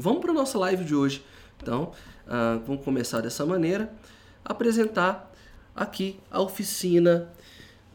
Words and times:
Vamos 0.00 0.20
para 0.20 0.30
a 0.30 0.34
nossa 0.34 0.56
live 0.60 0.84
de 0.84 0.94
hoje. 0.94 1.24
Então, 1.60 1.90
uh, 2.24 2.64
vamos 2.64 2.84
começar 2.84 3.20
dessa 3.20 3.44
maneira, 3.44 3.92
apresentar 4.44 5.32
aqui 5.74 6.20
a 6.30 6.40
oficina 6.40 7.32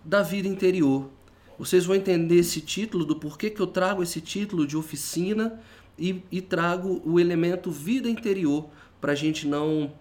da 0.03 0.21
vida 0.21 0.45
interior. 0.45 1.09
Vocês 1.57 1.85
vão 1.85 1.95
entender 1.95 2.35
esse 2.35 2.59
título, 2.59 3.05
do 3.05 3.15
porquê 3.15 3.49
que 3.49 3.61
eu 3.61 3.67
trago 3.67 4.03
esse 4.03 4.19
título 4.19 4.67
de 4.67 4.75
oficina 4.75 5.61
e, 5.97 6.21
e 6.29 6.41
trago 6.41 7.01
o 7.05 7.21
elemento 7.21 7.71
vida 7.71 8.09
interior 8.09 8.67
para 8.99 9.13
a 9.13 9.15
gente 9.15 9.47
não 9.47 9.93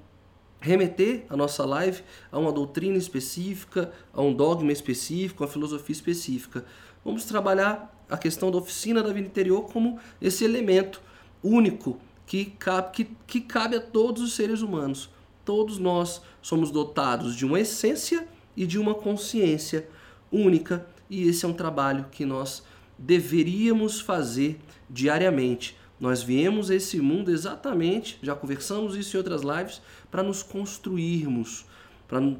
remeter 0.61 1.25
a 1.30 1.37
nossa 1.37 1.64
live 1.64 2.03
a 2.32 2.39
uma 2.39 2.50
doutrina 2.50 2.96
específica, 2.96 3.93
a 4.12 4.21
um 4.21 4.34
dogma 4.34 4.73
específico, 4.73 5.45
a 5.45 5.46
uma 5.46 5.53
filosofia 5.53 5.93
específica. 5.93 6.64
Vamos 7.05 7.25
trabalhar 7.27 8.05
a 8.11 8.19
questão 8.19 8.50
da 8.50 8.59
oficina 8.59 9.05
da 9.05 9.12
vida 9.12 9.29
interior 9.29 9.71
como 9.71 10.00
esse 10.21 10.45
elemento 10.45 11.00
único 11.43 11.98
que 12.27 12.46
cabe, 12.46 12.93
que, 12.93 13.04
que 13.27 13.40
cabe 13.40 13.76
a 13.76 13.80
todos 13.80 14.22
os 14.22 14.35
seres 14.35 14.62
humanos. 14.62 15.11
Todos 15.44 15.79
nós 15.79 16.22
somos 16.40 16.71
dotados 16.71 17.34
de 17.34 17.44
uma 17.44 17.61
essência 17.61 18.26
e 18.57 18.67
de 18.67 18.79
uma 18.79 18.94
consciência 18.94 19.89
única, 20.31 20.86
e 21.11 21.29
esse 21.29 21.44
é 21.44 21.48
um 21.48 21.53
trabalho 21.53 22.07
que 22.11 22.25
nós 22.25 22.62
deveríamos 22.98 24.00
fazer 24.00 24.58
diariamente. 24.89 25.76
Nós 26.00 26.22
viemos 26.22 26.70
a 26.70 26.75
esse 26.75 27.00
mundo 27.00 27.31
exatamente, 27.31 28.18
já 28.22 28.34
conversamos 28.34 28.96
isso 28.96 29.17
em 29.17 29.18
outras 29.18 29.43
lives, 29.43 29.81
para 30.11 30.22
nos 30.22 30.43
construirmos, 30.43 31.64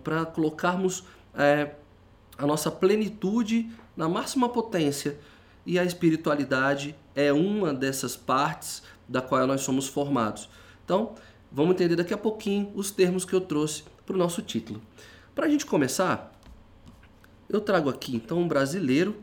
para 0.03 0.25
colocarmos 0.27 1.05
é, 1.35 1.75
a 2.37 2.47
nossa 2.47 2.71
plenitude 2.71 3.71
na 3.97 4.09
máxima 4.09 4.49
potência. 4.49 5.19
E 5.65 5.79
a 5.79 5.85
espiritualidade 5.85 6.97
é 7.15 7.33
uma 7.33 7.73
dessas 7.73 8.17
partes 8.17 8.83
da 9.09 9.21
qual 9.21 9.47
nós 9.47 9.63
somos 9.63 9.89
formados. 9.89 10.49
Então, 10.85 11.15
vamos 11.51 11.75
entender 11.75 11.97
daqui 11.97 12.15
a 12.15 12.19
pouquinho 12.19 12.73
os 12.75 12.91
termos 12.91 13.25
que 13.25 13.35
eu 13.35 13.41
trouxe 13.41 13.85
para 14.07 14.15
o 14.15 14.19
nosso 14.19 14.43
título. 14.43 14.81
Para 15.35 15.47
a 15.47 15.49
gente 15.49 15.67
começar, 15.67 16.33
eu 17.49 17.61
trago 17.61 17.89
aqui 17.89 18.17
então 18.17 18.39
um 18.39 18.49
brasileiro 18.49 19.17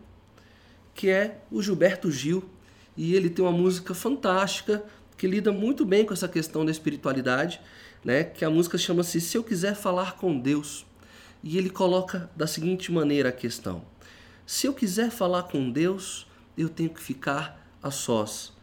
que 0.93 1.09
é 1.09 1.41
o 1.51 1.61
Gilberto 1.61 2.11
Gil 2.11 2.43
e 2.95 3.15
ele 3.15 3.29
tem 3.29 3.43
uma 3.43 3.51
música 3.51 3.93
fantástica 3.93 4.83
que 5.17 5.27
lida 5.27 5.51
muito 5.51 5.85
bem 5.85 6.05
com 6.05 6.13
essa 6.13 6.27
questão 6.27 6.65
da 6.65 6.71
espiritualidade, 6.71 7.59
né? 8.03 8.23
Que 8.23 8.45
a 8.45 8.49
música 8.49 8.77
chama-se 8.77 9.19
Se 9.19 9.37
eu 9.37 9.43
quiser 9.43 9.75
falar 9.75 10.15
com 10.15 10.37
Deus 10.37 10.85
e 11.43 11.57
ele 11.57 11.69
coloca 11.69 12.29
da 12.35 12.47
seguinte 12.47 12.91
maneira 12.91 13.29
a 13.29 13.33
questão: 13.33 13.83
Se 14.45 14.67
eu 14.67 14.73
quiser 14.73 15.09
falar 15.09 15.43
com 15.43 15.69
Deus, 15.69 16.27
eu 16.57 16.69
tenho 16.69 16.89
que 16.89 17.01
ficar 17.01 17.65
a 17.81 17.91
sós 17.91 18.53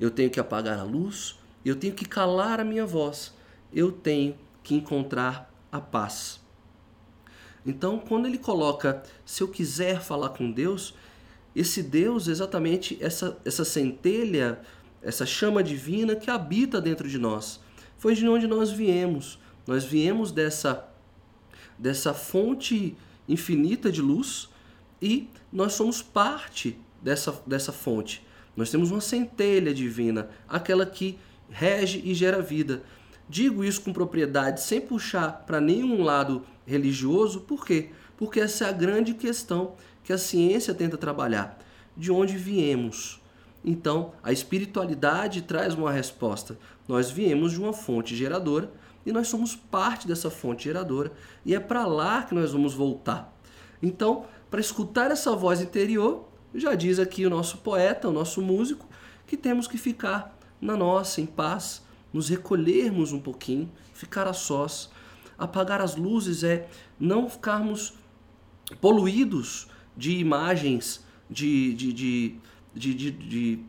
eu 0.00 0.10
tenho 0.10 0.30
que 0.30 0.40
apagar 0.40 0.78
a 0.78 0.82
luz, 0.82 1.38
eu 1.64 1.76
tenho 1.76 1.94
que 1.94 2.06
calar 2.06 2.58
a 2.58 2.64
minha 2.64 2.86
voz, 2.86 3.34
eu 3.72 3.92
tenho 3.92 4.34
que 4.62 4.74
encontrar 4.74 5.52
a 5.70 5.80
paz. 5.80 6.40
Então, 7.64 7.98
quando 7.98 8.26
ele 8.26 8.38
coloca, 8.38 9.02
se 9.24 9.42
eu 9.42 9.48
quiser 9.48 10.00
falar 10.00 10.30
com 10.30 10.50
Deus, 10.50 10.94
esse 11.54 11.82
Deus, 11.82 12.26
exatamente 12.26 12.96
essa, 13.00 13.38
essa 13.44 13.64
centelha, 13.64 14.60
essa 15.02 15.26
chama 15.26 15.62
divina 15.62 16.16
que 16.16 16.30
habita 16.30 16.80
dentro 16.80 17.08
de 17.08 17.18
nós, 17.18 17.60
foi 17.98 18.14
de 18.14 18.26
onde 18.26 18.46
nós 18.46 18.70
viemos. 18.70 19.38
Nós 19.66 19.84
viemos 19.84 20.32
dessa, 20.32 20.88
dessa 21.78 22.14
fonte 22.14 22.96
infinita 23.28 23.92
de 23.92 24.00
luz 24.00 24.48
e 25.02 25.28
nós 25.52 25.74
somos 25.74 26.00
parte 26.00 26.78
dessa, 27.02 27.38
dessa 27.46 27.72
fonte. 27.72 28.24
Nós 28.56 28.70
temos 28.70 28.90
uma 28.90 29.00
centelha 29.00 29.72
divina, 29.72 30.28
aquela 30.48 30.84
que 30.84 31.18
rege 31.48 32.02
e 32.04 32.14
gera 32.14 32.42
vida. 32.42 32.82
Digo 33.28 33.64
isso 33.64 33.82
com 33.82 33.92
propriedade, 33.92 34.60
sem 34.60 34.80
puxar 34.80 35.44
para 35.46 35.60
nenhum 35.60 36.02
lado 36.02 36.42
religioso, 36.66 37.40
por 37.40 37.64
quê? 37.64 37.90
Porque 38.16 38.40
essa 38.40 38.64
é 38.64 38.68
a 38.68 38.72
grande 38.72 39.14
questão 39.14 39.74
que 40.02 40.12
a 40.12 40.18
ciência 40.18 40.74
tenta 40.74 40.96
trabalhar. 40.96 41.58
De 41.96 42.10
onde 42.10 42.36
viemos? 42.36 43.20
Então, 43.64 44.12
a 44.22 44.32
espiritualidade 44.32 45.42
traz 45.42 45.74
uma 45.74 45.92
resposta. 45.92 46.58
Nós 46.88 47.10
viemos 47.10 47.52
de 47.52 47.60
uma 47.60 47.72
fonte 47.72 48.16
geradora 48.16 48.72
e 49.04 49.12
nós 49.12 49.28
somos 49.28 49.54
parte 49.54 50.08
dessa 50.08 50.30
fonte 50.30 50.64
geradora 50.64 51.12
e 51.44 51.54
é 51.54 51.60
para 51.60 51.86
lá 51.86 52.22
que 52.22 52.34
nós 52.34 52.52
vamos 52.52 52.74
voltar. 52.74 53.36
Então, 53.82 54.24
para 54.50 54.60
escutar 54.60 55.10
essa 55.10 55.34
voz 55.36 55.60
interior, 55.60 56.28
já 56.54 56.74
diz 56.74 56.98
aqui 56.98 57.26
o 57.26 57.30
nosso 57.30 57.58
poeta, 57.58 58.08
o 58.08 58.12
nosso 58.12 58.42
músico, 58.42 58.88
que 59.26 59.36
temos 59.36 59.66
que 59.66 59.78
ficar 59.78 60.36
na 60.60 60.76
nossa, 60.76 61.20
em 61.20 61.26
paz, 61.26 61.82
nos 62.12 62.28
recolhermos 62.28 63.12
um 63.12 63.20
pouquinho, 63.20 63.70
ficar 63.94 64.26
a 64.26 64.32
sós. 64.32 64.90
Apagar 65.38 65.80
as 65.80 65.96
luzes 65.96 66.44
é 66.44 66.68
não 66.98 67.28
ficarmos 67.28 67.94
poluídos 68.80 69.68
de 69.96 70.18
imagens, 70.18 71.04
de, 71.30 71.72
de, 71.74 71.92
de, 72.74 73.10
de, 73.10 73.60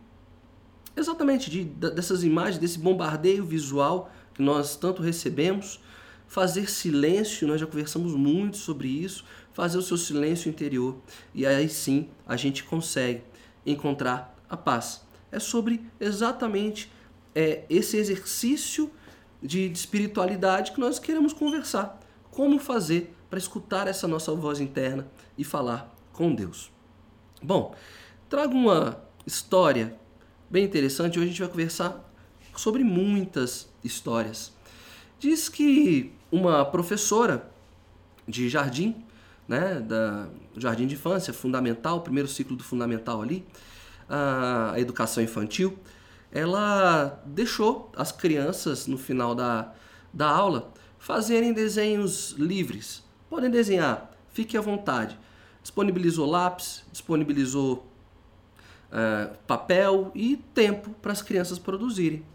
exatamente 0.96 1.50
de, 1.50 1.64
dessas 1.64 2.24
imagens, 2.24 2.58
desse 2.58 2.80
bombardeio 2.80 3.46
visual 3.46 4.12
que 4.34 4.42
nós 4.42 4.76
tanto 4.76 5.02
recebemos. 5.02 5.80
Fazer 6.28 6.70
silêncio, 6.70 7.46
nós 7.46 7.60
já 7.60 7.68
conversamos 7.68 8.16
muito 8.16 8.56
sobre 8.56 8.88
isso, 8.88 9.26
fazer 9.54 9.78
o 9.78 9.82
seu 9.82 9.98
silêncio 9.98 10.50
interior 10.50 10.96
e 11.34 11.46
aí 11.46 11.70
sim 11.70 12.10
a 12.26 12.36
gente 12.36 12.64
consegue 12.64 13.24
encontrar 13.66 14.36
a 14.50 14.58
paz. 14.58 15.02
É 15.32 15.40
sobre 15.40 15.86
exatamente 16.00 16.92
é, 17.34 17.64
esse 17.70 17.98
exercício 17.98 18.92
de, 19.42 19.70
de 19.70 19.78
espiritualidade 19.78 20.72
que 20.72 20.80
nós 20.80 21.00
queremos 21.00 21.34
conversar. 21.34 22.00
Como 22.30 22.60
fazer 22.60 23.14
para 23.30 23.40
escutar 23.40 23.88
essa 23.88 24.08
nossa 24.08 24.34
voz 24.34 24.60
interna 24.60 25.08
e 25.38 25.44
falar 25.44 25.94
com 26.12 26.34
Deus. 26.34 26.72
Bom, 27.42 27.74
trago 28.30 28.54
uma 28.54 29.02
história 29.26 29.98
bem 30.50 30.66
interessante. 30.66 31.18
Hoje 31.18 31.28
a 31.28 31.32
gente 31.32 31.42
vai 31.42 31.50
conversar 31.50 32.14
sobre 32.56 32.84
muitas 32.84 33.70
histórias. 33.84 34.54
Diz 35.20 35.48
que 35.48 36.14
uma 36.32 36.66
professora 36.66 37.50
de 38.28 38.50
jardim 38.50 39.04
né, 39.48 39.80
da 39.80 40.28
jardim 40.56 40.88
de 40.88 40.96
infância, 40.96 41.34
fundamental, 41.34 42.02
primeiro 42.02 42.28
ciclo 42.28 42.56
do 42.56 42.64
fundamental 42.64 43.22
ali, 43.22 43.46
a 44.10 44.80
educação 44.80 45.24
infantil, 45.24 45.78
ela 46.32 47.22
deixou 47.26 47.92
as 47.96 48.12
crianças 48.12 48.88
no 48.88 48.98
final 48.98 49.34
da, 49.34 49.74
da 50.14 50.30
aula 50.30 50.74
fazerem 51.00 51.54
desenhos 51.54 52.32
livres. 52.38 53.04
Podem 53.30 53.50
desenhar, 53.50 54.12
fique 54.34 54.58
à 54.58 54.62
vontade. 54.62 55.18
Disponibilizou 55.62 56.30
lápis, 56.30 56.84
disponibilizou 56.92 57.88
uh, 58.92 59.36
papel 59.48 60.12
e 60.14 60.38
tempo 60.54 60.90
para 61.02 61.12
as 61.12 61.22
crianças 61.22 61.58
produzirem. 61.58 62.26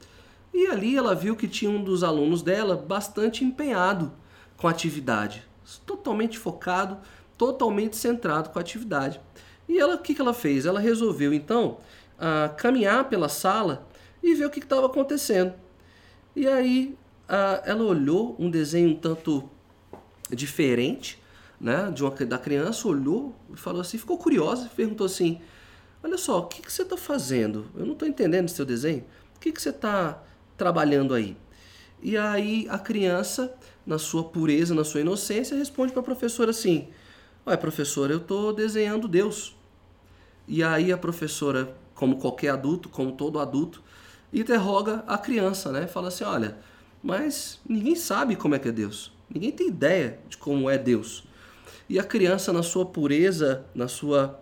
E 0.55 0.67
ali 0.69 0.97
ela 0.97 1.15
viu 1.15 1.37
que 1.37 1.49
tinha 1.49 1.71
um 1.71 1.83
dos 1.83 2.03
alunos 2.03 2.43
dela 2.43 2.77
bastante 2.77 3.45
empenhado 3.45 4.13
com 4.57 4.67
a 4.67 4.71
atividade 4.71 5.47
totalmente 5.85 6.39
focado, 6.39 6.99
totalmente 7.37 7.97
centrado 7.97 8.51
com 8.51 8.59
a 8.59 8.63
atividade. 8.63 9.21
E 9.69 9.79
ela, 9.79 9.97
o 9.97 9.99
que, 9.99 10.15
que 10.15 10.21
ela 10.21 10.35
fez? 10.35 10.67
Ela 10.67 10.81
resolveu 10.81 11.33
então 11.35 11.79
uh, 12.19 12.55
caminhar 12.57 13.09
pela 13.09 13.29
sala 13.29 13.87
e 14.23 14.35
ver 14.35 14.47
o 14.47 14.51
que 14.51 14.61
estava 14.61 14.87
acontecendo. 14.87 15.55
E 16.35 16.47
aí 16.47 16.97
uh, 17.29 17.63
ela 17.65 17.83
olhou 17.83 18.37
um 18.39 18.51
desenho 18.51 18.91
um 18.91 18.97
tanto 18.97 19.49
diferente, 20.31 21.23
né, 21.61 21.91
de 21.95 22.03
uma, 22.03 22.11
da 22.11 22.39
criança, 22.39 22.87
olhou 22.87 23.35
e 23.53 23.57
falou 23.57 23.81
assim, 23.81 23.97
ficou 23.97 24.19
curiosa, 24.19 24.71
perguntou 24.75 25.07
assim: 25.07 25.41
Olha 26.07 26.19
só, 26.19 26.39
o 26.39 26.47
que, 26.47 26.63
que 26.63 26.73
você 26.73 26.83
está 26.83 26.97
fazendo? 26.97 27.67
Eu 27.75 27.85
não 27.85 27.95
estou 27.95 28.07
entendendo 28.07 28.45
esse 28.45 28.55
seu 28.55 28.65
desenho. 28.65 29.05
O 29.35 29.41
que, 29.41 29.51
que 29.51 29.61
você 29.61 29.71
está 29.71 30.23
trabalhando 30.57 31.13
aí? 31.15 31.37
E 32.01 32.17
aí 32.17 32.67
a 32.71 32.79
criança, 32.79 33.53
na 33.87 33.99
sua 33.99 34.25
pureza, 34.25 34.75
na 34.75 34.85
sua 34.85 35.01
inocência, 35.01 35.57
responde 35.57 35.93
para 35.93 36.01
a 36.01 36.05
professora 36.05 36.51
assim: 36.51 36.89
Ué, 37.47 37.57
professora, 37.57 38.13
eu 38.13 38.19
estou 38.19 38.53
desenhando 38.53 39.07
Deus. 39.07 39.55
E 40.49 40.63
aí 40.63 40.93
a 40.93 40.99
professora, 40.99 41.77
como 41.95 42.19
qualquer 42.19 42.49
adulto, 42.49 42.89
como 42.89 43.13
todo 43.13 43.39
adulto, 43.39 43.83
interroga 44.33 45.05
a 45.07 45.17
criança, 45.17 45.71
né? 45.71 45.87
Fala 45.87 46.09
assim: 46.09 46.25
Olha, 46.25 46.59
mas 47.03 47.61
ninguém 47.69 47.95
sabe 47.95 48.35
como 48.35 48.55
é 48.57 48.59
que 48.59 48.69
é 48.69 48.73
Deus. 48.73 49.13
Ninguém 49.33 49.53
tem 49.53 49.69
ideia 49.69 50.19
de 50.29 50.37
como 50.37 50.69
é 50.69 50.77
Deus. 50.77 51.25
E 51.89 51.99
a 51.99 52.05
criança, 52.05 52.53
na 52.53 52.65
sua 52.65 52.85
pureza, 52.85 53.65
na 53.73 53.87
sua, 53.87 54.41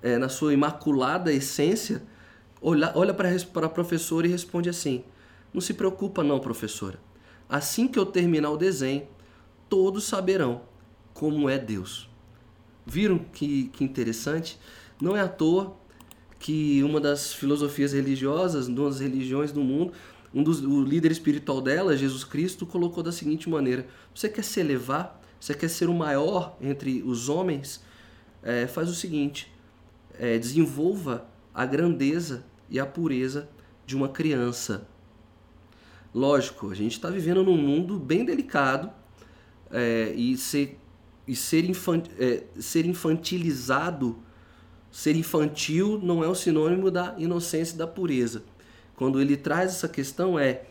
é, 0.00 0.16
na 0.18 0.28
sua 0.28 0.52
imaculada 0.52 1.32
essência, 1.32 2.02
olha, 2.62 2.92
olha 2.94 3.12
para 3.12 3.66
a 3.66 3.68
professora 3.68 4.26
e 4.26 4.30
responde 4.30 4.68
assim: 4.68 5.02
não 5.52 5.60
se 5.60 5.74
preocupa 5.74 6.22
não, 6.22 6.38
professora. 6.38 6.98
Assim 7.48 7.88
que 7.88 7.98
eu 7.98 8.04
terminar 8.04 8.50
o 8.50 8.56
desenho, 8.56 9.06
todos 9.68 10.04
saberão 10.04 10.62
como 11.14 11.48
é 11.48 11.58
Deus. 11.58 12.08
Viram 12.86 13.18
que, 13.18 13.68
que 13.68 13.84
interessante? 13.84 14.58
Não 15.00 15.16
é 15.16 15.20
à 15.20 15.28
toa 15.28 15.76
que 16.38 16.82
uma 16.82 17.00
das 17.00 17.32
filosofias 17.32 17.92
religiosas, 17.92 18.68
uma 18.68 18.88
das 18.88 19.00
religiões 19.00 19.52
do 19.52 19.62
mundo, 19.62 19.92
um 20.32 20.42
dos, 20.42 20.60
o 20.60 20.82
líder 20.82 21.10
espiritual 21.10 21.60
dela, 21.60 21.96
Jesus 21.96 22.24
Cristo, 22.24 22.66
colocou 22.66 23.02
da 23.02 23.12
seguinte 23.12 23.48
maneira: 23.48 23.86
você 24.14 24.28
quer 24.28 24.44
se 24.44 24.60
elevar? 24.60 25.20
Você 25.40 25.54
quer 25.54 25.68
ser 25.68 25.88
o 25.88 25.94
maior 25.94 26.56
entre 26.60 27.02
os 27.02 27.28
homens? 27.28 27.82
É, 28.42 28.66
faz 28.66 28.88
o 28.88 28.94
seguinte: 28.94 29.52
é, 30.18 30.38
desenvolva 30.38 31.26
a 31.54 31.64
grandeza 31.64 32.44
e 32.70 32.78
a 32.78 32.86
pureza 32.86 33.48
de 33.86 33.96
uma 33.96 34.08
criança. 34.08 34.86
Lógico, 36.14 36.70
a 36.70 36.74
gente 36.74 36.92
está 36.92 37.10
vivendo 37.10 37.42
num 37.44 37.56
mundo 37.56 37.98
bem 37.98 38.24
delicado 38.24 38.90
é, 39.70 40.12
e 40.16 40.36
ser, 40.36 40.78
e 41.26 41.36
ser, 41.36 41.68
infant, 41.68 42.06
é, 42.18 42.44
ser 42.58 42.86
infantilizado, 42.86 44.18
ser 44.90 45.14
infantil 45.16 46.00
não 46.02 46.24
é 46.24 46.28
o 46.28 46.34
sinônimo 46.34 46.90
da 46.90 47.14
inocência 47.18 47.74
e 47.74 47.78
da 47.78 47.86
pureza. 47.86 48.42
Quando 48.96 49.20
ele 49.20 49.36
traz 49.36 49.72
essa 49.72 49.88
questão 49.88 50.38
é 50.38 50.64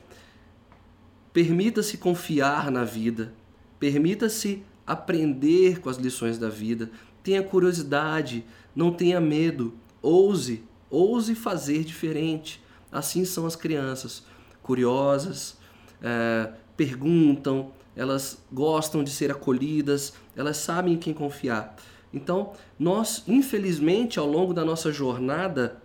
permita-se 1.31 1.97
confiar 1.97 2.71
na 2.71 2.83
vida, 2.83 3.31
permita-se 3.79 4.63
aprender 4.87 5.79
com 5.79 5.89
as 5.89 5.97
lições 5.97 6.39
da 6.39 6.49
vida, 6.49 6.89
tenha 7.21 7.43
curiosidade, 7.43 8.43
não 8.75 8.91
tenha 8.91 9.21
medo, 9.21 9.75
ouse, 10.01 10.63
ouse 10.89 11.35
fazer 11.35 11.83
diferente. 11.83 12.59
Assim 12.91 13.23
são 13.23 13.45
as 13.45 13.55
crianças, 13.55 14.23
curiosas, 14.67 15.57
é, 16.01 16.51
perguntam, 16.75 17.71
elas 17.95 18.43
gostam 18.51 19.03
de 19.03 19.09
ser 19.09 19.31
acolhidas, 19.31 20.13
elas 20.35 20.57
sabem 20.57 20.93
em 20.93 20.97
quem 20.97 21.13
confiar. 21.13 21.75
Então, 22.13 22.53
nós, 22.77 23.23
infelizmente, 23.27 24.19
ao 24.19 24.27
longo 24.27 24.53
da 24.53 24.63
nossa 24.63 24.91
jornada, 24.91 25.81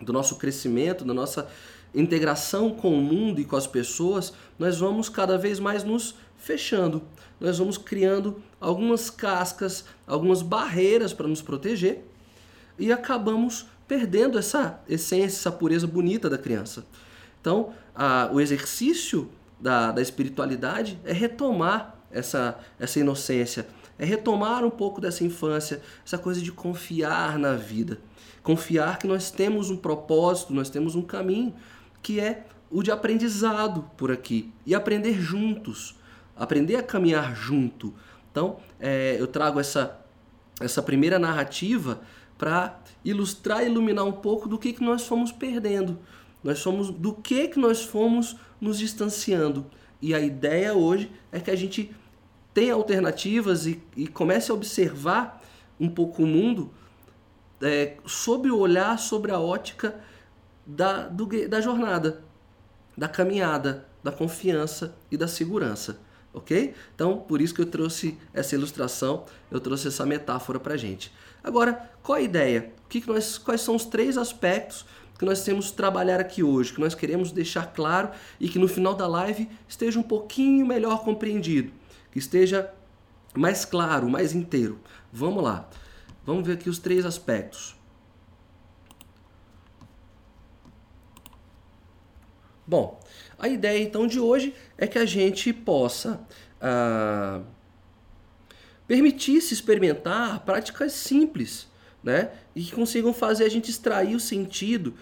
do 0.00 0.12
nosso 0.12 0.36
crescimento, 0.36 1.04
da 1.04 1.14
nossa 1.14 1.46
integração 1.94 2.70
com 2.70 2.98
o 2.98 3.02
mundo 3.02 3.40
e 3.40 3.44
com 3.44 3.56
as 3.56 3.66
pessoas, 3.66 4.32
nós 4.58 4.78
vamos 4.78 5.08
cada 5.08 5.38
vez 5.38 5.60
mais 5.60 5.84
nos 5.84 6.16
fechando. 6.36 7.02
Nós 7.38 7.58
vamos 7.58 7.78
criando 7.78 8.42
algumas 8.60 9.10
cascas, 9.10 9.84
algumas 10.06 10.42
barreiras 10.42 11.12
para 11.12 11.28
nos 11.28 11.40
proteger 11.40 12.04
e 12.78 12.90
acabamos 12.90 13.66
perdendo 13.86 14.38
essa 14.38 14.80
essência, 14.88 15.36
essa 15.36 15.52
pureza 15.52 15.86
bonita 15.86 16.28
da 16.28 16.38
criança. 16.38 16.84
Então, 17.40 17.72
a, 17.94 18.28
o 18.32 18.40
exercício 18.40 19.30
da, 19.60 19.92
da 19.92 20.02
espiritualidade 20.02 20.98
é 21.04 21.12
retomar 21.12 21.96
essa, 22.10 22.58
essa 22.78 22.98
inocência, 23.00 23.66
é 23.98 24.04
retomar 24.04 24.64
um 24.64 24.70
pouco 24.70 25.00
dessa 25.00 25.24
infância, 25.24 25.80
essa 26.04 26.18
coisa 26.18 26.40
de 26.40 26.50
confiar 26.52 27.38
na 27.38 27.54
vida. 27.54 28.00
Confiar 28.42 28.98
que 28.98 29.06
nós 29.06 29.30
temos 29.30 29.70
um 29.70 29.76
propósito, 29.76 30.52
nós 30.52 30.68
temos 30.68 30.94
um 30.94 31.02
caminho, 31.02 31.54
que 32.02 32.20
é 32.20 32.44
o 32.70 32.82
de 32.82 32.90
aprendizado 32.90 33.88
por 33.96 34.10
aqui. 34.10 34.52
E 34.66 34.74
aprender 34.74 35.14
juntos, 35.14 35.96
aprender 36.36 36.76
a 36.76 36.82
caminhar 36.82 37.34
junto. 37.34 37.94
Então, 38.30 38.58
é, 38.80 39.16
eu 39.18 39.26
trago 39.26 39.60
essa, 39.60 39.98
essa 40.60 40.82
primeira 40.82 41.18
narrativa 41.18 42.00
para 42.36 42.78
ilustrar 43.04 43.62
e 43.62 43.66
iluminar 43.66 44.04
um 44.04 44.12
pouco 44.12 44.48
do 44.48 44.58
que, 44.58 44.72
que 44.72 44.82
nós 44.82 45.06
fomos 45.06 45.30
perdendo. 45.30 45.98
Nós 46.44 46.58
somos 46.58 46.90
do 46.90 47.14
que, 47.14 47.48
que 47.48 47.58
nós 47.58 47.82
fomos 47.82 48.36
nos 48.60 48.78
distanciando. 48.78 49.66
E 50.00 50.14
a 50.14 50.20
ideia 50.20 50.74
hoje 50.74 51.10
é 51.32 51.40
que 51.40 51.50
a 51.50 51.56
gente 51.56 51.90
tenha 52.52 52.74
alternativas 52.74 53.66
e, 53.66 53.82
e 53.96 54.06
comece 54.06 54.50
a 54.50 54.54
observar 54.54 55.42
um 55.80 55.88
pouco 55.88 56.22
o 56.22 56.26
mundo 56.26 56.70
é, 57.60 57.96
sob 58.06 58.50
o 58.50 58.58
olhar, 58.58 58.98
sobre 58.98 59.32
a 59.32 59.40
ótica 59.40 59.98
da, 60.66 61.08
do, 61.08 61.26
da 61.48 61.60
jornada, 61.60 62.22
da 62.96 63.08
caminhada, 63.08 63.88
da 64.02 64.12
confiança 64.12 64.94
e 65.10 65.16
da 65.16 65.26
segurança 65.26 65.98
ok? 66.34 66.74
Então, 66.94 67.18
por 67.18 67.40
isso 67.40 67.54
que 67.54 67.62
eu 67.62 67.66
trouxe 67.66 68.18
essa 68.34 68.56
ilustração, 68.56 69.24
eu 69.50 69.60
trouxe 69.60 69.88
essa 69.88 70.04
metáfora 70.04 70.58
para 70.58 70.76
gente. 70.76 71.12
Agora, 71.42 71.90
qual 72.02 72.18
a 72.18 72.20
ideia? 72.20 72.72
O 72.84 72.88
que, 72.88 73.00
que 73.00 73.08
nós, 73.08 73.38
quais 73.38 73.60
são 73.60 73.76
os 73.76 73.84
três 73.84 74.18
aspectos 74.18 74.84
que 75.18 75.24
nós 75.24 75.44
temos 75.44 75.70
trabalhar 75.70 76.20
aqui 76.20 76.42
hoje, 76.42 76.72
que 76.72 76.80
nós 76.80 76.94
queremos 76.94 77.30
deixar 77.30 77.72
claro 77.72 78.10
e 78.40 78.48
que 78.48 78.58
no 78.58 78.68
final 78.68 78.94
da 78.94 79.06
live 79.06 79.48
esteja 79.68 79.98
um 79.98 80.02
pouquinho 80.02 80.66
melhor 80.66 81.04
compreendido, 81.04 81.72
que 82.10 82.18
esteja 82.18 82.72
mais 83.34 83.64
claro, 83.64 84.08
mais 84.08 84.34
inteiro. 84.34 84.80
Vamos 85.12 85.42
lá. 85.42 85.68
Vamos 86.24 86.46
ver 86.46 86.54
aqui 86.54 86.68
os 86.68 86.78
três 86.78 87.04
aspectos. 87.04 87.76
Bom, 92.66 92.98
a 93.38 93.46
ideia 93.46 93.82
então 93.82 94.06
de 94.06 94.18
hoje 94.18 94.54
é 94.78 94.86
que 94.86 94.98
a 94.98 95.04
gente 95.04 95.52
possa 95.52 96.26
ah, 96.60 97.42
permitir-se 98.86 99.52
experimentar 99.52 100.40
práticas 100.40 100.92
simples, 100.92 101.68
né? 102.04 102.30
E 102.54 102.62
que 102.62 102.72
consigam 102.72 103.14
fazer 103.14 103.44
a 103.44 103.48
gente 103.48 103.70
extrair 103.70 104.14
o 104.14 104.20
sentido 104.20 104.94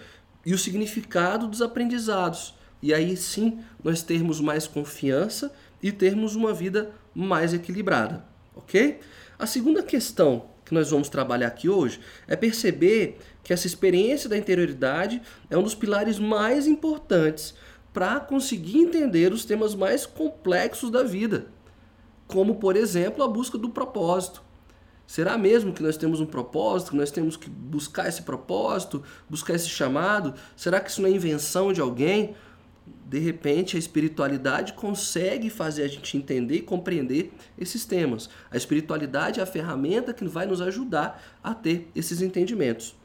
e 0.45 0.53
o 0.53 0.57
significado 0.57 1.47
dos 1.47 1.61
aprendizados. 1.61 2.55
E 2.81 2.93
aí 2.93 3.15
sim 3.15 3.59
nós 3.83 4.01
termos 4.01 4.39
mais 4.39 4.65
confiança 4.65 5.53
e 5.81 5.91
termos 5.91 6.35
uma 6.35 6.53
vida 6.53 6.91
mais 7.13 7.53
equilibrada, 7.53 8.25
ok? 8.55 8.99
A 9.37 9.45
segunda 9.45 9.83
questão 9.83 10.45
que 10.65 10.73
nós 10.73 10.89
vamos 10.89 11.09
trabalhar 11.09 11.47
aqui 11.47 11.69
hoje 11.69 11.99
é 12.27 12.35
perceber 12.35 13.17
que 13.43 13.51
essa 13.51 13.67
experiência 13.67 14.29
da 14.29 14.37
interioridade 14.37 15.21
é 15.49 15.57
um 15.57 15.63
dos 15.63 15.75
pilares 15.75 16.17
mais 16.17 16.65
importantes 16.65 17.53
para 17.93 18.19
conseguir 18.19 18.79
entender 18.79 19.31
os 19.31 19.45
temas 19.45 19.75
mais 19.75 20.05
complexos 20.05 20.89
da 20.89 21.03
vida, 21.03 21.47
como, 22.27 22.55
por 22.55 22.75
exemplo, 22.75 23.23
a 23.23 23.27
busca 23.27 23.57
do 23.57 23.69
propósito. 23.69 24.41
Será 25.05 25.37
mesmo 25.37 25.73
que 25.73 25.83
nós 25.83 25.97
temos 25.97 26.19
um 26.19 26.25
propósito, 26.25 26.91
que 26.91 26.97
nós 26.97 27.11
temos 27.11 27.37
que 27.37 27.49
buscar 27.49 28.07
esse 28.07 28.21
propósito, 28.21 29.03
buscar 29.29 29.53
esse 29.53 29.69
chamado? 29.69 30.33
Será 30.55 30.79
que 30.79 30.89
isso 30.89 31.01
não 31.01 31.09
é 31.09 31.11
invenção 31.11 31.73
de 31.73 31.81
alguém? 31.81 32.35
De 33.05 33.19
repente, 33.19 33.75
a 33.75 33.79
espiritualidade 33.79 34.73
consegue 34.73 35.49
fazer 35.49 35.83
a 35.83 35.87
gente 35.87 36.17
entender 36.17 36.55
e 36.55 36.61
compreender 36.61 37.31
esses 37.57 37.85
temas. 37.85 38.29
A 38.49 38.57
espiritualidade 38.57 39.39
é 39.39 39.43
a 39.43 39.45
ferramenta 39.45 40.13
que 40.13 40.25
vai 40.25 40.45
nos 40.45 40.61
ajudar 40.61 41.21
a 41.43 41.53
ter 41.53 41.89
esses 41.95 42.21
entendimentos. 42.21 42.95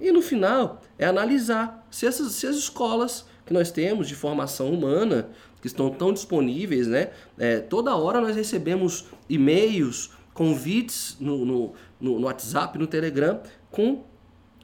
E 0.00 0.12
no 0.12 0.22
final, 0.22 0.80
é 0.96 1.06
analisar 1.06 1.86
se, 1.90 2.06
essas, 2.06 2.32
se 2.32 2.46
as 2.46 2.56
escolas 2.56 3.26
que 3.44 3.52
nós 3.52 3.70
temos 3.70 4.06
de 4.06 4.14
formação 4.14 4.70
humana, 4.70 5.28
que 5.60 5.66
estão 5.66 5.90
tão 5.90 6.12
disponíveis, 6.12 6.86
né? 6.86 7.10
É, 7.36 7.58
toda 7.58 7.96
hora 7.96 8.20
nós 8.20 8.36
recebemos 8.36 9.06
e-mails, 9.28 10.10
convites 10.38 11.16
no, 11.18 11.44
no, 11.44 11.72
no, 12.00 12.20
WhatsApp, 12.20 12.78
no 12.78 12.86
Telegram, 12.86 13.40
com 13.72 14.04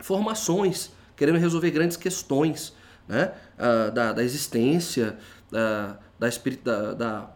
formações, 0.00 0.92
querendo 1.16 1.38
resolver 1.38 1.72
grandes 1.72 1.96
questões 1.96 2.72
né? 3.08 3.32
Ah, 3.58 3.90
da, 3.90 4.12
da 4.12 4.22
existência, 4.22 5.18
da, 5.50 5.98
da, 6.16 6.28
da, 6.62 6.94
da, 6.94 7.30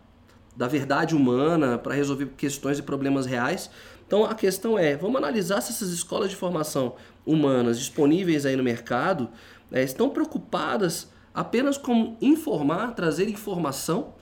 da 0.56 0.68
verdade 0.68 1.16
humana, 1.16 1.78
para 1.78 1.94
resolver 1.94 2.26
questões 2.36 2.78
e 2.78 2.82
problemas 2.82 3.26
reais. 3.26 3.68
Então 4.06 4.24
a 4.24 4.36
questão 4.36 4.78
é, 4.78 4.96
vamos 4.96 5.16
analisar 5.16 5.60
se 5.60 5.72
essas 5.72 5.90
escolas 5.90 6.30
de 6.30 6.36
formação 6.36 6.94
humanas 7.26 7.76
disponíveis 7.76 8.46
aí 8.46 8.54
no 8.54 8.62
mercado 8.62 9.28
é, 9.72 9.82
estão 9.82 10.08
preocupadas 10.10 11.08
apenas 11.34 11.76
como 11.76 12.16
informar, 12.22 12.94
trazer 12.94 13.28
informação, 13.28 14.14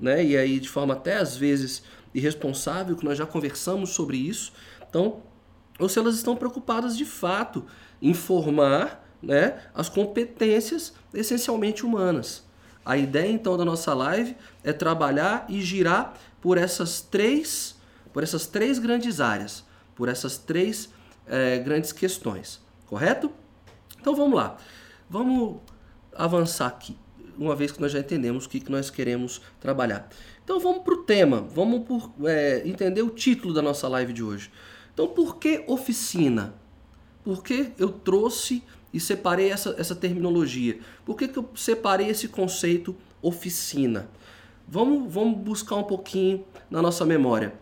né? 0.00 0.24
E 0.24 0.38
aí 0.38 0.58
de 0.58 0.70
forma 0.70 0.94
até 0.94 1.18
às 1.18 1.36
vezes 1.36 1.82
irresponsável, 2.14 2.96
que 2.96 3.04
nós 3.04 3.18
já 3.18 3.26
conversamos 3.26 3.90
sobre 3.90 4.16
isso. 4.16 4.52
Então, 4.88 5.22
ou 5.78 5.88
se 5.88 5.98
elas 5.98 6.16
estão 6.16 6.36
preocupadas 6.36 6.96
de 6.96 7.04
fato 7.04 7.64
em 8.02 8.12
formar, 8.12 9.04
né, 9.22 9.60
as 9.74 9.88
competências 9.88 10.92
essencialmente 11.12 11.84
humanas. 11.84 12.44
A 12.84 12.96
ideia 12.96 13.30
então 13.30 13.56
da 13.56 13.64
nossa 13.64 13.92
live 13.92 14.36
é 14.64 14.72
trabalhar 14.72 15.44
e 15.48 15.60
girar 15.60 16.14
por 16.40 16.56
essas 16.56 17.00
três, 17.00 17.76
por 18.12 18.22
essas 18.22 18.46
três 18.46 18.78
grandes 18.78 19.20
áreas, 19.20 19.64
por 19.94 20.08
essas 20.08 20.38
três 20.38 20.88
é, 21.26 21.58
grandes 21.58 21.92
questões, 21.92 22.60
correto? 22.86 23.30
Então 24.00 24.14
vamos 24.14 24.34
lá, 24.34 24.56
vamos 25.10 25.60
avançar 26.16 26.68
aqui, 26.68 26.96
uma 27.36 27.54
vez 27.54 27.72
que 27.72 27.80
nós 27.80 27.92
já 27.92 27.98
entendemos 27.98 28.46
o 28.46 28.48
que, 28.48 28.60
que 28.60 28.70
nós 28.70 28.88
queremos 28.88 29.42
trabalhar. 29.60 30.08
Então 30.48 30.58
vamos 30.58 30.82
para 30.82 30.94
o 30.94 31.02
tema, 31.02 31.46
vamos 31.54 31.86
por, 31.86 32.10
é, 32.24 32.66
entender 32.66 33.02
o 33.02 33.10
título 33.10 33.52
da 33.52 33.60
nossa 33.60 33.86
live 33.86 34.14
de 34.14 34.22
hoje. 34.22 34.50
Então 34.94 35.06
por 35.06 35.36
que 35.36 35.62
oficina? 35.66 36.54
Por 37.22 37.44
que 37.44 37.70
eu 37.78 37.90
trouxe 37.90 38.62
e 38.90 38.98
separei 38.98 39.52
essa, 39.52 39.74
essa 39.76 39.94
terminologia? 39.94 40.78
Por 41.04 41.18
que, 41.18 41.28
que 41.28 41.38
eu 41.38 41.46
separei 41.54 42.08
esse 42.08 42.28
conceito 42.28 42.96
oficina? 43.20 44.08
Vamos, 44.66 45.12
vamos 45.12 45.38
buscar 45.38 45.76
um 45.76 45.84
pouquinho 45.84 46.42
na 46.70 46.80
nossa 46.80 47.04
memória. 47.04 47.52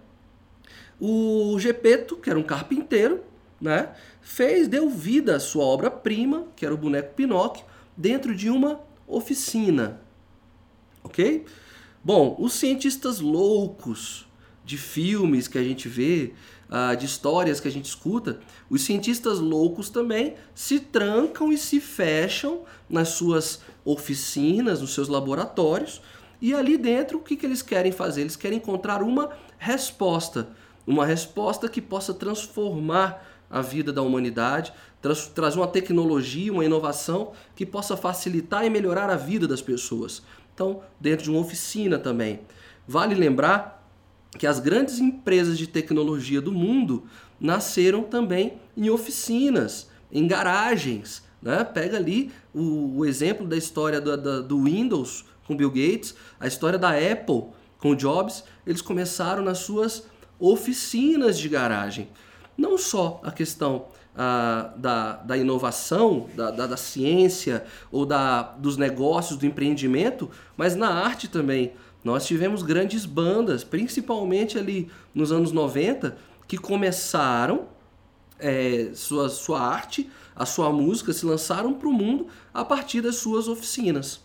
O 1.01 1.59
Gepeto, 1.59 2.17
que 2.17 2.31
era 2.31 2.39
um 2.39 2.45
carpinteiro, 2.45 3.21
né, 3.61 3.97
fez, 4.21 4.69
deu 4.69 4.89
vida 4.89 5.35
à 5.35 5.41
sua 5.41 5.65
obra-prima, 5.65 6.47
que 6.55 6.65
era 6.65 6.73
o 6.73 6.79
boneco 6.79 7.15
Pinóquio, 7.15 7.65
dentro 7.97 8.33
de 8.33 8.49
uma 8.49 8.79
oficina. 9.09 10.01
Ok? 11.03 11.45
Bom, 12.07 12.37
os 12.39 12.53
cientistas 12.53 13.19
loucos 13.19 14.29
de 14.65 14.79
filmes 14.79 15.49
que 15.49 15.59
a 15.59 15.65
gente 15.65 15.89
vê, 15.89 16.35
uh, 16.71 16.97
de 16.97 17.05
histórias 17.05 17.59
que 17.59 17.67
a 17.67 17.71
gente 17.71 17.87
escuta, 17.87 18.39
os 18.71 18.83
cientistas 18.83 19.41
loucos 19.41 19.91
também 19.91 20.37
se 20.55 20.79
trancam 20.79 21.53
e 21.53 21.59
se 21.59 21.81
fecham 21.81 22.61
nas 22.89 23.09
suas 23.09 23.61
oficinas, 23.85 24.81
nos 24.81 24.95
seus 24.95 25.09
laboratórios, 25.09 26.01
e 26.41 26.55
ali 26.55 26.79
dentro 26.79 27.19
o 27.19 27.21
que, 27.21 27.35
que 27.35 27.45
eles 27.45 27.61
querem 27.61 27.91
fazer? 27.91 28.21
Eles 28.21 28.37
querem 28.37 28.59
encontrar 28.59 29.03
uma 29.03 29.31
resposta, 29.59 30.51
uma 30.87 31.05
resposta 31.05 31.69
que 31.69 31.83
possa 31.83 32.15
transformar 32.15 33.21
a 33.51 33.61
vida 33.61 33.93
da 33.93 34.03
humanidade, 34.03 34.73
trazer 35.35 35.59
uma 35.59 35.67
tecnologia, 35.67 36.53
uma 36.53 36.65
inovação 36.65 37.33
que 37.57 37.67
possa 37.67 37.97
facilitar 37.97 38.65
e 38.65 38.71
melhorar 38.71 39.11
a 39.11 39.17
vida 39.17 39.47
das 39.47 39.63
pessoas. 39.63 40.23
Então, 40.57 40.81
dentro 40.99 41.25
de 41.25 41.31
uma 41.31 41.41
oficina 41.41 41.99
também. 41.99 42.41
Vale 42.89 43.15
lembrar 43.15 43.87
que 44.39 44.47
as 44.47 44.59
grandes 44.59 44.99
empresas 44.99 45.59
de 45.59 45.67
tecnologia 45.67 46.41
do 46.41 46.51
mundo 46.51 47.05
nasceram 47.39 48.03
também 48.03 48.55
em 48.75 48.89
oficinas, 48.89 49.91
em 50.11 50.27
garagens. 50.27 51.23
Né? 51.43 51.63
Pega 51.63 51.99
ali 51.99 52.33
o, 52.55 53.01
o 53.01 53.05
exemplo 53.05 53.47
da 53.47 53.55
história 53.55 54.01
do, 54.01 54.17
da, 54.17 54.41
do 54.41 54.63
Windows 54.63 55.27
com 55.47 55.55
Bill 55.55 55.71
Gates, 55.71 56.15
a 56.41 56.47
história 56.47 56.79
da 56.79 56.93
Apple 56.93 57.49
com 57.77 57.95
Jobs. 57.95 58.43
Eles 58.67 58.81
começaram 58.81 59.45
nas 59.45 59.59
suas 59.59 60.05
oficinas 60.39 61.39
de 61.39 61.51
garagem. 61.51 62.09
Não 62.57 62.79
só 62.79 63.21
a 63.23 63.31
questão 63.31 63.89
ah, 64.17 64.73
da, 64.77 65.13
da 65.17 65.37
inovação, 65.37 66.29
da, 66.35 66.51
da, 66.51 66.67
da 66.67 66.77
ciência 66.77 67.65
ou 67.93 68.07
da, 68.07 68.43
dos 68.43 68.77
negócios, 68.77 69.39
do 69.39 69.45
empreendimento, 69.45 70.31
mas 70.57 70.75
na 70.75 70.89
arte 70.89 71.29
também. 71.29 71.73
Nós 72.03 72.25
tivemos 72.25 72.63
grandes 72.63 73.05
bandas, 73.05 73.65
principalmente 73.65 74.57
ali 74.57 74.89
nos 75.13 75.33
anos 75.33 75.51
90, 75.51 76.17
que 76.47 76.57
começaram 76.57 77.67
é, 78.39 78.91
sua, 78.95 79.29
sua 79.29 79.61
arte, 79.61 80.09
a 80.35 80.47
sua 80.47 80.71
música, 80.73 81.13
se 81.13 81.27
lançaram 81.27 81.75
para 81.75 81.89
o 81.89 81.93
mundo 81.93 82.29
a 82.55 82.65
partir 82.65 83.01
das 83.01 83.17
suas 83.17 83.49
oficinas. 83.49 84.21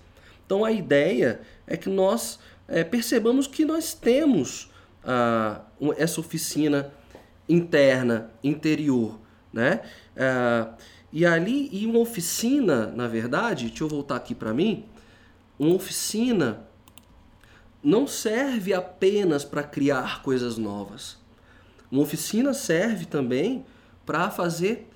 Então 0.46 0.64
a 0.64 0.72
ideia 0.72 1.42
é 1.66 1.76
que 1.76 1.90
nós 1.90 2.40
é, 2.68 2.84
percebamos 2.84 3.48
que 3.48 3.66
nós 3.66 3.94
temos 3.94 4.70
ah, 5.04 5.62
essa 5.98 6.20
oficina 6.20 6.94
interna, 7.48 8.30
interior, 8.44 9.20
né? 9.52 9.82
Ah, 10.16 10.74
e 11.12 11.26
ali, 11.26 11.70
e 11.72 11.86
uma 11.86 12.00
oficina, 12.00 12.88
na 12.88 13.08
verdade, 13.08 13.68
deixa 13.68 13.84
eu 13.84 13.90
voltar 13.90 14.16
aqui 14.16 14.34
para 14.34 14.54
mim, 14.54 14.86
uma 15.60 15.76
oficina 15.76 16.66
não 17.84 18.08
serve 18.08 18.74
apenas 18.74 19.44
para 19.44 19.64
criar 19.64 20.22
coisas 20.22 20.58
novas. 20.58 21.18
Uma 21.92 22.04
oficina 22.04 22.54
serve 22.54 23.06
também 23.06 23.66
para 24.06 24.30
fazer 24.30 24.90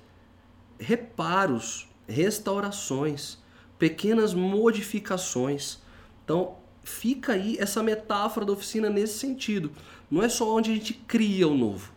reparos, 0.78 1.88
restaurações, 2.08 3.38
pequenas 3.78 4.32
modificações. 4.32 5.78
Então, 6.24 6.56
fica 6.82 7.32
aí 7.32 7.56
essa 7.58 7.82
metáfora 7.82 8.46
da 8.46 8.52
oficina 8.52 8.88
nesse 8.88 9.18
sentido. 9.18 9.72
Não 10.10 10.22
é 10.22 10.28
só 10.28 10.54
onde 10.54 10.70
a 10.70 10.74
gente 10.74 10.94
cria 10.94 11.46
o 11.46 11.56
novo. 11.56 11.92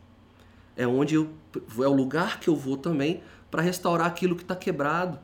É 0.80 0.88
onde 0.88 1.16
eu, 1.16 1.30
é 1.78 1.88
o 1.90 1.94
lugar 1.94 2.40
que 2.40 2.48
eu 2.48 2.56
vou 2.56 2.78
também 2.78 3.22
para 3.52 3.62
restaurar 3.62 4.08
aquilo 4.08 4.34
que 4.34 4.44
está 4.44 4.56
quebrado, 4.56 5.20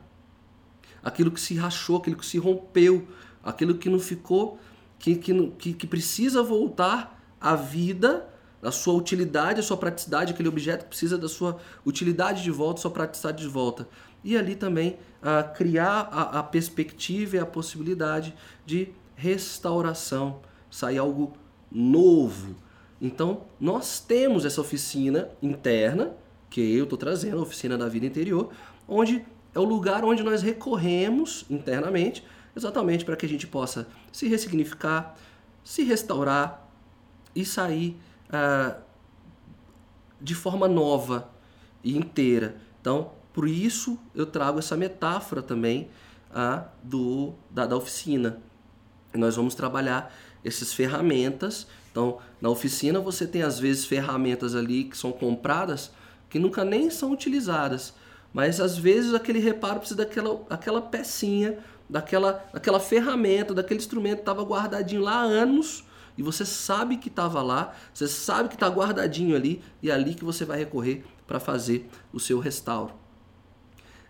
aquilo 1.02 1.30
que 1.30 1.40
se 1.40 1.54
rachou, 1.54 1.96
aquilo 1.96 2.16
que 2.16 2.26
se 2.26 2.36
rompeu, 2.36 3.08
aquilo 3.42 3.78
que 3.78 3.88
não 3.88 3.98
ficou 3.98 4.58
que, 4.98 5.14
que, 5.14 5.72
que 5.72 5.86
precisa 5.86 6.42
voltar 6.42 7.18
à 7.40 7.54
vida, 7.54 8.28
a 8.62 8.70
sua 8.70 8.92
utilidade, 8.92 9.60
a 9.60 9.62
sua 9.62 9.78
praticidade, 9.78 10.34
aquele 10.34 10.48
objeto 10.48 10.82
que 10.82 10.88
precisa 10.90 11.16
da 11.16 11.28
sua 11.28 11.58
utilidade 11.86 12.42
de 12.42 12.50
volta, 12.50 12.82
sua 12.82 12.90
praticidade 12.90 13.42
de 13.42 13.48
volta. 13.48 13.88
E 14.22 14.36
ali 14.36 14.56
também 14.56 14.98
a 15.22 15.42
criar 15.42 16.08
a, 16.12 16.40
a 16.40 16.42
perspectiva 16.42 17.36
e 17.36 17.38
a 17.38 17.46
possibilidade 17.46 18.34
de 18.66 18.92
restauração, 19.14 20.40
sair 20.70 20.98
algo 20.98 21.32
novo. 21.72 22.56
Então, 23.00 23.42
nós 23.60 24.00
temos 24.00 24.44
essa 24.44 24.60
oficina 24.60 25.30
interna, 25.42 26.14
que 26.48 26.60
eu 26.60 26.84
estou 26.84 26.98
trazendo, 26.98 27.38
a 27.38 27.42
oficina 27.42 27.76
da 27.76 27.88
vida 27.88 28.06
interior, 28.06 28.50
onde 28.88 29.24
é 29.54 29.58
o 29.58 29.64
lugar 29.64 30.04
onde 30.04 30.22
nós 30.22 30.42
recorremos 30.42 31.44
internamente 31.50 32.24
exatamente 32.56 33.04
para 33.04 33.16
que 33.16 33.26
a 33.26 33.28
gente 33.28 33.46
possa 33.46 33.86
se 34.10 34.26
ressignificar, 34.26 35.14
se 35.62 35.84
restaurar 35.84 36.66
e 37.34 37.44
sair 37.44 37.96
ah, 38.30 38.78
de 40.20 40.34
forma 40.34 40.66
nova 40.66 41.30
e 41.84 41.96
inteira. 41.96 42.56
Então, 42.80 43.12
por 43.32 43.46
isso 43.46 43.98
eu 44.14 44.24
trago 44.24 44.58
essa 44.58 44.76
metáfora 44.76 45.42
também 45.42 45.90
ah, 46.34 46.68
do, 46.82 47.34
da, 47.50 47.66
da 47.66 47.76
oficina. 47.76 48.40
Nós 49.12 49.36
vamos 49.36 49.54
trabalhar 49.54 50.14
essas 50.42 50.72
ferramentas. 50.72 51.66
Então, 51.96 52.18
na 52.42 52.50
oficina 52.50 53.00
você 53.00 53.26
tem 53.26 53.40
às 53.40 53.58
vezes 53.58 53.86
ferramentas 53.86 54.54
ali 54.54 54.84
que 54.84 54.98
são 54.98 55.10
compradas 55.10 55.90
que 56.28 56.38
nunca 56.38 56.62
nem 56.62 56.90
são 56.90 57.10
utilizadas. 57.10 57.94
Mas 58.34 58.60
às 58.60 58.76
vezes 58.76 59.14
aquele 59.14 59.38
reparo 59.38 59.78
precisa 59.78 60.04
daquela 60.04 60.44
aquela 60.50 60.82
pecinha 60.82 61.58
daquela, 61.88 62.44
daquela 62.52 62.78
ferramenta, 62.78 63.54
daquele 63.54 63.80
instrumento 63.80 64.16
que 64.16 64.22
estava 64.22 64.42
guardadinho 64.42 65.00
lá 65.00 65.20
há 65.20 65.22
anos 65.22 65.86
e 66.18 66.22
você 66.22 66.44
sabe 66.44 66.98
que 66.98 67.08
estava 67.08 67.40
lá, 67.40 67.74
você 67.94 68.06
sabe 68.06 68.50
que 68.50 68.56
está 68.56 68.68
guardadinho 68.68 69.34
ali 69.34 69.62
e 69.82 69.90
é 69.90 69.94
ali 69.94 70.14
que 70.14 70.24
você 70.24 70.44
vai 70.44 70.58
recorrer 70.58 71.02
para 71.26 71.40
fazer 71.40 71.88
o 72.12 72.20
seu 72.20 72.38
restauro. 72.38 72.92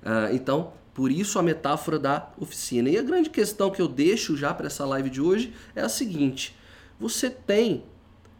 Ah, 0.04 0.30
então, 0.32 0.72
por 0.92 1.12
isso 1.12 1.38
a 1.38 1.42
metáfora 1.42 2.00
da 2.00 2.30
oficina. 2.36 2.90
E 2.90 2.98
a 2.98 3.02
grande 3.02 3.30
questão 3.30 3.70
que 3.70 3.80
eu 3.80 3.86
deixo 3.86 4.36
já 4.36 4.52
para 4.52 4.66
essa 4.66 4.84
live 4.84 5.08
de 5.08 5.20
hoje 5.20 5.54
é 5.72 5.82
a 5.82 5.88
seguinte: 5.88 6.56
você 6.98 7.28
tem 7.28 7.84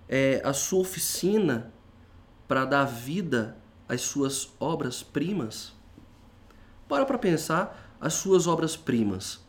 é, 0.09 0.41
a 0.45 0.53
sua 0.53 0.81
oficina 0.81 1.73
para 2.49 2.65
dar 2.65 2.85
vida 2.85 3.57
às 3.89 4.01
suas 4.03 4.51
obras-primas? 4.59 5.75
Para 6.89 7.05
para 7.05 7.19
pensar 7.19 7.97
as 8.01 8.15
suas 8.15 8.47
obras-primas, 8.47 9.41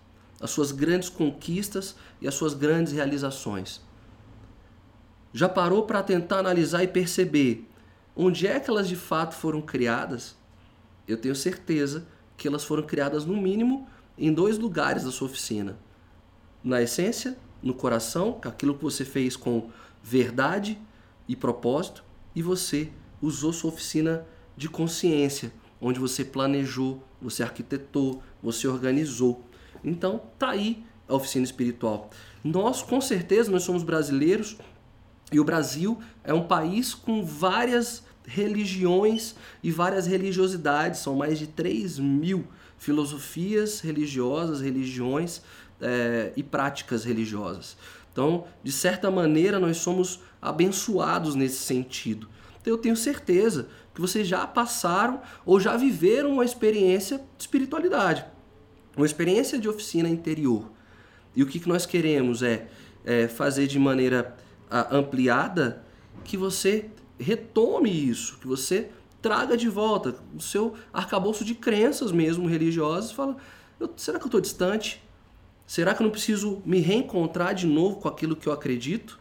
as 0.41 0.49
suas 0.49 0.71
grandes 0.71 1.09
conquistas 1.09 1.95
e 2.21 2.27
as 2.27 2.33
suas 2.33 2.53
grandes 2.53 2.93
realizações. 2.93 3.81
Já 5.33 5.47
parou 5.47 5.83
para 5.83 6.01
tentar 6.01 6.39
analisar 6.39 6.83
e 6.83 6.87
perceber 6.87 7.69
onde 8.15 8.47
é 8.47 8.59
que 8.59 8.69
elas 8.69 8.87
de 8.87 8.95
fato 8.95 9.35
foram 9.35 9.61
criadas? 9.61 10.35
Eu 11.07 11.17
tenho 11.17 11.35
certeza 11.35 12.07
que 12.35 12.47
elas 12.47 12.63
foram 12.63 12.83
criadas 12.83 13.25
no 13.25 13.37
mínimo 13.37 13.87
em 14.17 14.33
dois 14.33 14.57
lugares 14.57 15.03
da 15.03 15.11
sua 15.11 15.27
oficina. 15.27 15.77
Na 16.63 16.81
essência, 16.81 17.37
no 17.61 17.73
coração, 17.73 18.39
aquilo 18.43 18.75
que 18.75 18.83
você 18.83 19.03
fez 19.03 19.35
com 19.35 19.69
verdade 20.03 20.79
e 21.27 21.35
propósito, 21.35 22.03
e 22.35 22.41
você 22.41 22.89
usou 23.21 23.51
sua 23.51 23.71
oficina 23.71 24.25
de 24.55 24.69
consciência, 24.69 25.51
onde 25.81 25.99
você 25.99 26.23
planejou, 26.23 27.03
você 27.21 27.43
arquitetou, 27.43 28.21
você 28.41 28.67
organizou. 28.67 29.43
Então, 29.83 30.21
tá 30.37 30.49
aí 30.49 30.83
a 31.07 31.15
oficina 31.15 31.45
espiritual. 31.45 32.09
Nós, 32.43 32.81
com 32.81 33.01
certeza, 33.01 33.51
nós 33.51 33.63
somos 33.63 33.83
brasileiros 33.83 34.57
e 35.31 35.39
o 35.39 35.43
Brasil 35.43 35.99
é 36.23 36.33
um 36.33 36.47
país 36.47 36.93
com 36.93 37.23
várias 37.23 38.03
religiões 38.25 39.35
e 39.63 39.71
várias 39.71 40.07
religiosidades. 40.07 40.99
São 40.99 41.15
mais 41.15 41.39
de 41.39 41.47
3 41.47 41.99
mil 41.99 42.47
filosofias 42.77 43.79
religiosas, 43.79 44.61
religiões 44.61 45.41
é, 45.81 46.31
e 46.35 46.43
práticas 46.43 47.03
religiosas. 47.03 47.77
Então, 48.11 48.45
de 48.63 48.71
certa 48.71 49.11
maneira, 49.11 49.59
nós 49.59 49.77
somos 49.77 50.21
abençoados 50.41 51.35
nesse 51.35 51.57
sentido. 51.57 52.27
Então, 52.59 52.73
eu 52.73 52.77
tenho 52.77 52.95
certeza 52.95 53.67
que 53.93 54.01
vocês 54.01 54.27
já 54.27 54.45
passaram 54.45 55.21
ou 55.45 55.59
já 55.59 55.77
viveram 55.77 56.33
uma 56.33 56.45
experiência 56.45 57.17
de 57.17 57.23
espiritualidade, 57.43 58.25
uma 58.95 59.05
experiência 59.05 59.59
de 59.59 59.69
oficina 59.69 60.09
interior. 60.09 60.71
E 61.35 61.43
o 61.43 61.45
que, 61.45 61.67
nós 61.69 61.85
queremos 61.85 62.41
é, 62.41 62.67
é 63.05 63.27
fazer 63.27 63.67
de 63.67 63.77
maneira 63.77 64.35
a, 64.69 64.97
ampliada 64.97 65.83
que 66.23 66.35
você 66.35 66.89
retome 67.19 67.89
isso, 67.89 68.37
que 68.39 68.47
você 68.47 68.89
traga 69.21 69.55
de 69.55 69.69
volta 69.69 70.15
o 70.35 70.41
seu 70.41 70.73
arcabouço 70.91 71.45
de 71.45 71.53
crenças 71.53 72.11
mesmo 72.11 72.47
religiosas. 72.47 73.11
Fala, 73.11 73.37
será 73.95 74.17
que 74.17 74.25
eu 74.25 74.27
estou 74.27 74.41
distante? 74.41 75.06
Será 75.67 75.93
que 75.93 76.01
eu 76.01 76.05
não 76.05 76.11
preciso 76.11 76.61
me 76.65 76.79
reencontrar 76.79 77.53
de 77.53 77.67
novo 77.67 77.97
com 77.97 78.07
aquilo 78.07 78.37
que 78.37 78.47
eu 78.47 78.53
acredito? 78.53 79.19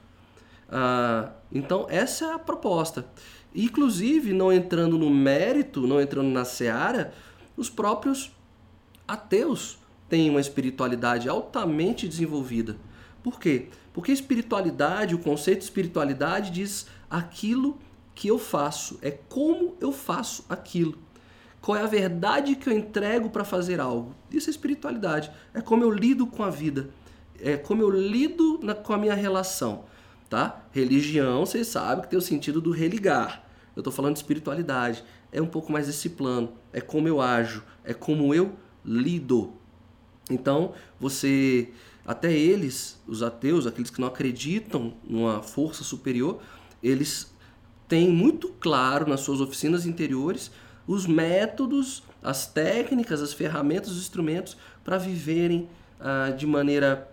Ah, 0.71 1.33
então, 1.53 1.87
essa 1.91 2.27
é 2.27 2.33
a 2.35 2.39
proposta. 2.39 3.05
Inclusive, 3.53 4.33
não 4.33 4.53
entrando 4.53 4.97
no 4.97 5.11
mérito, 5.11 5.89
não 5.89 6.01
entrando 6.01 6.29
na 6.29 6.45
seara, 6.45 7.13
os 7.57 7.69
próprios 7.69 8.31
ateus 9.09 9.79
têm 10.09 10.31
uma 10.31 10.41
espiritualidade 10.41 11.29
altamente 11.29 12.07
desenvolvida. 12.07 12.77
Por 13.25 13.41
quê? 13.41 13.67
Porque 13.93 14.13
espiritualidade, 14.13 15.17
o 15.17 15.19
conceito 15.19 15.59
de 15.59 15.65
espiritualidade 15.65 16.53
diz 16.53 16.87
aquilo 17.11 17.77
que 18.15 18.29
eu 18.29 18.39
faço, 18.39 18.99
é 19.03 19.11
como 19.11 19.77
eu 19.81 19.91
faço 19.91 20.45
aquilo. 20.49 20.97
Qual 21.67 21.77
é 21.77 21.83
a 21.83 21.87
verdade 21.89 22.55
que 22.55 22.69
eu 22.69 22.73
entrego 22.73 23.29
para 23.29 23.43
fazer 23.43 23.81
algo? 23.81 24.15
Isso 24.31 24.49
é 24.49 24.53
espiritualidade. 24.53 25.33
É 25.53 25.61
como 25.61 25.83
eu 25.83 25.91
lido 25.91 26.25
com 26.25 26.45
a 26.45 26.49
vida. 26.49 26.91
É 27.41 27.57
como 27.57 27.83
eu 27.83 27.91
lido 27.91 28.61
na, 28.63 28.73
com 28.73 28.93
a 28.93 28.97
minha 28.97 29.17
relação. 29.17 29.83
Tá? 30.31 30.65
Religião, 30.71 31.45
vocês 31.45 31.67
sabem 31.67 32.05
que 32.05 32.11
tem 32.11 32.17
o 32.17 32.23
sentido 32.23 32.61
do 32.61 32.71
religar. 32.71 33.45
Eu 33.75 33.81
estou 33.81 33.93
falando 33.93 34.13
de 34.13 34.21
espiritualidade. 34.21 35.03
É 35.33 35.43
um 35.43 35.49
pouco 35.49 35.73
mais 35.73 35.89
esse 35.89 36.11
plano. 36.11 36.53
É 36.73 36.81
como 36.81 37.09
eu 37.09 37.21
ajo. 37.21 37.65
É 37.83 37.93
como 37.93 38.33
eu 38.33 38.53
lido. 38.85 39.53
Então, 40.31 40.73
você. 41.01 41.71
Até 42.07 42.33
eles, 42.33 43.03
os 43.09 43.25
ateus, 43.25 43.67
aqueles 43.67 43.91
que 43.91 44.01
não 44.01 44.07
acreditam 44.07 44.95
numa 45.03 45.43
força 45.43 45.83
superior, 45.83 46.41
eles 46.81 47.35
têm 47.89 48.09
muito 48.09 48.51
claro 48.61 49.11
nas 49.11 49.19
suas 49.19 49.41
oficinas 49.41 49.85
interiores 49.85 50.53
os 50.87 51.07
métodos, 51.07 52.03
as 52.23 52.47
técnicas, 52.47 53.21
as 53.21 53.33
ferramentas, 53.33 53.91
os 53.91 53.99
instrumentos 53.99 54.57
para 54.85 54.99
viverem 54.99 55.69
ah, 56.01 56.31
de 56.31 56.47
maneira 56.47 57.11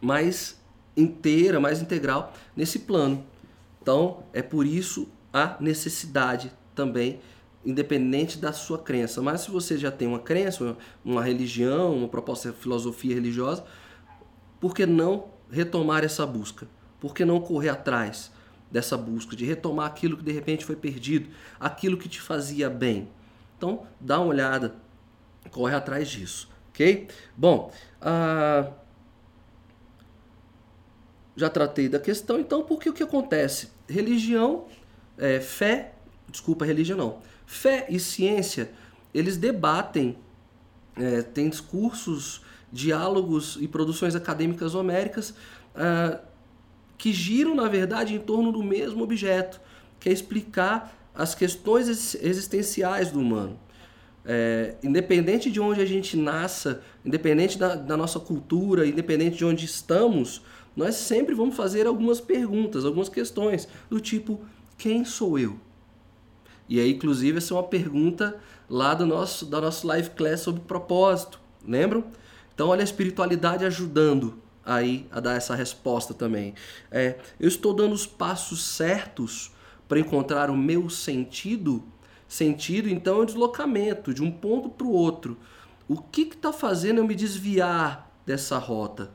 mais 0.00 0.60
inteira, 0.96 1.60
mais 1.60 1.82
integral 1.82 2.32
nesse 2.56 2.80
plano. 2.80 3.24
Então, 3.82 4.24
é 4.32 4.42
por 4.42 4.66
isso 4.66 5.08
a 5.32 5.56
necessidade 5.60 6.52
também, 6.74 7.20
independente 7.64 8.38
da 8.38 8.52
sua 8.52 8.78
crença. 8.78 9.20
Mas 9.20 9.42
se 9.42 9.50
você 9.50 9.76
já 9.76 9.90
tem 9.90 10.06
uma 10.06 10.18
crença, 10.18 10.76
uma 11.04 11.22
religião, 11.22 11.94
uma 11.94 12.08
proposta 12.08 12.50
de 12.50 12.56
filosofia 12.56 13.14
religiosa, 13.14 13.64
por 14.60 14.74
que 14.74 14.86
não 14.86 15.26
retomar 15.50 16.04
essa 16.04 16.26
busca? 16.26 16.66
Por 17.00 17.14
que 17.14 17.24
não 17.24 17.40
correr 17.40 17.68
atrás? 17.68 18.30
Dessa 18.70 18.96
busca, 18.96 19.36
de 19.36 19.44
retomar 19.44 19.86
aquilo 19.86 20.16
que 20.16 20.24
de 20.24 20.32
repente 20.32 20.64
foi 20.64 20.76
perdido, 20.76 21.30
aquilo 21.58 21.96
que 21.96 22.08
te 22.08 22.20
fazia 22.20 22.68
bem. 22.68 23.08
Então, 23.56 23.86
dá 24.00 24.18
uma 24.18 24.26
olhada, 24.26 24.74
corre 25.50 25.74
atrás 25.74 26.08
disso, 26.08 26.48
ok? 26.70 27.08
Bom, 27.36 27.72
ah, 28.00 28.72
já 31.36 31.48
tratei 31.48 31.88
da 31.88 31.98
questão, 31.98 32.38
então, 32.38 32.62
porque 32.62 32.88
o 32.88 32.92
que 32.92 33.02
acontece? 33.02 33.70
Religião, 33.88 34.66
é, 35.18 35.40
fé, 35.40 35.94
desculpa, 36.28 36.64
religião 36.64 36.98
não, 36.98 37.18
fé 37.46 37.86
e 37.88 37.98
ciência, 38.00 38.70
eles 39.12 39.36
debatem, 39.36 40.18
é, 40.96 41.22
tem 41.22 41.48
discursos, 41.48 42.42
diálogos 42.72 43.56
e 43.60 43.68
produções 43.68 44.16
acadêmicas 44.16 44.74
homéricas 44.74 45.34
ah, 45.74 46.20
que 46.96 47.12
giram, 47.12 47.54
na 47.54 47.68
verdade, 47.68 48.14
em 48.14 48.18
torno 48.18 48.52
do 48.52 48.62
mesmo 48.62 49.02
objeto, 49.02 49.60
que 50.00 50.08
é 50.08 50.12
explicar 50.12 50.96
as 51.14 51.34
questões 51.34 52.14
existenciais 52.14 53.10
do 53.10 53.20
humano. 53.20 53.58
É, 54.26 54.76
independente 54.82 55.50
de 55.50 55.60
onde 55.60 55.80
a 55.80 55.84
gente 55.84 56.16
nasça, 56.16 56.82
independente 57.04 57.58
da, 57.58 57.74
da 57.74 57.96
nossa 57.96 58.18
cultura, 58.18 58.86
independente 58.86 59.36
de 59.36 59.44
onde 59.44 59.66
estamos, 59.66 60.42
nós 60.74 60.94
sempre 60.94 61.34
vamos 61.34 61.54
fazer 61.54 61.86
algumas 61.86 62.20
perguntas, 62.20 62.84
algumas 62.84 63.08
questões, 63.08 63.68
do 63.88 64.00
tipo: 64.00 64.40
quem 64.78 65.04
sou 65.04 65.38
eu? 65.38 65.58
E 66.68 66.80
aí, 66.80 66.92
inclusive, 66.92 67.38
essa 67.38 67.52
é 67.52 67.56
uma 67.56 67.62
pergunta 67.62 68.40
lá 68.68 68.94
do 68.94 69.04
nosso, 69.04 69.44
da 69.44 69.60
nossa 69.60 69.86
live 69.86 70.10
class 70.10 70.40
sobre 70.40 70.62
propósito, 70.62 71.38
lembram? 71.66 72.04
Então, 72.54 72.68
olha 72.68 72.80
a 72.80 72.84
espiritualidade 72.84 73.64
ajudando 73.64 74.42
aí 74.64 75.06
a 75.10 75.20
dar 75.20 75.34
essa 75.34 75.54
resposta 75.54 76.14
também. 76.14 76.54
É, 76.90 77.18
eu 77.38 77.48
estou 77.48 77.74
dando 77.74 77.92
os 77.92 78.06
passos 78.06 78.62
certos 78.64 79.52
para 79.88 79.98
encontrar 79.98 80.50
o 80.50 80.56
meu 80.56 80.88
sentido. 80.88 81.82
Sentido, 82.26 82.88
então, 82.88 83.18
é 83.18 83.20
o 83.20 83.26
deslocamento 83.26 84.12
de 84.12 84.22
um 84.22 84.30
ponto 84.30 84.68
para 84.68 84.86
o 84.86 84.90
outro. 84.90 85.36
O 85.86 85.98
que 85.98 86.22
está 86.22 86.52
fazendo 86.52 86.98
eu 86.98 87.06
me 87.06 87.14
desviar 87.14 88.10
dessa 88.24 88.58
rota? 88.58 89.10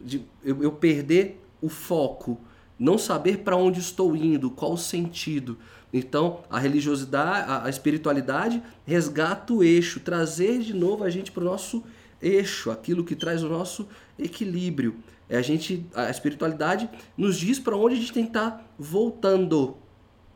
De, 0.00 0.24
eu, 0.44 0.62
eu 0.62 0.72
perder 0.72 1.42
o 1.60 1.68
foco, 1.68 2.38
não 2.78 2.96
saber 2.96 3.38
para 3.38 3.56
onde 3.56 3.80
estou 3.80 4.14
indo, 4.14 4.50
qual 4.50 4.74
o 4.74 4.78
sentido. 4.78 5.58
Então, 5.92 6.40
a 6.48 6.58
religiosidade, 6.58 7.50
a, 7.50 7.64
a 7.64 7.70
espiritualidade 7.70 8.62
resgata 8.86 9.52
o 9.52 9.64
eixo, 9.64 10.00
trazer 10.00 10.60
de 10.60 10.74
novo 10.74 11.02
a 11.02 11.10
gente 11.10 11.32
para 11.32 11.42
o 11.42 11.46
nosso 11.46 11.82
eixo, 12.22 12.70
aquilo 12.70 13.04
que 13.04 13.16
traz 13.16 13.42
o 13.42 13.48
nosso 13.48 13.88
equilíbrio. 14.22 14.96
É 15.28 15.36
a 15.36 15.42
gente, 15.42 15.86
a 15.94 16.10
espiritualidade 16.10 16.90
nos 17.16 17.36
diz 17.36 17.58
para 17.58 17.76
onde 17.76 17.94
a 17.94 17.98
gente 17.98 18.12
tem 18.12 18.24
que 18.24 18.30
estar 18.30 18.50
tá 18.50 18.64
voltando. 18.78 19.76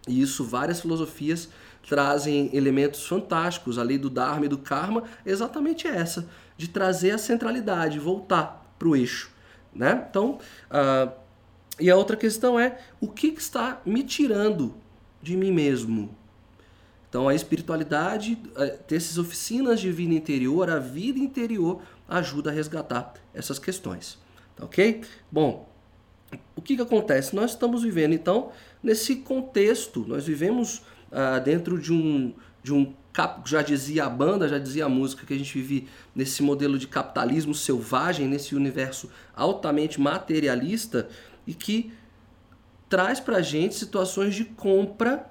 E 0.06 0.20
isso 0.20 0.44
várias 0.44 0.80
filosofias 0.80 1.48
trazem 1.88 2.50
elementos 2.52 3.06
fantásticos. 3.06 3.78
A 3.78 3.82
lei 3.82 3.98
do 3.98 4.08
Dharma 4.08 4.46
e 4.46 4.48
do 4.48 4.58
Karma 4.58 5.04
é 5.24 5.30
exatamente 5.30 5.86
essa, 5.86 6.28
de 6.56 6.68
trazer 6.68 7.10
a 7.10 7.18
centralidade, 7.18 7.98
voltar 7.98 8.74
para 8.78 8.88
o 8.88 8.94
eixo. 8.94 9.30
Né? 9.74 10.06
Então, 10.08 10.38
uh, 10.70 11.12
e 11.80 11.90
a 11.90 11.96
outra 11.96 12.16
questão 12.16 12.58
é 12.58 12.78
o 13.00 13.08
que 13.08 13.26
está 13.26 13.80
me 13.84 14.04
tirando 14.04 14.74
de 15.20 15.36
mim 15.36 15.50
mesmo? 15.50 16.14
Então 17.08 17.28
a 17.28 17.34
espiritualidade, 17.34 18.38
eh, 18.56 18.78
ter 18.86 18.96
essas 18.96 19.18
oficinas 19.18 19.80
de 19.80 19.90
vida 19.90 20.14
interior, 20.14 20.70
a 20.70 20.78
vida 20.78 21.18
interior 21.18 21.80
ajuda 22.08 22.50
a 22.50 22.52
resgatar 22.52 23.14
essas 23.34 23.58
questões. 23.58 24.18
Tá 24.56 24.64
ok? 24.64 25.02
Bom, 25.30 25.68
o 26.56 26.62
que, 26.62 26.76
que 26.76 26.82
acontece? 26.82 27.34
Nós 27.34 27.50
estamos 27.52 27.82
vivendo 27.82 28.12
então 28.12 28.52
nesse 28.82 29.16
contexto, 29.16 30.04
nós 30.06 30.26
vivemos 30.26 30.82
ah, 31.10 31.38
dentro 31.38 31.78
de 31.78 31.92
um, 31.92 32.32
de 32.62 32.72
um 32.72 32.94
já 33.46 33.62
dizia 33.62 34.06
a 34.06 34.10
banda, 34.10 34.48
já 34.48 34.58
dizia 34.58 34.86
a 34.86 34.88
música, 34.88 35.24
que 35.24 35.32
a 35.32 35.38
gente 35.38 35.52
vive 35.60 35.88
nesse 36.14 36.42
modelo 36.42 36.76
de 36.76 36.88
capitalismo 36.88 37.54
selvagem, 37.54 38.26
nesse 38.26 38.56
universo 38.56 39.08
altamente 39.36 40.00
materialista 40.00 41.08
e 41.46 41.54
que 41.54 41.92
traz 42.88 43.20
pra 43.20 43.40
gente 43.40 43.76
situações 43.76 44.34
de 44.34 44.44
compra 44.44 45.30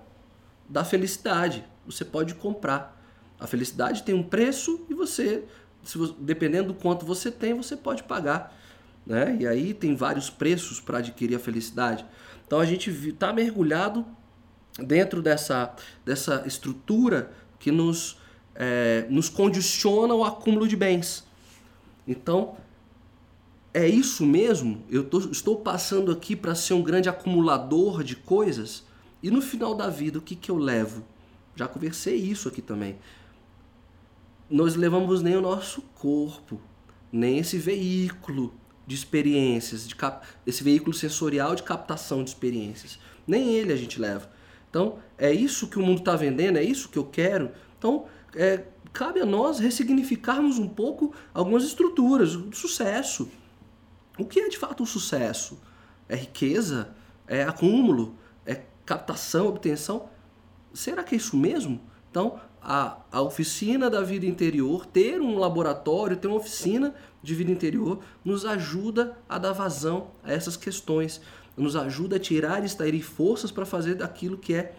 da 0.70 0.86
felicidade 0.86 1.66
você 1.86 2.06
pode 2.06 2.36
comprar. 2.36 3.00
A 3.40 3.48
felicidade 3.48 4.04
tem 4.04 4.16
um 4.16 4.24
preço 4.24 4.86
e 4.90 4.94
você, 4.94 5.44
você 5.84 6.14
dependendo 6.20 6.70
do 6.70 6.74
quanto 6.74 7.06
você 7.06 7.30
tem, 7.30 7.54
você 7.54 7.76
pode 7.76 8.04
pagar. 8.04 8.56
Né? 9.06 9.38
E 9.40 9.48
aí 9.48 9.74
tem 9.74 9.96
vários 9.96 10.30
preços 10.30 10.80
para 10.80 11.00
adquirir 11.00 11.36
a 11.36 11.40
felicidade. 11.40 12.06
Então 12.46 12.60
a 12.60 12.66
gente 12.66 12.90
está 12.90 13.34
mergulhado 13.34 14.06
dentro 14.80 15.22
dessa, 15.22 15.76
dessa 16.06 16.44
estrutura 16.46 17.32
que 17.60 17.72
nos, 17.72 18.18
é, 18.56 19.06
nos 19.10 19.30
condiciona 19.30 20.14
ao 20.14 20.24
acúmulo 20.24 20.68
de 20.68 20.76
bens. 20.76 21.26
Então, 22.08 22.56
é 23.74 23.88
isso 23.88 24.26
mesmo? 24.26 24.84
Eu 24.90 25.04
tô, 25.04 25.20
estou 25.20 25.58
passando 25.58 26.12
aqui 26.12 26.36
para 26.36 26.54
ser 26.54 26.74
um 26.74 26.84
grande 26.84 27.10
acumulador 27.10 28.04
de 28.04 28.16
coisas? 28.16 28.84
E 29.22 29.32
no 29.32 29.42
final 29.42 29.74
da 29.74 29.90
vida, 29.90 30.20
o 30.20 30.22
que, 30.22 30.36
que 30.36 30.52
eu 30.52 30.58
levo? 30.58 31.04
Já 31.56 31.68
conversei 31.68 32.16
isso 32.16 32.48
aqui 32.48 32.62
também. 32.62 32.98
Nós 34.54 34.76
levamos 34.76 35.24
nem 35.24 35.36
o 35.36 35.42
nosso 35.42 35.82
corpo, 35.96 36.62
nem 37.12 37.40
esse 37.40 37.58
veículo 37.58 38.54
de 38.86 38.94
experiências, 38.94 39.88
de 39.88 39.96
cap... 39.96 40.24
esse 40.46 40.64
veículo 40.64 40.94
sensorial 40.94 41.56
de 41.56 41.64
captação 41.64 42.24
de 42.24 42.30
experiências. 42.30 43.00
Nem 43.26 43.56
ele 43.56 43.74
a 43.74 43.76
gente 43.76 44.00
leva. 44.00 44.30
Então, 44.70 45.00
é 45.18 45.34
isso 45.34 45.68
que 45.68 45.80
o 45.80 45.82
mundo 45.82 46.02
está 46.02 46.16
vendendo, 46.16 46.58
é 46.58 46.64
isso 46.64 46.90
que 46.90 47.00
eu 47.00 47.04
quero. 47.04 47.50
Então, 47.80 48.06
é, 48.36 48.66
cabe 48.94 49.20
a 49.20 49.26
nós 49.26 49.58
ressignificarmos 49.58 50.60
um 50.60 50.70
pouco 50.70 51.16
algumas 51.34 51.64
estruturas 51.64 52.36
do 52.36 52.56
sucesso. 52.56 53.32
O 54.20 54.24
que 54.24 54.40
é 54.40 54.50
de 54.50 54.60
fato 54.60 54.84
um 54.84 54.86
sucesso? 54.86 55.60
É 56.08 56.16
riqueza? 56.16 56.94
É 57.26 57.42
acúmulo? 57.42 58.16
É 58.46 58.62
captação, 58.86 59.48
obtenção? 59.48 60.12
será 60.76 61.04
que 61.04 61.16
é 61.16 61.18
isso 61.18 61.36
mesmo? 61.36 61.82
Então, 62.12 62.40
a, 62.64 62.98
a 63.12 63.22
oficina 63.22 63.90
da 63.90 64.02
vida 64.02 64.26
interior, 64.26 64.86
ter 64.86 65.20
um 65.22 65.38
laboratório, 65.38 66.16
ter 66.16 66.28
uma 66.28 66.38
oficina 66.38 66.96
de 67.22 67.36
vida 67.36 67.52
interior, 67.52 68.00
nos 68.24 68.46
ajuda 68.46 69.18
a 69.28 69.38
dar 69.38 69.52
vazão 69.52 70.08
a 70.24 70.32
essas 70.32 70.56
questões, 70.56 71.20
nos 71.58 71.76
ajuda 71.76 72.16
a 72.16 72.20
tirar 72.20 72.64
e 72.64 72.66
extrair 72.66 73.02
forças 73.02 73.52
para 73.52 73.66
fazer 73.66 73.96
daquilo 73.96 74.38
que 74.38 74.54
é, 74.54 74.74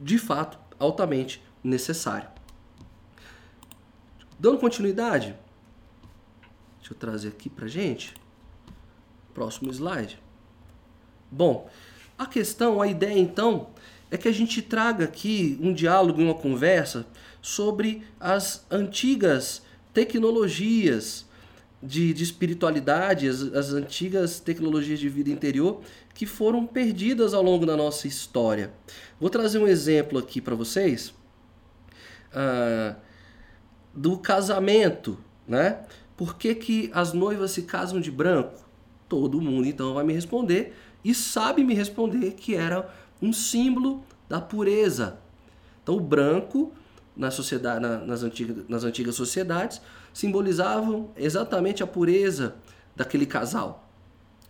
de 0.00 0.18
fato, 0.18 0.58
altamente 0.78 1.42
necessário. 1.62 2.28
Dando 4.36 4.58
continuidade, 4.58 5.36
deixa 6.78 6.92
eu 6.92 6.98
trazer 6.98 7.28
aqui 7.28 7.48
para 7.48 7.68
gente, 7.68 8.12
próximo 9.32 9.70
slide. 9.70 10.20
Bom, 11.30 11.70
a 12.18 12.26
questão, 12.26 12.82
a 12.82 12.88
ideia 12.88 13.18
então 13.18 13.68
é 14.14 14.16
que 14.16 14.28
a 14.28 14.32
gente 14.32 14.62
traga 14.62 15.06
aqui 15.06 15.58
um 15.60 15.72
diálogo 15.72 16.22
uma 16.22 16.34
conversa 16.34 17.04
sobre 17.42 18.04
as 18.20 18.64
antigas 18.70 19.62
tecnologias 19.92 21.26
de, 21.82 22.14
de 22.14 22.22
espiritualidade, 22.22 23.28
as, 23.28 23.42
as, 23.42 23.72
antigas 23.72 24.38
tecnologias 24.38 25.00
de 25.00 25.08
vida 25.08 25.30
interior 25.30 25.80
que 26.14 26.26
foram 26.26 26.64
perdidas 26.64 27.34
ao 27.34 27.42
longo 27.42 27.66
da 27.66 27.76
nossa 27.76 28.06
história. 28.06 28.72
Vou 29.18 29.28
trazer 29.28 29.58
um 29.58 29.66
exemplo 29.66 30.16
aqui 30.16 30.40
para 30.40 30.54
vocês 30.54 31.12
uh, 32.30 32.94
do 33.92 34.16
casamento, 34.16 35.18
né? 35.46 35.80
Por 36.16 36.38
que, 36.38 36.54
que 36.54 36.88
as 36.94 37.12
noivas 37.12 37.50
se 37.50 37.62
casam 37.62 38.00
de 38.00 38.12
branco? 38.12 38.64
Todo 39.08 39.40
mundo 39.40 39.66
então 39.66 39.92
vai 39.92 40.04
me 40.04 40.12
responder 40.12 40.72
e 41.04 41.12
sabe 41.12 41.64
me 41.64 41.74
responder 41.74 42.30
que 42.34 42.54
era 42.54 42.88
um 43.20 43.32
símbolo 43.32 44.02
da 44.28 44.40
pureza. 44.40 45.18
Então 45.82 45.96
o 45.96 46.00
branco 46.00 46.72
na 47.16 47.30
sociedade, 47.30 47.80
na, 47.80 47.98
nas, 47.98 48.22
antigas, 48.22 48.64
nas 48.68 48.84
antigas 48.84 49.14
sociedades 49.14 49.80
simbolizavam 50.12 51.10
exatamente 51.16 51.82
a 51.82 51.86
pureza 51.86 52.56
daquele 52.96 53.26
casal. 53.26 53.88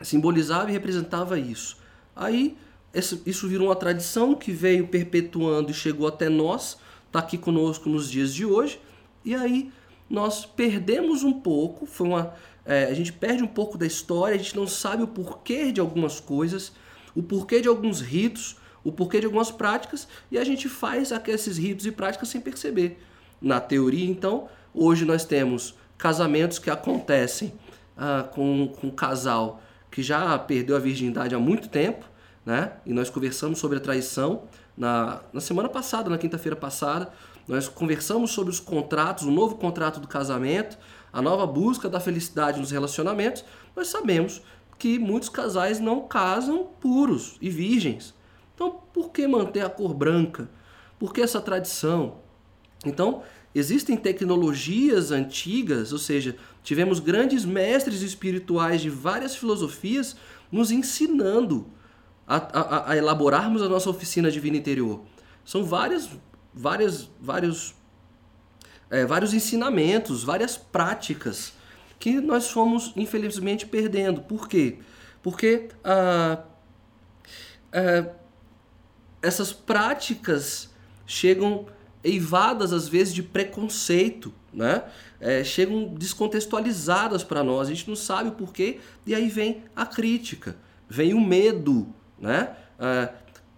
Simbolizava 0.00 0.70
e 0.70 0.72
representava 0.72 1.38
isso. 1.38 1.76
Aí 2.14 2.56
isso 2.94 3.48
virou 3.48 3.68
uma 3.68 3.76
tradição 3.76 4.34
que 4.34 4.52
veio 4.52 4.86
perpetuando 4.86 5.70
e 5.70 5.74
chegou 5.74 6.06
até 6.06 6.28
nós, 6.28 6.78
está 7.06 7.18
aqui 7.18 7.36
conosco 7.36 7.88
nos 7.88 8.10
dias 8.10 8.32
de 8.32 8.46
hoje. 8.46 8.80
E 9.24 9.34
aí 9.34 9.72
nós 10.08 10.44
perdemos 10.44 11.24
um 11.24 11.32
pouco, 11.32 11.86
foi 11.86 12.06
uma, 12.08 12.34
é, 12.64 12.84
a 12.84 12.94
gente 12.94 13.12
perde 13.12 13.42
um 13.42 13.48
pouco 13.48 13.76
da 13.76 13.86
história, 13.86 14.34
a 14.34 14.38
gente 14.38 14.54
não 14.56 14.66
sabe 14.66 15.02
o 15.02 15.08
porquê 15.08 15.72
de 15.72 15.80
algumas 15.80 16.20
coisas, 16.20 16.72
o 17.14 17.22
porquê 17.22 17.60
de 17.60 17.68
alguns 17.68 18.00
ritos, 18.00 18.56
o 18.82 18.92
porquê 18.92 19.20
de 19.20 19.26
algumas 19.26 19.50
práticas, 19.50 20.06
e 20.30 20.38
a 20.38 20.44
gente 20.44 20.68
faz 20.68 21.10
esses 21.26 21.56
ritos 21.56 21.86
e 21.86 21.92
práticas 21.92 22.28
sem 22.28 22.40
perceber. 22.40 22.98
Na 23.40 23.60
teoria, 23.60 24.08
então, 24.08 24.48
Hoje 24.76 25.04
nós 25.04 25.24
temos 25.24 25.76
casamentos 25.96 26.58
que 26.58 26.68
acontecem 26.68 27.52
ah, 27.96 28.28
com, 28.34 28.72
com 28.80 28.88
um 28.88 28.90
casal 28.90 29.62
que 29.88 30.02
já 30.02 30.36
perdeu 30.36 30.74
a 30.74 30.80
virgindade 30.80 31.32
há 31.32 31.38
muito 31.38 31.68
tempo, 31.68 32.04
né? 32.44 32.72
E 32.84 32.92
nós 32.92 33.08
conversamos 33.08 33.60
sobre 33.60 33.78
a 33.78 33.80
traição 33.80 34.42
na, 34.76 35.20
na 35.32 35.40
semana 35.40 35.68
passada, 35.68 36.10
na 36.10 36.18
quinta-feira 36.18 36.56
passada. 36.56 37.12
Nós 37.46 37.68
conversamos 37.68 38.32
sobre 38.32 38.50
os 38.50 38.58
contratos, 38.58 39.22
o 39.24 39.30
novo 39.30 39.54
contrato 39.54 40.00
do 40.00 40.08
casamento, 40.08 40.76
a 41.12 41.22
nova 41.22 41.46
busca 41.46 41.88
da 41.88 42.00
felicidade 42.00 42.58
nos 42.58 42.72
relacionamentos. 42.72 43.44
Nós 43.76 43.86
sabemos 43.86 44.42
que 44.78 44.98
muitos 44.98 45.28
casais 45.28 45.80
não 45.80 46.06
casam 46.06 46.68
puros 46.80 47.36
e 47.40 47.48
virgens. 47.50 48.14
Então, 48.54 48.80
por 48.92 49.10
que 49.10 49.26
manter 49.26 49.64
a 49.64 49.70
cor 49.70 49.94
branca? 49.94 50.48
Por 50.98 51.12
que 51.12 51.20
essa 51.20 51.40
tradição? 51.40 52.18
Então, 52.84 53.22
Existem 53.54 53.96
tecnologias 53.96 55.12
antigas, 55.12 55.92
ou 55.92 55.98
seja, 55.98 56.36
tivemos 56.64 56.98
grandes 56.98 57.44
mestres 57.44 58.02
espirituais 58.02 58.80
de 58.80 58.90
várias 58.90 59.36
filosofias 59.36 60.16
nos 60.50 60.72
ensinando 60.72 61.68
a, 62.26 62.36
a, 62.36 62.90
a 62.90 62.96
elaborarmos 62.96 63.62
a 63.62 63.68
nossa 63.68 63.88
oficina 63.88 64.28
divina 64.28 64.56
interior. 64.56 65.02
São 65.44 65.62
várias, 65.62 66.10
várias, 66.52 67.08
vários, 67.20 67.76
é, 68.90 69.06
vários 69.06 69.32
ensinamentos, 69.32 70.24
várias 70.24 70.56
práticas 70.56 71.52
que 72.04 72.20
nós 72.20 72.50
fomos 72.50 72.92
infelizmente 72.96 73.64
perdendo. 73.64 74.20
Por 74.20 74.46
quê? 74.46 74.76
Porque 75.22 75.70
ah, 75.82 76.44
ah, 77.72 78.10
essas 79.22 79.54
práticas 79.54 80.68
chegam 81.06 81.64
eivadas 82.02 82.74
às 82.74 82.86
vezes 82.86 83.14
de 83.14 83.22
preconceito, 83.22 84.34
né? 84.52 84.84
É, 85.18 85.42
chegam 85.42 85.94
descontextualizadas 85.94 87.24
para 87.24 87.42
nós, 87.42 87.68
a 87.68 87.70
gente 87.70 87.88
não 87.88 87.96
sabe 87.96 88.28
o 88.28 88.32
porquê, 88.32 88.80
e 89.06 89.14
aí 89.14 89.30
vem 89.30 89.62
a 89.74 89.86
crítica, 89.86 90.58
vem 90.86 91.14
o 91.14 91.20
medo, 91.22 91.88
né? 92.18 92.54
É, 92.78 93.14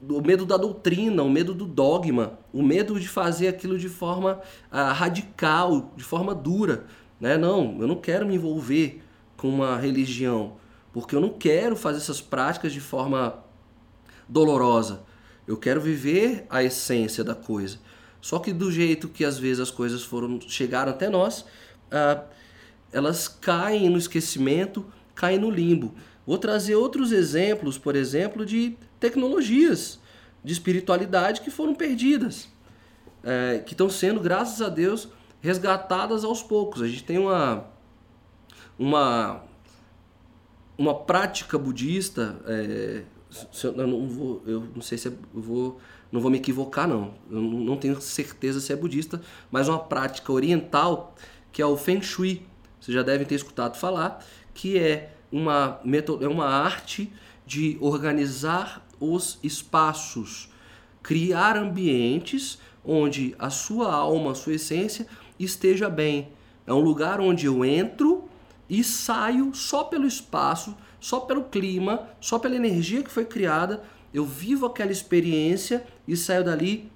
o 0.09 0.21
medo 0.21 0.47
da 0.47 0.57
doutrina, 0.57 1.25
o 1.25 1.29
medo 1.29 1.53
do 1.53 1.65
dogma, 1.65 2.39
o 2.53 2.63
medo 2.63 3.01
de 3.01 3.09
fazer 3.09 3.49
aquilo 3.49 3.77
de 3.77 3.89
forma 3.89 4.41
ah, 4.71 4.93
radical, 4.93 5.91
de 5.97 6.05
forma 6.05 6.33
dura. 6.33 6.87
Né? 7.21 7.37
Não, 7.37 7.77
eu 7.81 7.87
não 7.87 7.97
quero 7.97 8.27
me 8.27 8.35
envolver 8.35 9.03
com 9.37 9.49
uma 9.49 9.77
religião, 9.79 10.57
porque 10.93 11.15
eu 11.15 11.21
não 11.21 11.31
quero 11.31 11.77
fazer 11.77 11.99
essas 11.99 12.21
práticas 12.21 12.73
de 12.73 12.81
forma 12.81 13.43
dolorosa. 14.29 15.03
Eu 15.47 15.57
quero 15.57 15.81
viver 15.81 16.47
a 16.51 16.63
essência 16.63 17.23
da 17.23 17.35
coisa. 17.35 17.79
Só 18.21 18.39
que 18.39 18.53
do 18.53 18.73
jeito 18.73 19.09
que 19.09 19.25
às 19.25 19.39
vezes 19.39 19.61
as 19.61 19.71
coisas 19.71 20.03
foram 20.03 20.41
chegaram 20.41 20.91
até 20.91 21.09
nós, 21.09 21.45
ah, 21.91 22.25
elas 22.93 23.29
caem 23.29 23.89
no 23.89 23.99
esquecimento, 23.99 24.85
caem 25.15 25.39
no 25.39 25.51
limbo. 25.51 25.95
Vou 26.27 26.39
trazer 26.39 26.75
outros 26.75 27.13
exemplos, 27.13 27.79
por 27.79 27.95
exemplo, 27.95 28.45
de 28.45 28.77
tecnologias 28.99 30.01
de 30.43 30.53
espiritualidade 30.53 31.41
que 31.41 31.51
foram 31.51 31.75
perdidas, 31.75 32.49
é, 33.25 33.59
que 33.59 33.75
estão 33.75 33.91
sendo, 33.91 34.21
graças 34.21 34.63
a 34.63 34.69
Deus, 34.69 35.09
resgatadas 35.47 36.25
aos 36.25 36.43
poucos. 36.43 36.83
A 36.83 36.89
gente 36.89 37.05
tem 37.05 37.19
uma 37.19 37.65
uma 38.79 39.43
uma 40.77 40.95
prática 40.95 41.57
budista, 41.57 42.39
é, 42.45 43.03
eu 43.65 43.87
não 43.87 44.07
vou, 44.07 44.43
eu 44.47 44.69
não 44.75 44.83
sei 44.83 44.99
se 44.99 45.09
é, 45.09 45.11
eu 45.11 45.41
vou 45.41 45.81
não 46.13 46.21
vou 46.21 46.31
me 46.31 46.37
equivocar 46.39 46.87
não, 46.87 47.15
eu 47.31 47.41
não 47.41 47.77
tenho 47.77 48.01
certeza 48.01 48.61
se 48.61 48.73
é 48.73 48.77
budista, 48.77 49.21
mas 49.51 49.69
uma 49.69 49.79
prática 49.79 50.33
oriental 50.33 51.15
que 51.53 51.63
é 51.63 51.67
o 51.67 51.77
Feng 51.77 52.03
Shui. 52.03 52.43
Vocês 52.79 52.95
já 52.95 53.03
devem 53.03 53.27
ter 53.27 53.35
escutado 53.35 53.77
falar, 53.79 54.23
que 54.53 54.79
é 54.79 55.15
uma, 55.33 55.81
é 56.21 56.29
uma 56.29 56.47
arte 56.47 57.11
de 57.47 57.79
organizar 57.81 58.87
os 59.01 59.39
espaços, 59.43 60.51
criar 61.03 61.57
ambientes 61.57 62.59
onde 62.85 63.35
a 63.39 63.51
sua 63.51 63.93
alma, 63.93 64.33
a 64.33 64.35
sua 64.35 64.55
essência 64.55 65.07
esteja 65.39 65.89
bem. 65.89 66.29
É 66.67 66.73
um 66.73 66.81
lugar 66.81 67.21
onde 67.21 67.47
eu 67.47 67.65
entro 67.65 68.29
e 68.69 68.83
saio 68.83 69.55
só 69.55 69.85
pelo 69.85 70.07
espaço, 70.07 70.77
só 71.01 71.21
pelo 71.21 71.45
clima, 71.45 72.09
só 72.21 72.39
pela 72.39 72.57
energia 72.57 73.03
que 73.03 73.11
foi 73.11 73.25
criada 73.25 73.83
eu 74.17 74.25
vivo 74.25 74.65
aquela 74.65 74.91
experiência 74.91 75.87
e 76.09 76.17
saio 76.17 76.43
dali 76.43 76.91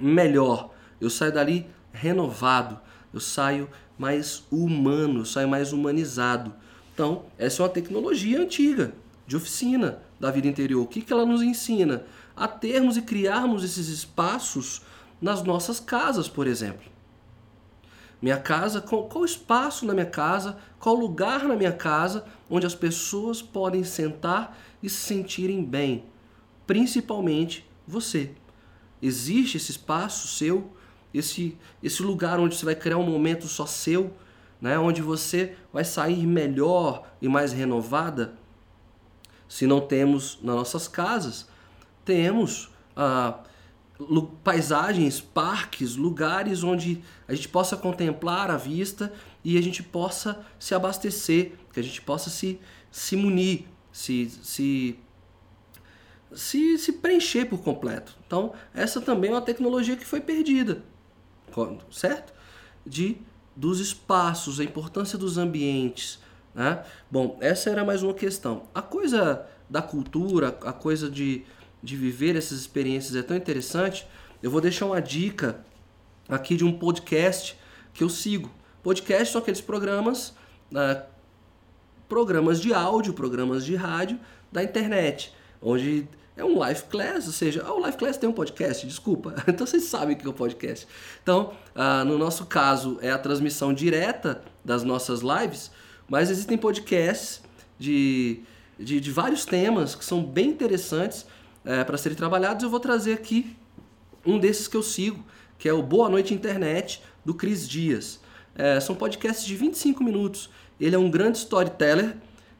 melhor. 0.00 0.70
Eu 0.98 1.10
saio 1.10 1.30
dali 1.30 1.66
renovado. 1.92 2.80
Eu 3.12 3.20
saio 3.20 3.68
mais 3.98 4.42
humano, 4.50 5.26
saio 5.26 5.48
mais 5.48 5.74
humanizado. 5.74 6.54
Então, 6.94 7.26
essa 7.36 7.60
é 7.60 7.64
uma 7.64 7.68
tecnologia 7.70 8.40
antiga, 8.40 8.94
de 9.26 9.36
oficina 9.36 10.02
da 10.18 10.30
vida 10.30 10.48
interior. 10.48 10.82
O 10.82 10.86
que, 10.86 11.02
que 11.02 11.12
ela 11.12 11.26
nos 11.26 11.42
ensina? 11.42 12.04
A 12.34 12.48
termos 12.48 12.96
e 12.96 13.02
criarmos 13.02 13.62
esses 13.62 13.88
espaços 13.88 14.80
nas 15.20 15.42
nossas 15.42 15.78
casas, 15.78 16.26
por 16.26 16.46
exemplo. 16.46 16.95
Minha 18.20 18.38
casa, 18.38 18.80
qual, 18.80 19.04
qual 19.08 19.24
espaço 19.24 19.84
na 19.84 19.92
minha 19.92 20.06
casa, 20.06 20.58
qual 20.78 20.94
lugar 20.94 21.44
na 21.44 21.54
minha 21.54 21.72
casa 21.72 22.24
onde 22.48 22.66
as 22.66 22.74
pessoas 22.74 23.42
podem 23.42 23.84
sentar 23.84 24.56
e 24.82 24.88
se 24.88 24.96
sentirem 24.96 25.64
bem, 25.64 26.04
principalmente 26.66 27.68
você. 27.86 28.30
Existe 29.02 29.58
esse 29.58 29.70
espaço 29.72 30.28
seu, 30.28 30.72
esse, 31.12 31.56
esse 31.82 32.02
lugar 32.02 32.40
onde 32.40 32.56
você 32.56 32.64
vai 32.64 32.74
criar 32.74 32.98
um 32.98 33.08
momento 33.08 33.46
só 33.46 33.66
seu, 33.66 34.12
né? 34.60 34.78
onde 34.78 35.02
você 35.02 35.54
vai 35.72 35.84
sair 35.84 36.26
melhor 36.26 37.06
e 37.20 37.28
mais 37.28 37.52
renovada? 37.52 38.34
Se 39.48 39.66
não 39.66 39.80
temos 39.80 40.38
nas 40.42 40.56
nossas 40.56 40.88
casas, 40.88 41.46
temos 42.04 42.70
ah, 42.96 43.38
paisagens, 44.44 45.20
parques, 45.20 45.96
lugares 45.96 46.62
onde 46.62 47.02
a 47.26 47.34
gente 47.34 47.48
possa 47.48 47.76
contemplar 47.76 48.50
a 48.50 48.56
vista 48.56 49.12
e 49.44 49.56
a 49.56 49.62
gente 49.62 49.82
possa 49.82 50.44
se 50.58 50.74
abastecer, 50.74 51.52
que 51.72 51.80
a 51.80 51.82
gente 51.82 52.02
possa 52.02 52.28
se, 52.28 52.60
se 52.90 53.16
munir, 53.16 53.64
se, 53.92 54.30
se 54.42 54.98
se, 56.34 56.76
se 56.76 56.92
preencher 56.92 57.46
por 57.46 57.62
completo. 57.62 58.16
Então, 58.26 58.52
essa 58.74 59.00
também 59.00 59.30
é 59.30 59.34
uma 59.34 59.40
tecnologia 59.40 59.96
que 59.96 60.04
foi 60.04 60.20
perdida, 60.20 60.82
certo? 61.90 62.34
De 62.84 63.16
dos 63.54 63.80
espaços, 63.80 64.60
a 64.60 64.64
importância 64.64 65.16
dos 65.16 65.38
ambientes. 65.38 66.18
Né? 66.54 66.84
Bom, 67.10 67.38
essa 67.40 67.70
era 67.70 67.84
mais 67.84 68.02
uma 68.02 68.12
questão. 68.12 68.64
A 68.74 68.82
coisa 68.82 69.46
da 69.68 69.80
cultura, 69.80 70.48
a 70.48 70.72
coisa 70.72 71.10
de, 71.10 71.44
de 71.82 71.96
viver 71.96 72.36
essas 72.36 72.58
experiências 72.58 73.14
é 73.16 73.22
tão 73.22 73.36
interessante. 73.36 74.06
Eu 74.42 74.50
vou 74.50 74.60
deixar 74.60 74.86
uma 74.86 75.00
dica 75.00 75.64
aqui 76.28 76.56
de 76.56 76.64
um 76.64 76.76
podcast 76.76 77.56
que 77.92 78.02
eu 78.02 78.08
sigo. 78.08 78.50
Podcast 78.82 79.32
são 79.32 79.40
aqueles 79.40 79.60
programas, 79.60 80.34
né, 80.70 81.04
programas 82.08 82.60
de 82.60 82.72
áudio, 82.72 83.12
programas 83.12 83.64
de 83.64 83.74
rádio 83.74 84.18
da 84.52 84.62
internet, 84.62 85.34
onde 85.60 86.08
é 86.36 86.44
um 86.44 86.58
live 86.58 86.82
class, 86.84 87.26
ou 87.26 87.32
seja, 87.32 87.64
ah, 87.66 87.72
o 87.72 87.80
live 87.80 87.96
class 87.96 88.16
tem 88.18 88.28
um 88.28 88.32
podcast, 88.32 88.86
desculpa. 88.86 89.34
Então 89.48 89.66
vocês 89.66 89.84
sabem 89.84 90.14
o 90.14 90.18
que 90.18 90.26
é 90.26 90.28
o 90.28 90.34
podcast. 90.34 90.86
Então, 91.22 91.52
ah, 91.74 92.04
no 92.04 92.18
nosso 92.18 92.44
caso, 92.46 92.98
é 93.00 93.10
a 93.10 93.18
transmissão 93.18 93.72
direta 93.72 94.42
das 94.64 94.82
nossas 94.82 95.20
lives, 95.20 95.70
mas 96.08 96.30
existem 96.30 96.58
podcasts 96.58 97.42
de, 97.78 98.40
de, 98.78 99.00
de 99.00 99.10
vários 99.10 99.44
temas 99.44 99.94
que 99.94 100.04
são 100.04 100.22
bem 100.22 100.50
interessantes 100.50 101.26
é, 101.66 101.82
para 101.82 101.98
serem 101.98 102.16
trabalhados. 102.16 102.62
Eu 102.62 102.70
vou 102.70 102.80
trazer 102.80 103.12
aqui 103.12 103.56
um 104.24 104.38
desses 104.38 104.68
que 104.68 104.76
eu 104.76 104.82
sigo, 104.82 105.22
que 105.58 105.68
é 105.68 105.72
o 105.72 105.82
Boa 105.82 106.08
Noite 106.08 106.32
Internet, 106.32 107.02
do 107.24 107.34
Cris 107.34 107.68
Dias. 107.68 108.20
É, 108.54 108.78
são 108.80 108.94
podcasts 108.94 109.44
de 109.44 109.56
25 109.56 110.02
minutos. 110.02 110.48
Ele 110.80 110.94
é 110.94 110.98
um 110.98 111.10
grande 111.10 111.38
storyteller, 111.38 112.16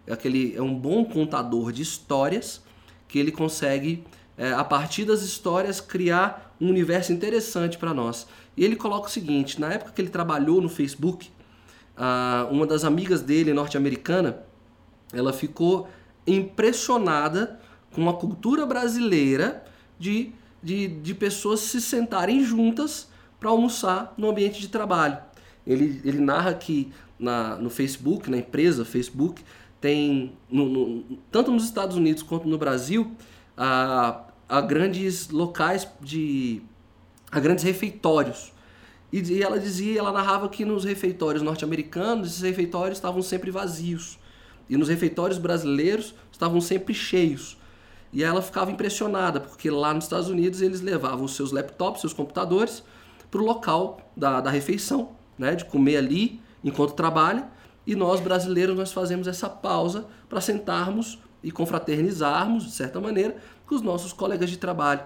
é 0.07 0.13
aquele, 0.13 0.55
é 0.57 0.61
um 0.61 0.75
bom 0.75 1.05
contador 1.05 1.73
de 1.73 1.83
histórias, 1.83 2.61
que 3.09 3.19
ele 3.19 3.31
consegue, 3.31 4.05
é, 4.37 4.53
a 4.53 4.65
partir 4.65 5.05
das 5.05 5.23
histórias, 5.23 5.81
criar 5.81 6.55
um 6.61 6.69
universo 6.69 7.13
interessante 7.13 7.79
para 7.79 7.95
nós. 7.95 8.27
E 8.57 8.65
ele 8.65 8.75
coloca 8.75 9.07
o 9.07 9.11
seguinte: 9.11 9.61
na 9.61 9.73
época 9.73 9.93
que 9.93 10.01
ele 10.01 10.09
trabalhou 10.09 10.61
no 10.61 10.69
Facebook, 10.69 11.31
uma 12.51 12.67
das 12.67 12.85
amigas 12.85 13.23
dele, 13.23 13.55
norte-americana, 13.55 14.43
ela 15.15 15.33
ficou 15.33 15.89
impressionada 16.27 17.59
com 17.97 18.11
a 18.11 18.13
cultura 18.13 18.67
brasileira 18.67 19.65
de, 19.99 20.31
de, 20.63 20.87
de 20.87 21.15
pessoas 21.15 21.61
se 21.61 21.81
sentarem 21.81 22.45
juntas 22.45 23.09
para 23.41 23.49
almoçar 23.49 24.13
no 24.19 24.29
ambiente 24.29 24.61
de 24.61 24.69
trabalho. 24.69 25.17
Ele, 25.67 26.03
ele 26.05 26.19
narra 26.19 26.53
que 26.53 26.93
na, 27.19 27.57
no 27.57 27.71
Facebook, 27.71 28.31
na 28.31 28.37
empresa 28.37 28.85
Facebook, 28.85 29.43
tem, 29.81 30.35
no, 30.51 30.69
no, 30.69 31.19
tanto 31.33 31.51
nos 31.51 31.65
Estados 31.65 31.97
Unidos 31.97 32.23
quanto 32.23 32.47
no 32.47 32.59
Brasil, 32.59 33.11
a, 33.57 34.27
a 34.47 34.61
grandes 34.61 35.31
locais 35.31 35.89
de. 35.99 36.61
a 37.33 37.41
grandes 37.41 37.65
refeitórios. 37.65 38.53
E, 39.11 39.21
e 39.21 39.43
ela 39.43 39.59
dizia, 39.59 39.99
ela 39.99 40.13
narrava 40.13 40.51
que 40.51 40.67
nos 40.67 40.85
refeitórios 40.85 41.43
norte-americanos, 41.43 42.29
esses 42.29 42.43
refeitórios 42.43 42.99
estavam 42.99 43.23
sempre 43.23 43.51
vazios. 43.51 44.19
E 44.69 44.77
nos 44.77 44.89
refeitórios 44.89 45.39
brasileiros 45.39 46.15
estavam 46.31 46.61
sempre 46.61 46.93
cheios. 46.93 47.57
E 48.13 48.23
ela 48.23 48.41
ficava 48.41 48.71
impressionada, 48.71 49.41
porque 49.41 49.71
lá 49.71 49.93
nos 49.93 50.05
Estados 50.05 50.29
Unidos 50.29 50.63
eles 50.63 50.81
levavam 50.81 51.27
seus 51.29 51.53
laptops, 51.53 52.01
seus 52.01 52.13
computadores, 52.13 52.83
para 53.31 53.41
o 53.41 53.45
local 53.45 54.01
da, 54.17 54.41
da 54.41 54.51
refeição, 54.51 55.11
né, 55.39 55.55
de 55.55 55.65
comer 55.65 55.99
ali 55.99 56.41
enquanto 56.63 56.95
trabalha, 56.95 57.49
e 57.87 57.95
nós 57.95 58.21
brasileiros 58.21 58.77
nós 58.77 58.93
fazemos 58.93 59.29
essa 59.29 59.49
pausa 59.49 60.07
para 60.29 60.41
sentarmos 60.41 61.19
e 61.43 61.51
confraternizarmos, 61.51 62.65
de 62.65 62.73
certa 62.73 63.01
maneira, 63.01 63.37
com 63.67 63.75
os 63.75 63.83
nossos 63.83 64.13
colegas 64.13 64.51
de 64.51 64.57
trabalho. 64.57 65.03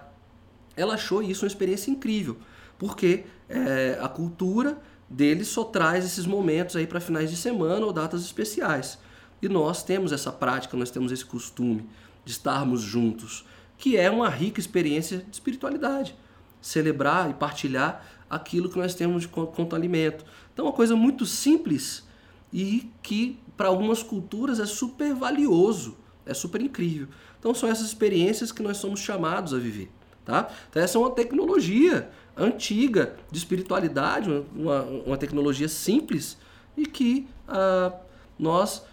Ela 0.77 0.95
achou 0.95 1.23
isso 1.23 1.45
uma 1.45 1.49
experiência 1.49 1.91
incrível, 1.91 2.39
porque 2.79 3.25
é, 3.49 3.99
a 4.01 4.09
cultura 4.09 4.79
deles 5.09 5.49
só 5.49 5.65
traz 5.65 6.05
esses 6.05 6.25
momentos 6.25 6.77
aí 6.77 6.87
para 6.87 7.01
finais 7.01 7.31
de 7.31 7.37
semana 7.37 7.85
ou 7.85 7.93
datas 7.93 8.23
especiais. 8.23 8.99
E 9.43 9.49
nós 9.49 9.83
temos 9.83 10.13
essa 10.13 10.31
prática, 10.31 10.77
nós 10.77 10.91
temos 10.91 11.11
esse 11.13 11.25
costume 11.25 11.89
de 12.31 12.37
estarmos 12.37 12.81
juntos, 12.81 13.45
que 13.77 13.97
é 13.97 14.09
uma 14.09 14.29
rica 14.29 14.61
experiência 14.61 15.19
de 15.19 15.33
espiritualidade. 15.33 16.15
Celebrar 16.61 17.29
e 17.29 17.35
partilhar 17.35 18.07
aquilo 18.29 18.71
que 18.71 18.79
nós 18.79 18.95
temos 18.95 19.27
quanto 19.27 19.75
alimento. 19.75 20.25
Então, 20.53 20.67
uma 20.67 20.73
coisa 20.73 20.95
muito 20.95 21.27
simples 21.27 22.07
e 22.53 22.89
que 23.03 23.39
para 23.57 23.69
algumas 23.69 24.03
culturas 24.03 24.61
é 24.61 24.67
super 24.67 25.15
valioso, 25.15 25.97
é 26.25 26.33
super 26.33 26.61
incrível. 26.61 27.09
Então, 27.39 27.53
são 27.53 27.69
essas 27.69 27.87
experiências 27.87 28.53
que 28.53 28.63
nós 28.63 28.77
somos 28.77 29.01
chamados 29.01 29.53
a 29.53 29.59
viver. 29.59 29.91
Tá? 30.25 30.49
Então, 30.69 30.83
essa 30.83 30.97
é 30.97 31.01
uma 31.01 31.11
tecnologia 31.11 32.11
antiga 32.37 33.17
de 33.31 33.39
espiritualidade, 33.39 34.31
uma, 34.55 34.83
uma 34.83 35.17
tecnologia 35.17 35.69
simples 35.69 36.39
e 36.77 36.87
que 36.87 37.27
ah, 37.49 37.93
nós 38.39 38.85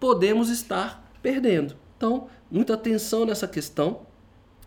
podemos 0.00 0.48
estar 0.48 1.04
perdendo. 1.20 1.76
Então, 1.96 2.28
muita 2.50 2.74
atenção 2.74 3.24
nessa 3.24 3.48
questão, 3.48 4.06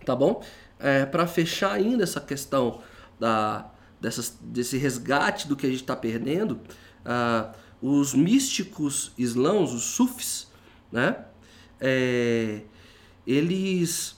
tá 0.05 0.15
bom? 0.15 0.43
É, 0.79 1.05
Para 1.05 1.25
fechar 1.27 1.73
ainda 1.73 2.03
essa 2.03 2.21
questão 2.21 2.81
da, 3.19 3.71
dessas, 3.99 4.37
desse 4.41 4.77
resgate 4.77 5.47
do 5.47 5.55
que 5.55 5.65
a 5.65 5.69
gente 5.69 5.81
está 5.81 5.95
perdendo, 5.95 6.59
ah, 7.05 7.53
os 7.81 8.13
místicos 8.13 9.11
islãos, 9.17 9.73
os 9.73 9.83
sufis, 9.83 10.47
né? 10.91 11.25
É, 11.79 12.61
eles, 13.25 14.15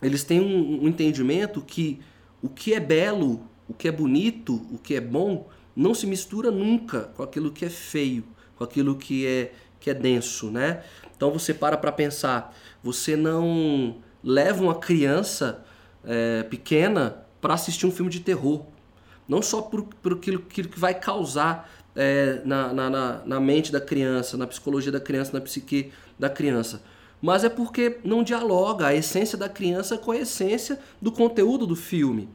eles 0.00 0.22
têm 0.22 0.40
um, 0.40 0.84
um 0.84 0.88
entendimento 0.88 1.60
que 1.60 2.00
o 2.42 2.48
que 2.48 2.74
é 2.74 2.80
belo, 2.80 3.48
o 3.68 3.74
que 3.74 3.88
é 3.88 3.92
bonito, 3.92 4.54
o 4.70 4.78
que 4.78 4.94
é 4.94 5.00
bom, 5.00 5.48
não 5.74 5.94
se 5.94 6.06
mistura 6.06 6.50
nunca 6.50 7.02
com 7.16 7.22
aquilo 7.22 7.50
que 7.50 7.64
é 7.64 7.70
feio, 7.70 8.24
com 8.56 8.64
aquilo 8.64 8.96
que 8.96 9.26
é, 9.26 9.52
que 9.80 9.90
é 9.90 9.94
denso, 9.94 10.50
né? 10.50 10.82
Então 11.16 11.30
você 11.30 11.54
para 11.54 11.76
para 11.76 11.90
pensar, 11.90 12.54
você 12.82 13.16
não 13.16 13.96
leva 14.22 14.62
uma 14.62 14.74
criança 14.74 15.64
é, 16.04 16.42
pequena 16.42 17.24
para 17.40 17.54
assistir 17.54 17.86
um 17.86 17.90
filme 17.90 18.10
de 18.10 18.20
terror. 18.20 18.64
Não 19.28 19.42
só 19.42 19.62
por, 19.62 19.82
por 19.84 20.14
aquilo, 20.14 20.44
aquilo 20.48 20.68
que 20.68 20.78
vai 20.78 20.94
causar 20.94 21.70
é, 21.96 22.42
na, 22.44 22.72
na, 22.72 23.22
na 23.24 23.40
mente 23.40 23.72
da 23.72 23.80
criança, 23.80 24.36
na 24.36 24.46
psicologia 24.46 24.92
da 24.92 25.00
criança, 25.00 25.32
na 25.32 25.40
psique 25.40 25.92
da 26.18 26.28
criança. 26.28 26.82
Mas 27.20 27.44
é 27.44 27.48
porque 27.48 27.98
não 28.04 28.22
dialoga 28.22 28.86
a 28.86 28.94
essência 28.94 29.38
da 29.38 29.48
criança 29.48 29.96
com 29.96 30.12
a 30.12 30.16
essência 30.16 30.78
do 31.00 31.10
conteúdo 31.10 31.66
do 31.66 31.74
filme. 31.74 32.28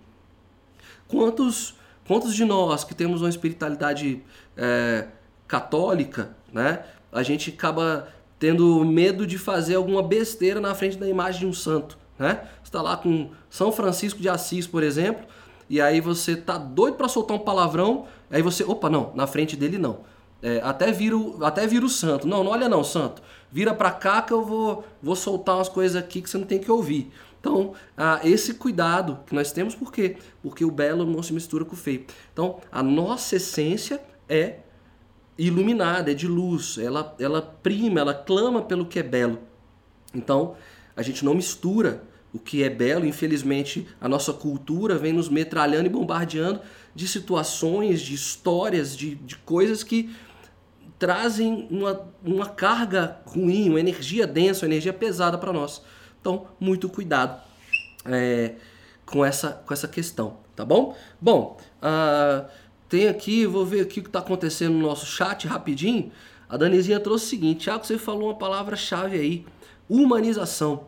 Quantos, 1.07 1.75
quantos 2.07 2.33
de 2.33 2.43
nós 2.43 2.83
que 2.83 2.95
temos 2.95 3.21
uma 3.21 3.29
espiritualidade 3.29 4.23
é, 4.57 5.07
católica, 5.47 6.35
né, 6.51 6.83
a 7.11 7.21
gente 7.21 7.51
acaba 7.51 8.07
tendo 8.41 8.83
medo 8.83 9.27
de 9.27 9.37
fazer 9.37 9.75
alguma 9.75 10.01
besteira 10.01 10.59
na 10.59 10.73
frente 10.73 10.97
da 10.97 11.07
imagem 11.07 11.41
de 11.41 11.45
um 11.45 11.53
santo, 11.53 11.95
né? 12.17 12.41
Está 12.63 12.81
lá 12.81 12.97
com 12.97 13.29
São 13.51 13.71
Francisco 13.71 14.19
de 14.19 14.27
Assis, 14.27 14.65
por 14.65 14.81
exemplo, 14.81 15.23
e 15.69 15.79
aí 15.79 16.01
você 16.01 16.35
tá 16.35 16.57
doido 16.57 16.95
para 16.95 17.07
soltar 17.07 17.37
um 17.37 17.39
palavrão, 17.41 18.07
aí 18.31 18.41
você, 18.41 18.63
opa, 18.63 18.89
não, 18.89 19.11
na 19.13 19.27
frente 19.27 19.55
dele 19.55 19.77
não. 19.77 19.99
É, 20.41 20.59
até 20.63 20.91
vira 20.91 21.15
o, 21.15 21.45
até 21.45 21.67
vira 21.67 21.85
o 21.85 21.89
santo. 21.89 22.27
Não, 22.27 22.43
não 22.43 22.51
olha 22.51 22.67
não, 22.67 22.83
santo. 22.83 23.21
Vira 23.51 23.75
para 23.75 23.91
cá 23.91 24.23
que 24.23 24.33
eu 24.33 24.43
vou 24.43 24.83
vou 25.03 25.15
soltar 25.15 25.57
umas 25.57 25.69
coisas 25.69 25.95
aqui 25.95 26.19
que 26.19 26.27
você 26.27 26.39
não 26.39 26.47
tem 26.47 26.57
que 26.57 26.71
ouvir. 26.71 27.11
Então, 27.39 27.73
ah, 27.95 28.21
esse 28.23 28.55
cuidado 28.55 29.19
que 29.27 29.35
nós 29.35 29.51
temos, 29.51 29.75
por 29.75 29.91
quê? 29.91 30.17
Porque 30.41 30.65
o 30.65 30.71
belo 30.71 31.05
não 31.05 31.21
se 31.21 31.31
mistura 31.31 31.63
com 31.63 31.73
o 31.73 31.77
feio. 31.77 32.07
Então, 32.33 32.59
a 32.71 32.81
nossa 32.81 33.35
essência 33.35 34.01
é 34.27 34.61
iluminada, 35.37 36.11
é 36.11 36.13
de 36.13 36.27
luz, 36.27 36.77
ela, 36.77 37.15
ela 37.19 37.41
prima, 37.41 37.99
ela 37.99 38.13
clama 38.13 38.61
pelo 38.61 38.85
que 38.85 38.99
é 38.99 39.03
belo. 39.03 39.39
Então, 40.13 40.55
a 40.95 41.01
gente 41.01 41.23
não 41.23 41.33
mistura 41.33 42.03
o 42.33 42.39
que 42.39 42.63
é 42.63 42.69
belo, 42.69 43.05
infelizmente, 43.05 43.87
a 43.99 44.07
nossa 44.07 44.31
cultura 44.31 44.97
vem 44.97 45.11
nos 45.11 45.29
metralhando 45.29 45.87
e 45.87 45.89
bombardeando 45.89 46.61
de 46.95 47.07
situações, 47.07 48.01
de 48.01 48.13
histórias, 48.13 48.95
de, 48.95 49.15
de 49.15 49.37
coisas 49.37 49.83
que 49.83 50.13
trazem 50.97 51.67
uma, 51.69 52.09
uma 52.23 52.47
carga 52.47 53.19
ruim, 53.25 53.69
uma 53.69 53.79
energia 53.79 54.27
densa, 54.27 54.65
uma 54.65 54.71
energia 54.71 54.93
pesada 54.93 55.37
para 55.37 55.51
nós. 55.51 55.81
Então, 56.19 56.47
muito 56.59 56.87
cuidado 56.87 57.41
é, 58.05 58.53
com, 59.05 59.25
essa, 59.25 59.51
com 59.65 59.73
essa 59.73 59.87
questão, 59.87 60.37
tá 60.55 60.63
bom? 60.63 60.95
Bom, 61.19 61.57
uh, 61.81 62.47
tem 62.91 63.07
aqui, 63.07 63.45
vou 63.45 63.65
ver 63.65 63.79
aqui 63.79 64.01
o 64.01 64.03
que 64.03 64.09
está 64.09 64.19
acontecendo 64.19 64.73
no 64.73 64.81
nosso 64.81 65.05
chat 65.05 65.47
rapidinho. 65.47 66.11
A 66.49 66.57
Danizinha 66.57 66.99
trouxe 66.99 67.25
o 67.25 67.29
seguinte: 67.29 67.61
Tiago, 67.61 67.85
você 67.85 67.97
falou 67.97 68.25
uma 68.25 68.35
palavra-chave 68.35 69.17
aí, 69.17 69.45
humanização. 69.87 70.87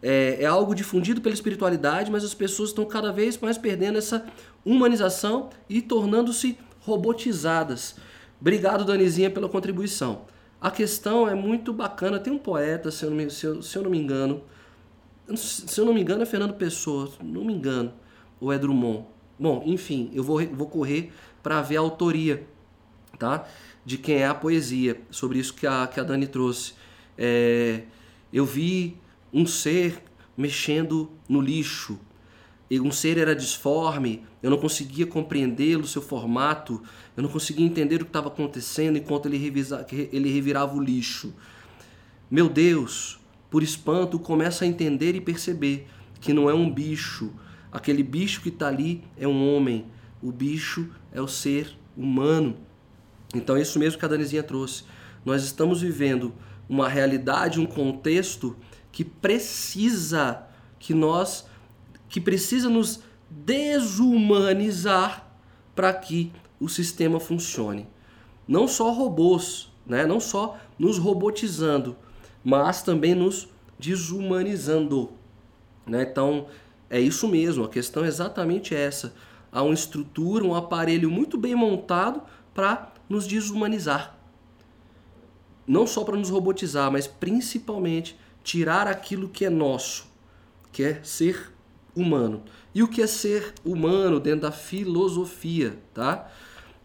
É, 0.00 0.44
é, 0.44 0.46
algo 0.46 0.76
difundido 0.76 1.20
pela 1.20 1.34
espiritualidade, 1.34 2.08
mas 2.08 2.22
as 2.22 2.34
pessoas 2.34 2.68
estão 2.68 2.84
cada 2.84 3.10
vez 3.12 3.36
mais 3.38 3.58
perdendo 3.58 3.98
essa 3.98 4.24
humanização 4.64 5.50
e 5.68 5.82
tornando-se 5.82 6.56
robotizadas. 6.82 7.96
Obrigado, 8.40 8.84
Danizinha, 8.84 9.28
pela 9.28 9.48
contribuição. 9.48 10.26
A 10.60 10.70
questão 10.70 11.28
é 11.28 11.34
muito 11.34 11.72
bacana. 11.72 12.20
Tem 12.20 12.32
um 12.32 12.38
poeta, 12.38 12.92
se 12.92 13.04
eu 13.04 13.10
não 13.10 13.16
me, 13.16 13.28
se 13.28 13.44
eu, 13.44 13.60
se 13.60 13.76
eu 13.76 13.82
não 13.82 13.90
me 13.90 13.98
engano, 13.98 14.44
se 15.34 15.80
eu 15.80 15.84
não 15.84 15.92
me 15.92 16.00
engano 16.00 16.22
é 16.22 16.26
Fernando 16.26 16.54
Pessoa, 16.54 17.10
não 17.20 17.44
me 17.44 17.52
engano, 17.52 17.92
ou 18.40 18.52
é 18.52 18.58
Drummond. 18.58 19.04
Bom, 19.40 19.62
enfim, 19.64 20.10
eu 20.12 20.22
vou, 20.22 20.38
vou 20.48 20.66
correr 20.66 21.10
para 21.42 21.62
ver 21.62 21.76
a 21.76 21.80
autoria, 21.80 22.46
tá? 23.18 23.46
De 23.84 23.96
quem 23.96 24.16
é 24.16 24.26
a 24.26 24.34
poesia, 24.34 25.00
sobre 25.10 25.38
isso 25.38 25.54
que 25.54 25.66
a, 25.66 25.86
que 25.86 25.98
a 25.98 26.02
Dani 26.02 26.26
trouxe. 26.26 26.74
É, 27.16 27.82
eu 28.32 28.44
vi 28.44 28.96
um 29.32 29.46
ser 29.46 30.02
mexendo 30.36 31.10
no 31.28 31.40
lixo. 31.40 31.98
E 32.70 32.80
um 32.80 32.92
ser 32.92 33.18
era 33.18 33.34
disforme, 33.34 34.24
eu 34.40 34.48
não 34.48 34.56
conseguia 34.56 35.04
compreendê-lo, 35.04 35.86
seu 35.86 36.00
formato, 36.00 36.80
eu 37.16 37.22
não 37.22 37.28
conseguia 37.28 37.66
entender 37.66 37.96
o 37.96 38.04
que 38.04 38.10
estava 38.10 38.28
acontecendo 38.28 38.96
enquanto 38.96 39.26
ele, 39.26 39.36
revisa, 39.36 39.84
ele 39.90 40.32
revirava 40.32 40.76
o 40.76 40.80
lixo. 40.80 41.34
Meu 42.30 42.48
Deus, 42.48 43.18
por 43.50 43.60
espanto, 43.60 44.20
começa 44.20 44.64
a 44.64 44.68
entender 44.68 45.16
e 45.16 45.20
perceber 45.20 45.88
que 46.20 46.32
não 46.32 46.48
é 46.48 46.54
um 46.54 46.70
bicho. 46.70 47.32
Aquele 47.72 48.04
bicho 48.04 48.40
que 48.40 48.50
está 48.50 48.68
ali 48.68 49.02
é 49.16 49.26
um 49.26 49.52
homem. 49.52 49.86
O 50.22 50.30
bicho 50.30 50.88
é 51.12 51.20
o 51.20 51.28
ser 51.28 51.76
humano. 51.96 52.56
Então 53.34 53.56
isso 53.56 53.78
mesmo 53.78 53.98
que 53.98 54.04
a 54.04 54.08
Danizinha 54.08 54.42
trouxe. 54.42 54.84
Nós 55.24 55.44
estamos 55.44 55.80
vivendo 55.80 56.34
uma 56.68 56.88
realidade, 56.88 57.60
um 57.60 57.66
contexto 57.66 58.56
que 58.92 59.04
precisa 59.04 60.46
que 60.78 60.94
nós 60.94 61.46
que 62.08 62.20
precisa 62.20 62.68
nos 62.68 63.00
desumanizar 63.30 65.26
para 65.76 65.92
que 65.94 66.32
o 66.58 66.68
sistema 66.68 67.20
funcione. 67.20 67.86
Não 68.46 68.66
só 68.66 68.90
robôs, 68.90 69.70
né? 69.86 70.04
não 70.04 70.18
só 70.18 70.58
nos 70.76 70.98
robotizando, 70.98 71.96
mas 72.42 72.82
também 72.82 73.14
nos 73.14 73.48
desumanizando. 73.78 75.12
Né? 75.86 76.02
Então, 76.02 76.48
é 76.90 77.00
isso 77.00 77.28
mesmo, 77.28 77.64
a 77.64 77.68
questão 77.68 78.04
é 78.04 78.08
exatamente 78.08 78.74
essa. 78.74 79.14
Há 79.52 79.62
uma 79.62 79.74
estrutura, 79.74 80.44
um 80.44 80.54
aparelho 80.54 81.10
muito 81.10 81.36
bem 81.36 81.54
montado 81.54 82.22
para 82.54 82.92
nos 83.08 83.26
desumanizar. 83.26 84.16
Não 85.66 85.86
só 85.86 86.04
para 86.04 86.16
nos 86.16 86.30
robotizar, 86.30 86.90
mas 86.90 87.06
principalmente 87.06 88.18
tirar 88.42 88.86
aquilo 88.86 89.28
que 89.28 89.44
é 89.44 89.50
nosso, 89.50 90.06
que 90.72 90.82
é 90.82 91.00
ser 91.02 91.52
humano. 91.94 92.42
E 92.74 92.82
o 92.82 92.88
que 92.88 93.02
é 93.02 93.06
ser 93.06 93.54
humano 93.64 94.20
dentro 94.20 94.42
da 94.42 94.52
filosofia, 94.52 95.78
tá? 95.92 96.30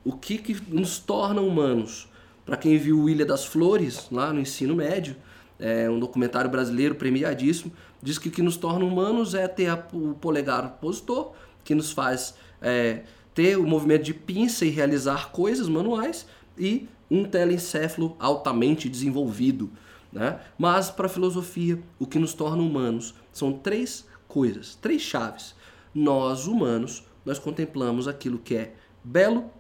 O 0.04 0.13
que, 0.13 0.38
que 0.38 0.73
nos 0.73 0.99
torna 0.99 1.41
humanos? 1.41 2.08
Para 2.45 2.58
quem 2.58 2.78
viu 2.78 3.10
Ilha 3.10 3.25
das 3.25 3.45
Flores, 3.45 4.08
lá 4.12 4.32
no 4.32 4.39
ensino 4.39 4.75
médio, 4.75 5.15
é 5.60 5.89
um 5.89 5.99
documentário 5.99 6.49
brasileiro 6.49 6.95
premiadíssimo, 6.95 7.71
diz 8.01 8.17
que 8.17 8.30
o 8.30 8.32
que 8.32 8.41
nos 8.41 8.58
torna 8.58 8.86
humanos 8.86 9.34
é 9.34 9.47
ter 9.47 9.71
o 9.93 10.13
polegar 10.13 10.65
opositor, 10.65 11.34
que 11.63 11.73
nos 11.73 11.91
faz 11.91 12.36
é, 12.65 13.04
ter 13.36 13.60
o 13.60 13.67
movimento 13.67 14.04
de 14.04 14.13
pinça 14.13 14.65
e 14.65 14.69
realizar 14.69 15.32
coisas 15.32 15.69
manuais, 15.69 16.25
e 16.58 16.88
um 17.12 17.23
telencéfalo 17.23 18.15
altamente 18.19 18.89
desenvolvido. 18.89 19.69
Né? 20.12 20.39
Mas 20.58 20.89
para 20.89 21.06
a 21.06 21.10
filosofia, 21.10 21.80
o 21.99 22.08
que 22.08 22.17
nos 22.17 22.34
torna 22.34 22.63
humanos 22.63 23.13
são 23.32 23.54
três 23.54 24.08
coisas, 24.28 24.73
três 24.75 25.01
chaves. 25.04 25.54
Nós, 25.93 26.47
humanos, 26.47 27.04
nós 27.23 27.38
contemplamos 27.38 28.08
aquilo 28.08 28.39
que 28.39 28.56
é 28.56 28.73
belo, 29.04 29.51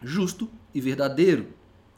justo 0.00 0.48
e 0.72 0.80
verdadeiro. 0.80 1.48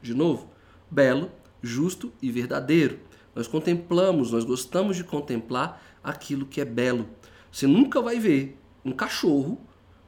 De 0.00 0.14
novo, 0.14 0.48
belo, 0.90 1.30
justo 1.60 2.10
e 2.22 2.30
verdadeiro. 2.30 3.00
Nós 3.34 3.46
contemplamos, 3.46 4.32
nós 4.32 4.44
gostamos 4.44 4.96
de 4.96 5.04
contemplar 5.04 5.82
aquilo 6.02 6.46
que 6.46 6.60
é 6.60 6.64
belo. 6.64 7.06
Você 7.52 7.66
nunca 7.66 8.00
vai 8.00 8.18
ver 8.18 8.58
um 8.84 8.92
cachorro 8.92 9.60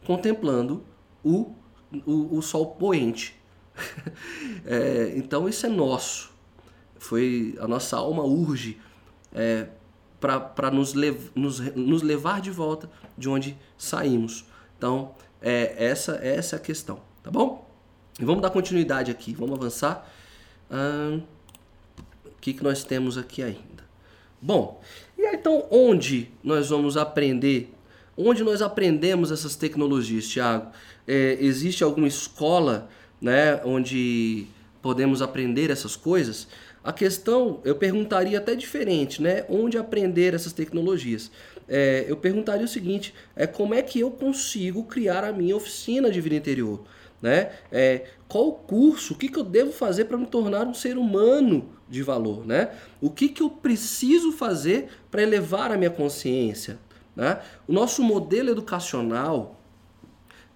contemplando 0.07 0.83
o, 1.25 1.53
o, 2.07 2.37
o 2.39 2.43
sol 2.43 2.67
poente. 2.75 3.35
é, 4.67 5.13
então 5.17 5.49
isso 5.49 5.67
é 5.67 5.69
nosso. 5.69 6.31
Foi 6.99 7.57
a 7.59 7.67
nossa 7.67 7.97
alma 7.97 8.23
urge 8.23 8.79
é, 9.33 9.69
para 10.21 10.71
nos, 10.71 10.93
lev 10.93 11.31
nos, 11.35 11.61
nos 11.75 12.03
levar 12.03 12.41
de 12.41 12.51
volta 12.51 12.91
de 13.17 13.29
onde 13.29 13.57
saímos. 13.79 14.45
Então 14.77 15.15
é, 15.41 15.75
essa, 15.79 16.17
essa 16.23 16.57
é 16.57 16.59
a 16.59 16.63
questão, 16.63 17.01
tá 17.23 17.31
bom? 17.31 17.69
E 18.19 18.25
vamos 18.25 18.43
dar 18.43 18.51
continuidade 18.51 19.11
aqui, 19.11 19.33
vamos 19.35 19.59
avançar. 19.59 20.07
Hum, 20.71 21.23
o 22.27 22.41
que, 22.41 22.53
que 22.53 22.63
nós 22.63 22.85
temos 22.85 23.17
aqui 23.17 23.43
ainda? 23.43 23.85
Bom, 24.41 24.81
e 25.17 25.27
aí, 25.27 25.37
então 25.37 25.67
onde 25.71 26.31
nós 26.43 26.69
vamos 26.71 26.97
aprender? 26.97 27.75
Onde 28.23 28.45
nós 28.45 28.61
aprendemos 28.61 29.33
essas 29.33 29.57
tecnologias, 29.57 30.29
Tiago? 30.29 30.71
É, 31.09 31.39
existe 31.41 31.83
alguma 31.83 32.07
escola 32.07 32.87
né, 33.19 33.59
onde 33.65 34.47
podemos 34.83 35.23
aprender 35.23 35.71
essas 35.71 35.97
coisas? 35.97 36.47
A 36.85 36.93
questão, 36.93 37.61
eu 37.65 37.75
perguntaria 37.75 38.37
até 38.37 38.55
diferente, 38.55 39.23
né? 39.23 39.45
Onde 39.49 39.79
aprender 39.79 40.35
essas 40.35 40.53
tecnologias? 40.53 41.31
É, 41.67 42.05
eu 42.09 42.17
perguntaria 42.17 42.65
o 42.65 42.69
seguinte: 42.69 43.15
é 43.35 43.47
como 43.47 43.73
é 43.73 43.81
que 43.81 44.01
eu 44.01 44.11
consigo 44.11 44.85
criar 44.85 45.25
a 45.25 45.33
minha 45.33 45.57
oficina 45.57 46.11
de 46.11 46.21
vida 46.21 46.35
interior? 46.37 46.85
né? 47.21 47.51
É, 47.71 48.07
qual 48.29 48.49
o 48.49 48.53
curso? 48.53 49.15
O 49.15 49.17
que, 49.17 49.29
que 49.29 49.39
eu 49.39 49.45
devo 49.45 49.73
fazer 49.73 50.07
para 50.07 50.17
me 50.17 50.27
tornar 50.27 50.67
um 50.67 50.75
ser 50.75 50.97
humano 50.97 51.69
de 51.89 52.03
valor, 52.03 52.47
né? 52.47 52.71
O 53.01 53.11
que, 53.11 53.29
que 53.29 53.43
eu 53.43 53.51
preciso 53.51 54.33
fazer 54.33 54.89
para 55.11 55.23
elevar 55.23 55.71
a 55.73 55.77
minha 55.77 55.91
consciência, 55.91 56.79
né? 57.15 57.41
O 57.67 57.73
nosso 57.73 58.03
modelo 58.03 58.51
educacional 58.51 59.61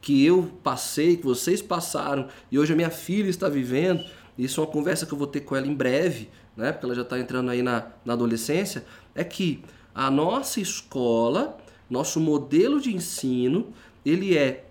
que 0.00 0.24
eu 0.24 0.50
passei, 0.62 1.16
que 1.16 1.24
vocês 1.24 1.62
passaram 1.62 2.28
e 2.50 2.58
hoje 2.58 2.72
a 2.72 2.76
minha 2.76 2.90
filha 2.90 3.28
está 3.30 3.48
vivendo, 3.48 4.04
isso 4.36 4.60
é 4.60 4.64
uma 4.64 4.70
conversa 4.70 5.06
que 5.06 5.12
eu 5.12 5.18
vou 5.18 5.26
ter 5.26 5.40
com 5.40 5.56
ela 5.56 5.66
em 5.66 5.74
breve, 5.74 6.28
né? 6.56 6.72
Porque 6.72 6.86
ela 6.86 6.94
já 6.94 7.02
está 7.02 7.18
entrando 7.18 7.50
aí 7.50 7.62
na, 7.62 7.86
na 8.04 8.12
adolescência, 8.12 8.84
é 9.14 9.24
que 9.24 9.62
a 9.94 10.10
nossa 10.10 10.60
escola, 10.60 11.56
nosso 11.88 12.20
modelo 12.20 12.80
de 12.80 12.94
ensino, 12.94 13.72
ele 14.04 14.36
é 14.36 14.66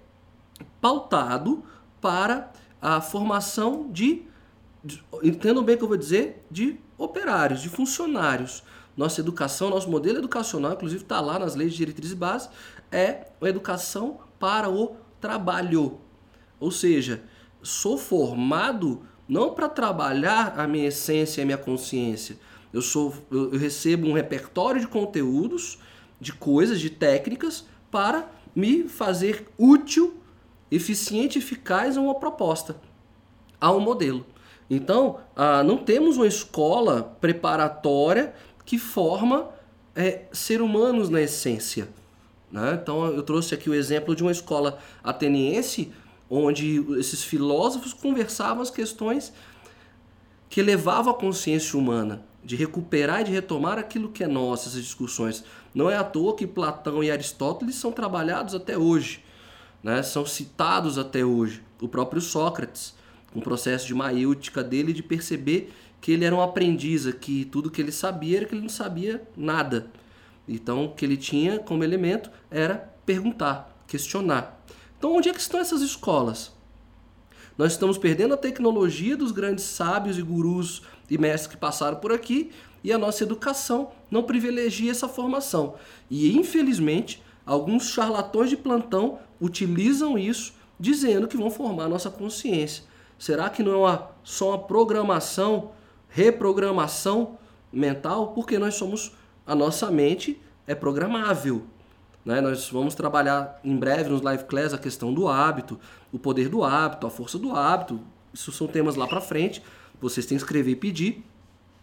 pautado 0.81 1.63
para 2.01 2.51
a 2.81 2.99
formação 2.99 3.89
de, 3.91 4.23
de 4.83 5.01
entendam 5.23 5.63
bem 5.63 5.75
o 5.75 5.77
que 5.77 5.83
eu 5.83 5.87
vou 5.87 5.97
dizer, 5.97 6.45
de 6.51 6.77
operários, 6.97 7.61
de 7.61 7.69
funcionários. 7.69 8.63
Nossa 8.95 9.21
educação, 9.21 9.69
nosso 9.69 9.89
modelo 9.89 10.19
educacional, 10.19 10.73
inclusive 10.73 11.03
está 11.03 11.19
lá 11.19 11.39
nas 11.39 11.55
leis 11.55 11.71
de 11.71 11.77
diretrizes 11.77 12.13
e 12.13 12.15
base, 12.15 12.49
é 12.91 13.27
a 13.41 13.47
educação 13.49 14.19
para 14.39 14.69
o 14.69 14.95
trabalho. 15.19 15.99
Ou 16.59 16.69
seja, 16.71 17.23
sou 17.61 17.97
formado 17.97 19.01
não 19.27 19.53
para 19.53 19.67
trabalhar 19.67 20.59
a 20.59 20.67
minha 20.67 20.87
essência 20.87 21.41
e 21.41 21.43
a 21.43 21.45
minha 21.45 21.57
consciência. 21.57 22.37
Eu, 22.71 22.81
sou, 22.81 23.13
eu 23.31 23.57
recebo 23.57 24.07
um 24.07 24.13
repertório 24.13 24.81
de 24.81 24.87
conteúdos, 24.87 25.79
de 26.19 26.33
coisas, 26.33 26.79
de 26.79 26.89
técnicas 26.89 27.65
para 27.89 28.29
me 28.55 28.87
fazer 28.87 29.47
útil 29.57 30.17
eficiente 30.69 31.37
eficaz 31.37 31.97
a 31.97 32.01
uma 32.01 32.15
proposta, 32.15 32.75
a 33.59 33.71
um 33.71 33.79
modelo. 33.79 34.25
Então, 34.69 35.19
ah, 35.35 35.63
não 35.63 35.77
temos 35.77 36.17
uma 36.17 36.27
escola 36.27 37.15
preparatória 37.21 38.33
que 38.65 38.77
forma 38.77 39.49
é, 39.95 40.23
ser 40.31 40.61
humanos 40.61 41.09
na 41.09 41.21
essência. 41.21 41.89
Né? 42.51 42.79
Então, 42.81 43.05
eu 43.07 43.23
trouxe 43.23 43.53
aqui 43.53 43.69
o 43.69 43.73
exemplo 43.73 44.15
de 44.15 44.23
uma 44.23 44.31
escola 44.31 44.79
ateniense, 45.03 45.91
onde 46.29 46.83
esses 46.97 47.23
filósofos 47.23 47.93
conversavam 47.93 48.61
as 48.61 48.69
questões 48.69 49.33
que 50.49 50.61
levavam 50.61 51.13
a 51.13 51.17
consciência 51.17 51.77
humana, 51.77 52.23
de 52.43 52.55
recuperar 52.55 53.21
e 53.21 53.25
de 53.25 53.31
retomar 53.31 53.79
aquilo 53.79 54.09
que 54.09 54.23
é 54.23 54.27
nosso, 54.27 54.69
essas 54.69 54.83
discussões. 54.83 55.43
Não 55.73 55.89
é 55.89 55.97
à 55.97 56.03
toa 56.03 56.35
que 56.35 56.45
Platão 56.45 57.03
e 57.03 57.09
Aristóteles 57.09 57.75
são 57.75 57.91
trabalhados 57.91 58.53
até 58.53 58.77
hoje 58.77 59.23
né, 59.83 60.01
são 60.01 60.25
citados 60.25 60.97
até 60.97 61.25
hoje. 61.25 61.61
O 61.81 61.87
próprio 61.87 62.21
Sócrates, 62.21 62.95
com 63.31 63.39
o 63.39 63.41
processo 63.41 63.85
de 63.85 63.93
maêutica 63.93 64.63
dele 64.63 64.93
de 64.93 65.03
perceber 65.03 65.73
que 66.03 66.11
ele 66.11 66.25
era 66.25 66.35
um 66.35 66.41
aprendiz, 66.41 67.09
que 67.13 67.45
tudo 67.45 67.71
que 67.71 67.81
ele 67.81 67.89
sabia 67.89 68.39
era 68.39 68.45
que 68.45 68.53
ele 68.53 68.61
não 68.61 68.67
sabia 68.67 69.25
nada. 69.37 69.89
Então, 70.45 70.83
o 70.83 70.93
que 70.93 71.05
ele 71.05 71.15
tinha 71.15 71.59
como 71.59 71.81
elemento 71.81 72.29
era 72.51 72.93
perguntar, 73.05 73.73
questionar. 73.87 74.61
Então, 74.97 75.15
onde 75.15 75.29
é 75.29 75.33
que 75.33 75.39
estão 75.39 75.61
essas 75.61 75.81
escolas? 75.81 76.51
Nós 77.57 77.71
estamos 77.71 77.97
perdendo 77.97 78.33
a 78.33 78.37
tecnologia 78.37 79.15
dos 79.15 79.31
grandes 79.31 79.63
sábios 79.63 80.17
e 80.17 80.21
gurus 80.21 80.81
e 81.09 81.17
mestres 81.17 81.47
que 81.47 81.55
passaram 81.55 81.95
por 81.95 82.11
aqui 82.11 82.51
e 82.83 82.91
a 82.91 82.97
nossa 82.97 83.23
educação 83.23 83.91
não 84.11 84.23
privilegia 84.23 84.91
essa 84.91 85.07
formação. 85.07 85.75
E, 86.11 86.37
infelizmente, 86.37 87.23
alguns 87.45 87.87
charlatões 87.87 88.49
de 88.49 88.57
plantão 88.57 89.19
utilizam 89.39 90.17
isso 90.17 90.53
dizendo 90.77 91.29
que 91.29 91.37
vão 91.37 91.49
formar 91.49 91.87
nossa 91.87 92.09
consciência. 92.09 92.83
Será 93.17 93.49
que 93.49 93.63
não 93.63 93.71
é 93.71 93.77
uma, 93.77 94.11
só 94.21 94.49
uma 94.49 94.59
programação, 94.59 95.71
reprogramação 96.13 97.37
mental? 97.71 98.33
Porque 98.33 98.59
nós 98.59 98.75
somos, 98.75 99.11
a 99.45 99.55
nossa 99.55 99.89
mente 99.91 100.39
é 100.67 100.75
programável. 100.75 101.63
Né? 102.23 102.39
Nós 102.39 102.69
vamos 102.69 102.95
trabalhar 102.95 103.59
em 103.63 103.75
breve 103.75 104.09
nos 104.09 104.21
live 104.21 104.45
class 104.45 104.73
a 104.73 104.77
questão 104.77 105.13
do 105.13 105.27
hábito, 105.27 105.79
o 106.11 106.19
poder 106.19 106.47
do 106.47 106.63
hábito, 106.63 107.07
a 107.07 107.09
força 107.09 107.37
do 107.37 107.55
hábito. 107.55 107.99
Isso 108.33 108.51
são 108.51 108.67
temas 108.67 108.95
lá 108.95 109.07
para 109.07 109.19
frente. 109.19 109.61
Vocês 109.99 110.25
têm 110.25 110.37
que 110.37 110.43
escrever 110.43 110.71
e 110.71 110.75
pedir. 110.75 111.23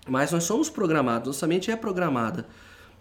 Mas 0.09 0.33
nós 0.33 0.45
somos 0.45 0.70
programados, 0.70 1.26
nossa 1.26 1.47
mente 1.47 1.70
é 1.70 1.76
programada. 1.76 2.47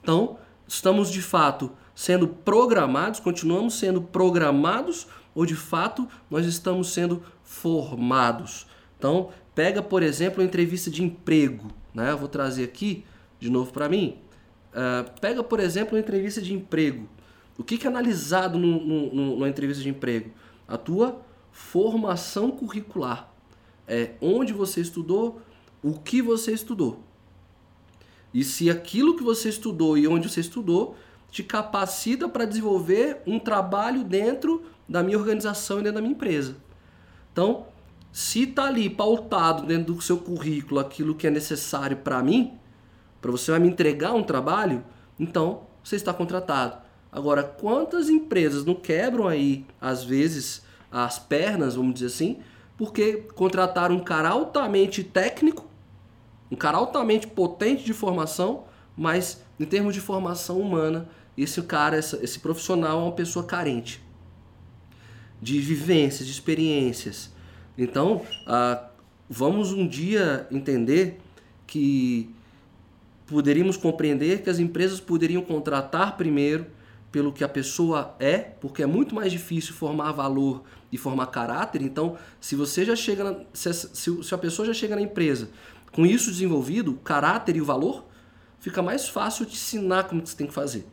Então, 0.02 0.38
estamos 0.68 1.10
de 1.10 1.22
fato 1.22 1.72
sendo 1.96 2.28
programados, 2.28 3.20
continuamos 3.20 3.76
sendo 3.80 4.02
programados 4.02 5.08
ou 5.34 5.46
de 5.46 5.56
fato 5.56 6.08
nós 6.30 6.46
estamos 6.46 6.92
sendo 6.92 7.24
formados. 7.44 8.68
Então, 8.98 9.30
pega, 9.60 9.84
por 9.84 10.02
exemplo, 10.02 10.40
uma 10.40 10.48
entrevista 10.48 10.90
de 10.90 11.04
emprego, 11.04 11.68
né? 11.94 12.12
Eu 12.12 12.18
vou 12.18 12.30
trazer 12.30 12.64
aqui 12.64 13.04
de 13.42 13.50
novo 13.50 13.74
para 13.74 13.90
mim. 13.90 14.18
Uh, 14.72 15.20
pega, 15.20 15.44
por 15.44 15.60
exemplo, 15.60 15.96
uma 15.96 16.00
entrevista 16.00 16.42
de 16.42 16.54
emprego. 16.54 17.10
O 17.58 17.64
que, 17.66 17.78
que 17.78 17.86
é 17.86 17.90
analisado 17.90 18.58
no, 18.58 18.80
no, 18.80 19.14
no, 19.14 19.36
numa 19.36 19.50
entrevista 19.50 19.84
de 19.84 19.90
emprego? 19.90 20.32
A 20.66 20.78
tua 20.78 21.22
formação 21.52 22.52
curricular. 22.52 23.34
É 23.86 24.12
onde 24.22 24.54
você 24.54 24.80
estudou, 24.80 25.42
o 25.84 25.92
que 25.92 26.22
você 26.22 26.54
estudou. 26.54 27.04
E 28.34 28.46
se 28.46 28.70
aquilo 28.70 29.18
que 29.18 29.24
você 29.24 29.50
estudou 29.50 29.98
e 29.98 30.08
onde 30.08 30.30
você 30.30 30.40
estudou 30.40 30.96
te 31.30 31.44
capacita 31.44 32.30
para 32.30 32.46
desenvolver 32.46 33.22
um 33.28 33.38
trabalho 33.38 34.06
dentro 34.06 34.64
da 34.88 35.04
minha 35.04 35.18
organização 35.18 35.80
e 35.80 35.84
dentro 35.84 35.96
da 35.96 36.02
minha 36.02 36.14
empresa. 36.14 36.56
Então, 37.34 37.68
se 38.12 38.44
está 38.44 38.66
ali 38.66 38.90
pautado 38.90 39.66
dentro 39.66 39.94
do 39.94 40.02
seu 40.02 40.18
currículo 40.18 40.80
aquilo 40.80 41.16
que 41.16 41.28
é 41.28 41.30
necessário 41.30 41.98
para 41.98 42.22
mim, 42.24 42.58
para 43.22 43.32
você 43.32 43.52
vai 43.52 43.60
me 43.60 43.68
entregar 43.68 44.14
um 44.14 44.24
trabalho, 44.24 44.84
então 45.20 45.64
você 45.84 45.96
está 45.96 46.14
contratado. 46.14 46.78
Agora, 47.12 47.44
quantas 47.44 48.10
empresas 48.10 48.66
não 48.66 48.76
quebram 48.76 49.28
aí, 49.28 49.66
às 49.82 50.04
vezes, 50.04 50.64
as 50.92 51.20
pernas, 51.20 51.76
vamos 51.76 51.94
dizer 51.96 52.08
assim, 52.08 52.40
porque 52.78 53.26
contrataram 53.36 53.96
um 53.96 54.04
cara 54.04 54.30
altamente 54.30 55.04
técnico, 55.04 55.68
um 56.52 56.56
cara 56.56 56.78
altamente 56.78 57.28
potente 57.28 57.84
de 57.84 57.94
formação, 57.94 58.66
mas 58.96 59.44
em 59.60 59.66
termos 59.66 59.94
de 59.94 60.02
formação 60.02 60.60
humana, 60.60 61.10
esse 61.38 61.62
cara, 61.62 61.98
esse 61.98 62.40
profissional 62.40 63.00
é 63.00 63.04
uma 63.04 63.12
pessoa 63.12 63.46
carente 63.46 64.02
de 65.42 65.60
vivências, 65.60 66.28
de 66.28 66.34
experiências. 66.34 67.32
Então, 67.82 68.26
ah, 68.46 68.90
vamos 69.30 69.72
um 69.72 69.88
dia 69.88 70.46
entender 70.52 71.20
que 71.66 72.30
poderíamos 73.26 73.78
compreender 73.78 74.42
que 74.42 74.50
as 74.50 74.60
empresas 74.60 75.00
poderiam 75.00 75.42
contratar 75.42 76.18
primeiro 76.18 76.66
pelo 77.12 77.32
que 77.32 77.44
a 77.44 77.50
pessoa 77.50 78.16
é, 78.20 78.38
porque 78.38 78.84
é 78.84 78.86
muito 78.86 79.16
mais 79.16 79.32
difícil 79.32 79.74
formar 79.74 80.12
valor 80.12 80.64
e 80.92 80.98
formar 80.98 81.28
caráter. 81.28 81.82
Então, 81.82 82.18
se 82.40 82.56
você 82.56 82.84
já 82.84 82.96
chega, 82.96 83.24
na, 83.24 83.40
se, 83.54 83.72
se, 83.74 84.24
se 84.24 84.36
a 84.36 84.38
pessoa 84.38 84.66
já 84.66 84.74
chega 84.74 84.96
na 84.96 85.02
empresa 85.02 85.50
com 85.92 86.06
isso 86.06 86.30
desenvolvido, 86.30 86.92
o 86.92 86.98
caráter 86.98 87.56
e 87.56 87.62
o 87.62 87.66
valor, 87.66 88.06
fica 88.60 88.82
mais 88.82 89.08
fácil 89.08 89.46
te 89.46 89.54
ensinar 89.54 90.04
como 90.04 90.22
que 90.22 90.30
você 90.30 90.36
tem 90.36 90.48
que 90.48 90.54
fazer. 90.54 90.86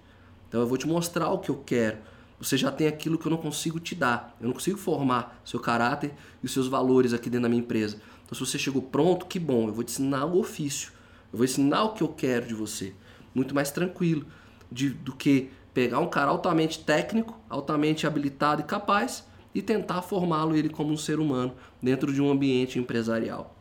Então, 0.48 0.60
eu 0.60 0.66
vou 0.66 0.78
te 0.78 0.86
mostrar 0.86 1.30
o 1.30 1.38
que 1.38 1.50
eu 1.50 1.56
quero. 1.56 1.98
Você 2.38 2.56
já 2.56 2.70
tem 2.70 2.86
aquilo 2.86 3.18
que 3.18 3.26
eu 3.26 3.30
não 3.30 3.38
consigo 3.38 3.80
te 3.80 3.94
dar. 3.94 4.36
Eu 4.40 4.46
não 4.46 4.52
consigo 4.52 4.78
formar 4.78 5.40
seu 5.44 5.58
caráter 5.58 6.14
e 6.42 6.46
os 6.46 6.52
seus 6.52 6.68
valores 6.68 7.12
aqui 7.12 7.30
dentro 7.30 7.44
da 7.44 7.48
minha 7.48 7.62
empresa. 7.62 8.00
Então, 8.24 8.34
se 8.34 8.44
você 8.44 8.58
chegou 8.58 8.82
pronto, 8.82 9.26
que 9.26 9.38
bom. 9.38 9.68
Eu 9.68 9.72
vou 9.72 9.84
te 9.84 9.92
ensinar 9.92 10.26
o 10.26 10.38
ofício. 10.38 10.92
Eu 11.32 11.38
vou 11.38 11.44
ensinar 11.44 11.84
o 11.84 11.94
que 11.94 12.02
eu 12.02 12.08
quero 12.08 12.46
de 12.46 12.54
você. 12.54 12.92
Muito 13.34 13.54
mais 13.54 13.70
tranquilo 13.70 14.26
de, 14.70 14.90
do 14.90 15.14
que 15.14 15.50
pegar 15.72 15.98
um 16.00 16.08
cara 16.08 16.30
altamente 16.30 16.80
técnico, 16.80 17.38
altamente 17.48 18.06
habilitado 18.06 18.62
e 18.62 18.64
capaz 18.64 19.26
e 19.54 19.62
tentar 19.62 20.02
formá-lo 20.02 20.54
ele 20.54 20.68
como 20.68 20.92
um 20.92 20.96
ser 20.96 21.18
humano 21.18 21.54
dentro 21.82 22.12
de 22.12 22.20
um 22.20 22.30
ambiente 22.30 22.78
empresarial. 22.78 23.54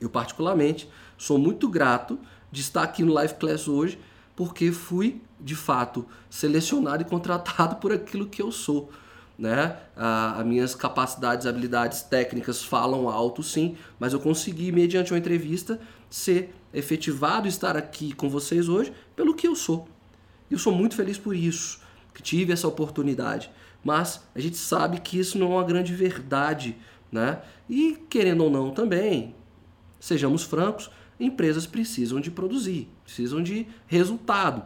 Eu 0.00 0.10
particularmente 0.10 0.88
sou 1.16 1.38
muito 1.38 1.68
grato 1.68 2.18
de 2.50 2.60
estar 2.60 2.82
aqui 2.82 3.02
no 3.02 3.12
Live 3.12 3.34
Class 3.34 3.66
hoje, 3.66 3.98
porque 4.36 4.70
fui 4.70 5.20
de 5.40 5.56
fato 5.56 6.06
selecionado 6.30 7.02
e 7.02 7.06
contratado 7.06 7.76
por 7.76 7.92
aquilo 7.92 8.26
que 8.26 8.40
eu 8.40 8.52
sou. 8.52 8.90
Né? 9.38 9.76
as 9.94 10.46
minhas 10.46 10.74
capacidades, 10.74 11.46
habilidades 11.46 12.00
técnicas 12.00 12.64
falam 12.64 13.06
alto, 13.06 13.42
sim, 13.42 13.76
mas 14.00 14.14
eu 14.14 14.20
consegui, 14.20 14.72
mediante 14.72 15.12
uma 15.12 15.18
entrevista, 15.18 15.78
ser 16.08 16.54
efetivado 16.72 17.46
estar 17.46 17.76
aqui 17.76 18.14
com 18.14 18.30
vocês 18.30 18.66
hoje 18.66 18.94
pelo 19.14 19.34
que 19.34 19.46
eu 19.46 19.54
sou. 19.54 19.86
Eu 20.50 20.58
sou 20.58 20.72
muito 20.72 20.94
feliz 20.94 21.18
por 21.18 21.36
isso, 21.36 21.80
que 22.14 22.22
tive 22.22 22.52
essa 22.52 22.66
oportunidade. 22.66 23.50
Mas 23.84 24.22
a 24.34 24.40
gente 24.40 24.56
sabe 24.56 25.00
que 25.00 25.18
isso 25.18 25.38
não 25.38 25.52
é 25.52 25.56
uma 25.56 25.64
grande 25.64 25.94
verdade, 25.94 26.76
né? 27.12 27.40
E 27.68 27.98
querendo 28.08 28.42
ou 28.42 28.50
não 28.50 28.70
também, 28.70 29.34
sejamos 30.00 30.42
francos, 30.42 30.90
empresas 31.18 31.66
precisam 31.66 32.20
de 32.20 32.30
produzir, 32.30 32.88
precisam 33.04 33.42
de 33.42 33.66
resultado. 33.86 34.64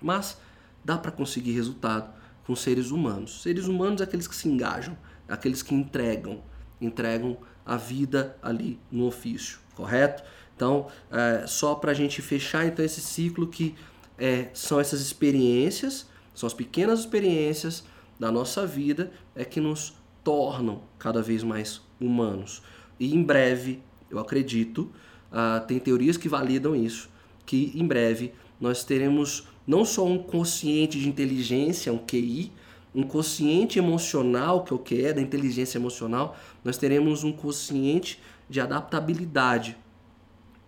Mas 0.00 0.38
dá 0.84 0.96
para 0.96 1.10
conseguir 1.10 1.52
resultado 1.52 2.12
com 2.44 2.54
seres 2.54 2.90
humanos. 2.90 3.42
Seres 3.42 3.66
humanos 3.66 4.00
é 4.00 4.04
aqueles 4.04 4.28
que 4.28 4.36
se 4.36 4.48
engajam, 4.48 4.96
aqueles 5.28 5.62
que 5.62 5.74
entregam, 5.74 6.42
entregam 6.80 7.36
a 7.64 7.76
vida 7.76 8.36
ali 8.40 8.78
no 8.90 9.06
ofício, 9.06 9.58
correto? 9.74 10.22
Então, 10.54 10.86
é, 11.10 11.46
só 11.46 11.74
para 11.74 11.90
a 11.90 11.94
gente 11.94 12.22
fechar 12.22 12.66
então 12.66 12.84
esse 12.84 13.00
ciclo 13.00 13.46
que 13.46 13.74
é, 14.16 14.48
são 14.54 14.80
essas 14.80 15.00
experiências, 15.00 16.06
são 16.34 16.46
as 16.46 16.54
pequenas 16.54 17.00
experiências 17.00 17.84
da 18.18 18.32
nossa 18.32 18.66
vida 18.66 19.12
é 19.34 19.44
que 19.44 19.60
nos 19.60 19.94
tornam 20.24 20.82
cada 20.98 21.20
vez 21.20 21.42
mais 21.42 21.82
humanos. 22.00 22.62
E 22.98 23.14
em 23.14 23.22
breve, 23.22 23.82
eu 24.10 24.18
acredito, 24.18 24.90
uh, 25.32 25.64
tem 25.66 25.78
teorias 25.78 26.16
que 26.16 26.28
validam 26.28 26.74
isso, 26.74 27.08
que 27.44 27.72
em 27.74 27.86
breve 27.86 28.32
nós 28.60 28.84
teremos 28.84 29.46
não 29.66 29.84
só 29.84 30.04
um 30.06 30.18
consciente 30.18 30.98
de 30.98 31.08
inteligência, 31.08 31.92
um 31.92 31.98
QI, 31.98 32.52
um 32.94 33.02
consciente 33.02 33.78
emocional, 33.78 34.64
que 34.64 34.72
é 34.72 34.76
o 34.76 34.78
que 34.78 35.04
é 35.04 35.12
da 35.12 35.20
inteligência 35.20 35.76
emocional, 35.78 36.36
nós 36.64 36.78
teremos 36.78 37.24
um 37.24 37.32
consciente 37.32 38.20
de 38.48 38.60
adaptabilidade, 38.60 39.76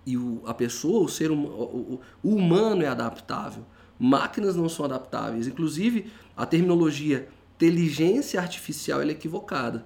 e 0.08 0.16
o, 0.16 0.40
a 0.46 0.54
pessoa, 0.54 1.04
o 1.04 1.08
ser 1.08 1.30
hum, 1.30 1.44
o, 1.44 2.00
o, 2.22 2.34
humano 2.34 2.82
é 2.82 2.86
adaptável. 2.86 3.62
Máquinas 3.98 4.56
não 4.56 4.66
são 4.66 4.86
adaptáveis. 4.86 5.46
Inclusive, 5.46 6.10
a 6.34 6.46
terminologia 6.46 7.28
inteligência 7.56 8.40
artificial 8.40 9.02
é 9.02 9.08
equivocada. 9.08 9.84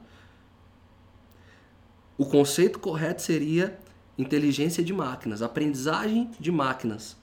O 2.17 2.25
conceito 2.25 2.79
correto 2.79 3.21
seria 3.21 3.77
inteligência 4.19 4.83
de 4.83 4.93
máquinas, 4.93 5.43
aprendizagem 5.43 6.31
de 6.39 6.53
máquinas, 6.53 7.17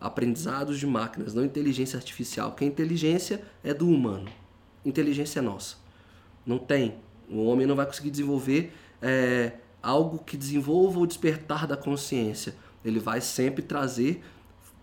aprendizados 0.00 0.78
de 0.78 0.86
máquinas, 0.86 1.34
não 1.34 1.44
inteligência 1.44 1.96
artificial, 1.96 2.50
porque 2.50 2.64
a 2.64 2.68
inteligência 2.68 3.42
é 3.62 3.72
do 3.72 3.88
humano, 3.88 4.28
inteligência 4.84 5.38
é 5.38 5.42
nossa. 5.42 5.76
Não 6.44 6.58
tem. 6.58 6.96
O 7.30 7.44
homem 7.44 7.66
não 7.66 7.76
vai 7.76 7.86
conseguir 7.86 8.10
desenvolver 8.10 8.72
é, 9.00 9.52
algo 9.82 10.18
que 10.18 10.36
desenvolva 10.36 10.98
o 10.98 11.06
despertar 11.06 11.66
da 11.66 11.76
consciência. 11.76 12.54
Ele 12.84 12.98
vai 12.98 13.20
sempre 13.20 13.62
trazer, 13.62 14.24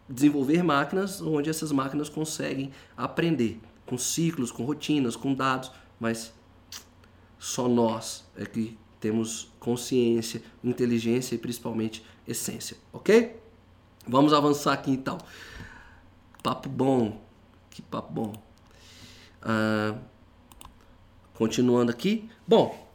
desenvolver 0.08 0.64
máquinas 0.64 1.22
onde 1.22 1.50
essas 1.50 1.72
máquinas 1.72 2.08
conseguem 2.08 2.72
aprender, 2.96 3.60
com 3.86 3.98
ciclos, 3.98 4.52
com 4.52 4.64
rotinas, 4.64 5.16
com 5.16 5.34
dados, 5.34 5.72
mas 6.00 6.34
só 7.38 7.68
nós 7.68 8.26
é 8.38 8.46
que 8.46 8.78
temos 9.00 9.52
consciência, 9.60 10.42
inteligência 10.64 11.36
e 11.36 11.38
principalmente 11.38 12.06
essência, 12.28 12.78
ok? 12.92 13.40
Vamos 14.08 14.34
avançar 14.34 14.74
aqui 14.74 14.92
então. 14.92 15.18
Papo 16.44 16.70
bom, 16.70 17.22
que 17.70 17.82
papo 17.82 18.12
bom. 18.12 18.34
Uh, 19.42 19.98
continuando 21.34 21.92
aqui. 21.92 22.30
Bom, 22.48 22.90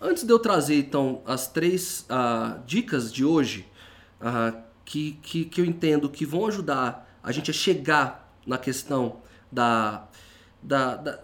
Antes 0.00 0.22
de 0.22 0.32
eu 0.32 0.38
trazer 0.38 0.76
então 0.76 1.22
as 1.26 1.48
três 1.48 2.06
uh, 2.08 2.62
dicas 2.64 3.12
de 3.12 3.24
hoje, 3.24 3.66
uh, 4.20 4.56
que, 4.84 5.18
que, 5.22 5.44
que 5.44 5.60
eu 5.60 5.64
entendo 5.64 6.08
que 6.08 6.24
vão 6.24 6.46
ajudar 6.46 7.18
a 7.20 7.32
gente 7.32 7.50
a 7.50 7.54
chegar 7.54 8.32
na 8.46 8.56
questão 8.56 9.16
da, 9.50 10.06
da, 10.62 10.94
da, 10.94 11.20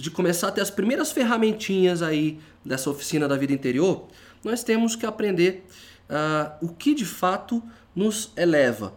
de 0.00 0.10
começar 0.10 0.48
a 0.48 0.52
ter 0.52 0.60
as 0.60 0.70
primeiras 0.70 1.10
ferramentinhas 1.10 2.02
aí 2.02 2.38
dessa 2.64 2.90
oficina 2.90 3.26
da 3.26 3.36
vida 3.36 3.52
interior, 3.52 4.08
nós 4.44 4.62
temos 4.62 4.94
que 4.94 5.06
aprender 5.06 5.64
uh, 6.08 6.64
o 6.64 6.68
que 6.68 6.94
de 6.94 7.04
fato 7.04 7.62
nos 7.94 8.32
eleva, 8.36 8.94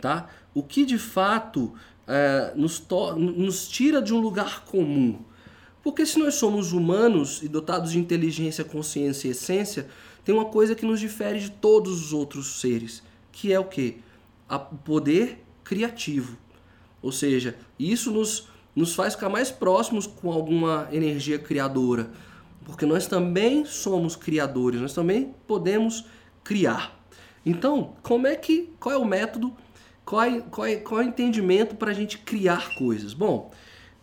tá? 0.00 0.28
O 0.54 0.62
que 0.62 0.84
de 0.84 0.98
fato 0.98 1.74
nos, 2.54 2.82
nos 3.16 3.68
tira 3.68 4.00
de 4.00 4.14
um 4.14 4.18
lugar 4.18 4.64
comum. 4.64 5.18
Porque 5.82 6.04
se 6.04 6.18
nós 6.18 6.34
somos 6.34 6.72
humanos 6.72 7.42
e 7.42 7.48
dotados 7.48 7.92
de 7.92 7.98
inteligência, 7.98 8.64
consciência 8.64 9.28
e 9.28 9.30
essência, 9.30 9.88
tem 10.24 10.34
uma 10.34 10.46
coisa 10.46 10.74
que 10.74 10.84
nos 10.84 11.00
difere 11.00 11.40
de 11.40 11.50
todos 11.50 12.02
os 12.02 12.12
outros 12.12 12.60
seres, 12.60 13.02
que 13.32 13.52
é 13.52 13.58
o 13.58 13.64
que? 13.64 13.98
O 14.50 14.58
poder 14.58 15.42
criativo. 15.64 16.36
Ou 17.00 17.12
seja, 17.12 17.56
isso 17.78 18.10
nos, 18.10 18.48
nos 18.78 18.94
faz 18.94 19.14
ficar 19.14 19.28
mais 19.28 19.50
próximos 19.50 20.06
com 20.06 20.30
alguma 20.30 20.88
energia 20.92 21.38
criadora. 21.38 22.10
Porque 22.64 22.86
nós 22.86 23.06
também 23.06 23.64
somos 23.64 24.14
criadores, 24.14 24.80
nós 24.80 24.94
também 24.94 25.34
podemos 25.46 26.04
criar. 26.44 26.96
Então, 27.44 27.96
como 28.02 28.26
é 28.26 28.36
que. 28.36 28.72
Qual 28.78 28.94
é 28.94 28.98
o 28.98 29.04
método? 29.04 29.52
Qual 30.04 30.22
é, 30.22 30.40
qual 30.42 30.66
é, 30.66 30.76
qual 30.76 31.00
é 31.00 31.04
o 31.04 31.08
entendimento 31.08 31.74
para 31.74 31.90
a 31.90 31.94
gente 31.94 32.18
criar 32.18 32.74
coisas? 32.76 33.12
Bom, 33.12 33.50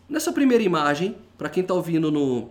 nessa 0.08 0.32
primeira 0.32 0.62
imagem 0.62 1.16
para 1.38 1.48
quem 1.48 1.62
está 1.62 1.74
ouvindo 1.74 2.10
no, 2.12 2.50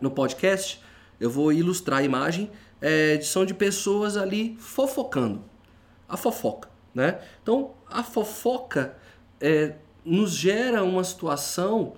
no 0.00 0.10
podcast, 0.10 0.82
eu 1.20 1.30
vou 1.30 1.52
ilustrar 1.52 2.00
a 2.00 2.02
imagem. 2.02 2.50
É, 2.80 3.20
são 3.22 3.46
de 3.46 3.54
pessoas 3.54 4.16
ali 4.16 4.56
fofocando. 4.58 5.44
A 6.08 6.16
fofoca. 6.16 6.68
Né? 6.92 7.20
Então, 7.42 7.74
a 7.88 8.02
fofoca 8.02 8.96
é, 9.40 9.76
nos 10.04 10.32
gera 10.32 10.82
uma 10.82 11.04
situação, 11.04 11.94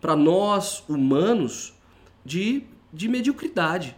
para 0.00 0.14
nós 0.14 0.84
humanos, 0.88 1.74
de, 2.24 2.64
de 2.92 3.08
mediocridade. 3.08 3.96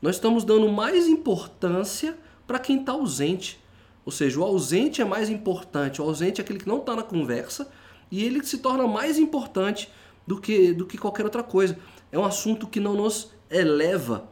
Nós 0.00 0.16
estamos 0.16 0.44
dando 0.44 0.68
mais 0.68 1.06
importância 1.06 2.18
para 2.46 2.58
quem 2.58 2.80
está 2.80 2.92
ausente. 2.92 3.60
Ou 4.04 4.12
seja, 4.12 4.40
o 4.40 4.44
ausente 4.44 5.02
é 5.02 5.04
mais 5.04 5.28
importante, 5.28 6.00
o 6.00 6.04
ausente 6.04 6.40
é 6.40 6.44
aquele 6.44 6.58
que 6.58 6.68
não 6.68 6.78
está 6.78 6.96
na 6.96 7.02
conversa 7.02 7.70
e 8.10 8.24
ele 8.24 8.42
se 8.42 8.58
torna 8.58 8.86
mais 8.86 9.18
importante 9.18 9.90
do 10.26 10.40
que, 10.40 10.72
do 10.72 10.86
que 10.86 10.96
qualquer 10.96 11.24
outra 11.24 11.42
coisa. 11.42 11.78
É 12.10 12.18
um 12.18 12.24
assunto 12.24 12.66
que 12.66 12.80
não 12.80 12.94
nos 12.94 13.32
eleva. 13.50 14.28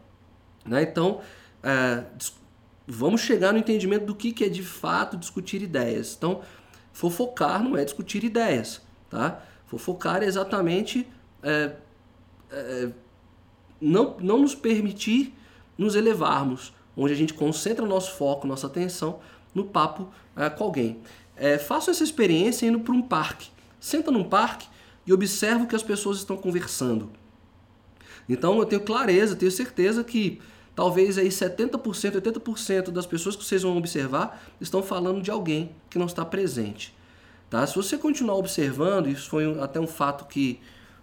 Né? 0.65 0.83
Então, 0.83 1.21
é, 1.63 2.05
vamos 2.87 3.21
chegar 3.21 3.53
no 3.53 3.59
entendimento 3.59 4.07
do 4.07 4.15
que, 4.15 4.33
que 4.33 4.45
é 4.45 4.49
de 4.49 4.63
fato 4.63 5.17
discutir 5.17 5.63
ideias. 5.63 6.15
Então, 6.17 6.41
fofocar 6.97 7.63
não 7.63 7.77
é 7.77 7.85
discutir 7.85 8.25
ideias. 8.25 8.81
Tá? 9.11 9.43
Fofocar 9.67 10.23
é 10.23 10.25
exatamente 10.27 11.07
é, 11.43 11.73
é, 12.51 12.89
não, 13.79 14.17
não 14.19 14.39
nos 14.39 14.55
permitir 14.55 15.35
nos 15.77 15.95
elevarmos, 15.95 16.73
onde 16.97 17.13
a 17.13 17.17
gente 17.17 17.35
concentra 17.35 17.85
nosso 17.85 18.17
foco, 18.17 18.47
nossa 18.47 18.67
atenção 18.67 19.21
no 19.55 19.67
papo 19.67 20.09
é, 20.35 20.49
com 20.49 20.65
alguém. 20.65 20.99
É, 21.37 21.59
faça 21.59 21.91
essa 21.91 22.03
experiência 22.03 22.67
indo 22.67 22.81
para 22.81 22.95
um 22.95 23.03
parque. 23.03 23.51
Senta 23.79 24.11
num 24.11 24.25
parque 24.25 24.67
e 25.07 25.13
observa 25.13 25.65
o 25.65 25.67
que 25.67 25.77
as 25.77 25.83
pessoas 25.83 26.17
estão 26.17 26.39
conversando. 26.39 27.11
Então 28.27 28.59
eu 28.59 28.65
tenho 28.65 28.81
clareza, 28.81 29.37
tenho 29.37 29.53
certeza 29.53 30.03
que 30.03 30.41
talvez 30.77 31.17
aí 31.17 31.29
70%, 31.29 32.21
80% 32.21 32.91
das 32.91 33.07
pessoas 33.07 33.35
que 33.35 33.43
vocês 33.43 33.63
vão 33.63 33.77
observar 33.79 34.41
estão 34.61 34.83
falando 34.83 35.23
de 35.23 35.31
alguém 35.31 35.75
que 35.89 35.99
não 35.99 36.05
está 36.07 36.25
presente. 36.25 36.95
Tá? 37.49 37.67
Se 37.67 37.75
você 37.75 37.97
continuar 37.97 38.35
observando, 38.37 39.09
isso 39.09 39.31
foi 39.31 39.59
até 39.61 39.81
um 39.81 39.87
fato 39.87 40.27
que 40.27 40.61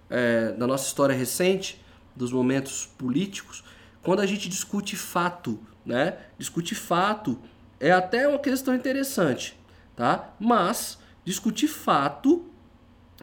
é, 0.09 0.51
da 0.51 0.67
nossa 0.67 0.85
história 0.85 1.15
recente, 1.15 1.83
dos 2.15 2.31
momentos 2.31 2.85
políticos, 2.97 3.63
quando 4.03 4.19
a 4.19 4.25
gente 4.27 4.47
discute 4.47 4.95
fato, 4.95 5.59
né? 5.83 6.17
Discute 6.37 6.75
fato 6.75 7.39
é 7.79 7.91
até 7.91 8.27
uma 8.27 8.37
questão 8.37 8.75
interessante, 8.75 9.59
tá? 9.95 10.35
Mas 10.39 10.99
discutir 11.25 11.67
fato, 11.67 12.45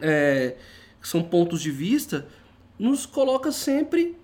é, 0.01 0.57
são 1.01 1.23
pontos 1.23 1.61
de 1.61 1.71
vista, 1.71 2.27
nos 2.77 3.05
coloca 3.05 3.51
sempre 3.51 4.17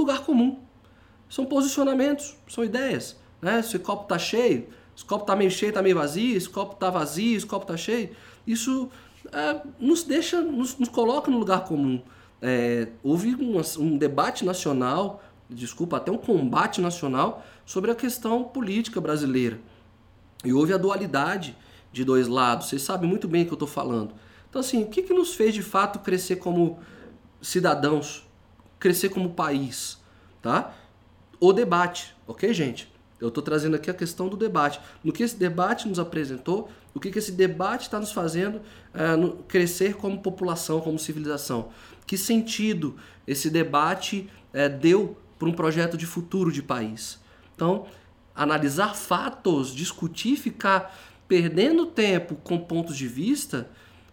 lugar 0.00 0.24
comum. 0.24 0.58
São 1.28 1.46
posicionamentos, 1.46 2.36
são 2.48 2.64
ideias, 2.64 3.16
né? 3.40 3.62
Se 3.62 3.76
o 3.76 3.80
copo 3.80 4.08
tá 4.08 4.18
cheio, 4.18 4.68
se 4.96 5.04
o 5.04 5.06
copo 5.06 5.24
tá 5.24 5.36
meio 5.36 5.50
cheio, 5.50 5.72
tá 5.72 5.82
meio 5.82 5.96
vazio, 5.96 6.40
se 6.40 6.48
o 6.48 6.50
copo 6.50 6.74
tá 6.74 6.90
vazio, 6.90 7.38
se 7.38 7.46
o 7.46 7.48
copo 7.48 7.66
tá 7.66 7.76
cheio, 7.76 8.10
isso 8.46 8.90
é, 9.32 9.60
nos 9.78 10.02
deixa, 10.02 10.40
nos, 10.40 10.76
nos 10.76 10.88
coloca 10.88 11.30
no 11.30 11.38
lugar 11.38 11.64
comum 11.64 12.02
é, 12.42 12.88
houve 13.02 13.34
um, 13.34 13.60
um 13.78 13.98
debate 13.98 14.44
nacional, 14.44 15.22
desculpa, 15.48 15.98
até 15.98 16.10
um 16.10 16.16
combate 16.16 16.80
nacional 16.80 17.44
sobre 17.66 17.90
a 17.90 17.94
questão 17.94 18.44
política 18.44 19.00
brasileira. 19.00 19.60
E 20.44 20.52
houve 20.52 20.72
a 20.72 20.78
dualidade 20.78 21.56
de 21.92 22.04
dois 22.04 22.28
lados. 22.28 22.68
Vocês 22.68 22.82
sabem 22.82 23.08
muito 23.08 23.28
bem 23.28 23.42
o 23.42 23.46
que 23.46 23.52
eu 23.52 23.56
estou 23.56 23.68
falando. 23.68 24.14
Então, 24.48 24.60
assim, 24.60 24.82
o 24.82 24.86
que, 24.86 25.02
que 25.02 25.12
nos 25.12 25.34
fez 25.34 25.54
de 25.54 25.62
fato 25.62 25.98
crescer 25.98 26.36
como 26.36 26.78
cidadãos, 27.42 28.26
crescer 28.80 29.10
como 29.10 29.30
país, 29.30 29.98
tá? 30.42 30.74
O 31.38 31.52
debate, 31.52 32.16
ok, 32.26 32.52
gente? 32.52 32.90
Eu 33.20 33.28
estou 33.28 33.42
trazendo 33.42 33.76
aqui 33.76 33.90
a 33.90 33.94
questão 33.94 34.28
do 34.28 34.36
debate. 34.36 34.80
No 35.04 35.12
que 35.12 35.22
esse 35.22 35.36
debate 35.36 35.86
nos 35.86 35.98
apresentou, 35.98 36.70
o 36.94 36.98
que, 36.98 37.10
que 37.10 37.18
esse 37.18 37.32
debate 37.32 37.82
está 37.82 38.00
nos 38.00 38.12
fazendo 38.12 38.62
é, 38.94 39.14
no, 39.14 39.32
crescer 39.44 39.94
como 39.94 40.22
população, 40.22 40.80
como 40.80 40.98
civilização. 40.98 41.68
Que 42.06 42.16
sentido 42.16 42.96
esse 43.26 43.50
debate 43.50 44.28
é, 44.52 44.68
deu 44.68 45.16
para 45.38 45.48
um 45.48 45.52
projeto 45.52 45.96
de 45.98 46.06
futuro 46.06 46.50
de 46.50 46.62
país? 46.62 47.20
Então, 47.54 47.86
analisar 48.34 48.96
fatos, 48.96 49.74
discutir, 49.74 50.36
ficar 50.36 50.98
perdendo 51.28 51.86
tempo 51.86 52.36
com 52.36 52.58
pontos 52.58 52.96
de 52.96 53.06
vista, 53.06 53.68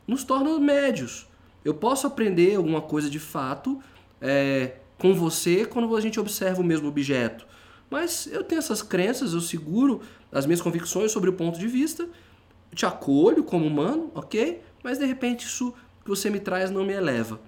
nos 0.06 0.24
torna 0.26 0.60
médios. 0.60 1.28
Eu 1.64 1.74
posso 1.74 2.06
aprender 2.06 2.56
alguma 2.56 2.82
coisa 2.82 3.10
de 3.10 3.20
fato 3.20 3.82
é, 4.22 4.76
com 4.98 5.14
você 5.14 5.66
quando 5.66 5.96
a 5.96 6.02
gente 6.02 6.20
observa 6.20 6.62
o 6.62 6.64
mesmo 6.64 6.88
objeto. 6.88 7.46
Mas 7.90 8.28
eu 8.28 8.44
tenho 8.44 8.60
essas 8.60 8.82
crenças, 8.82 9.34
eu 9.34 9.42
seguro 9.42 10.02
as 10.32 10.46
minhas 10.46 10.62
convicções 10.62 11.12
sobre 11.12 11.30
o 11.30 11.34
ponto 11.34 11.58
de 11.58 11.68
vista, 11.68 12.08
te 12.74 12.86
acolho 12.86 13.44
como 13.44 13.66
humano, 13.66 14.12
ok? 14.14 14.62
Mas 14.84 15.00
de 15.00 15.06
repente 15.06 15.46
isso 15.46 15.74
que 16.04 16.10
você 16.10 16.30
me 16.30 16.40
traz 16.40 16.70
não 16.70 16.86
me 16.86 16.94
eleva. 16.94 17.40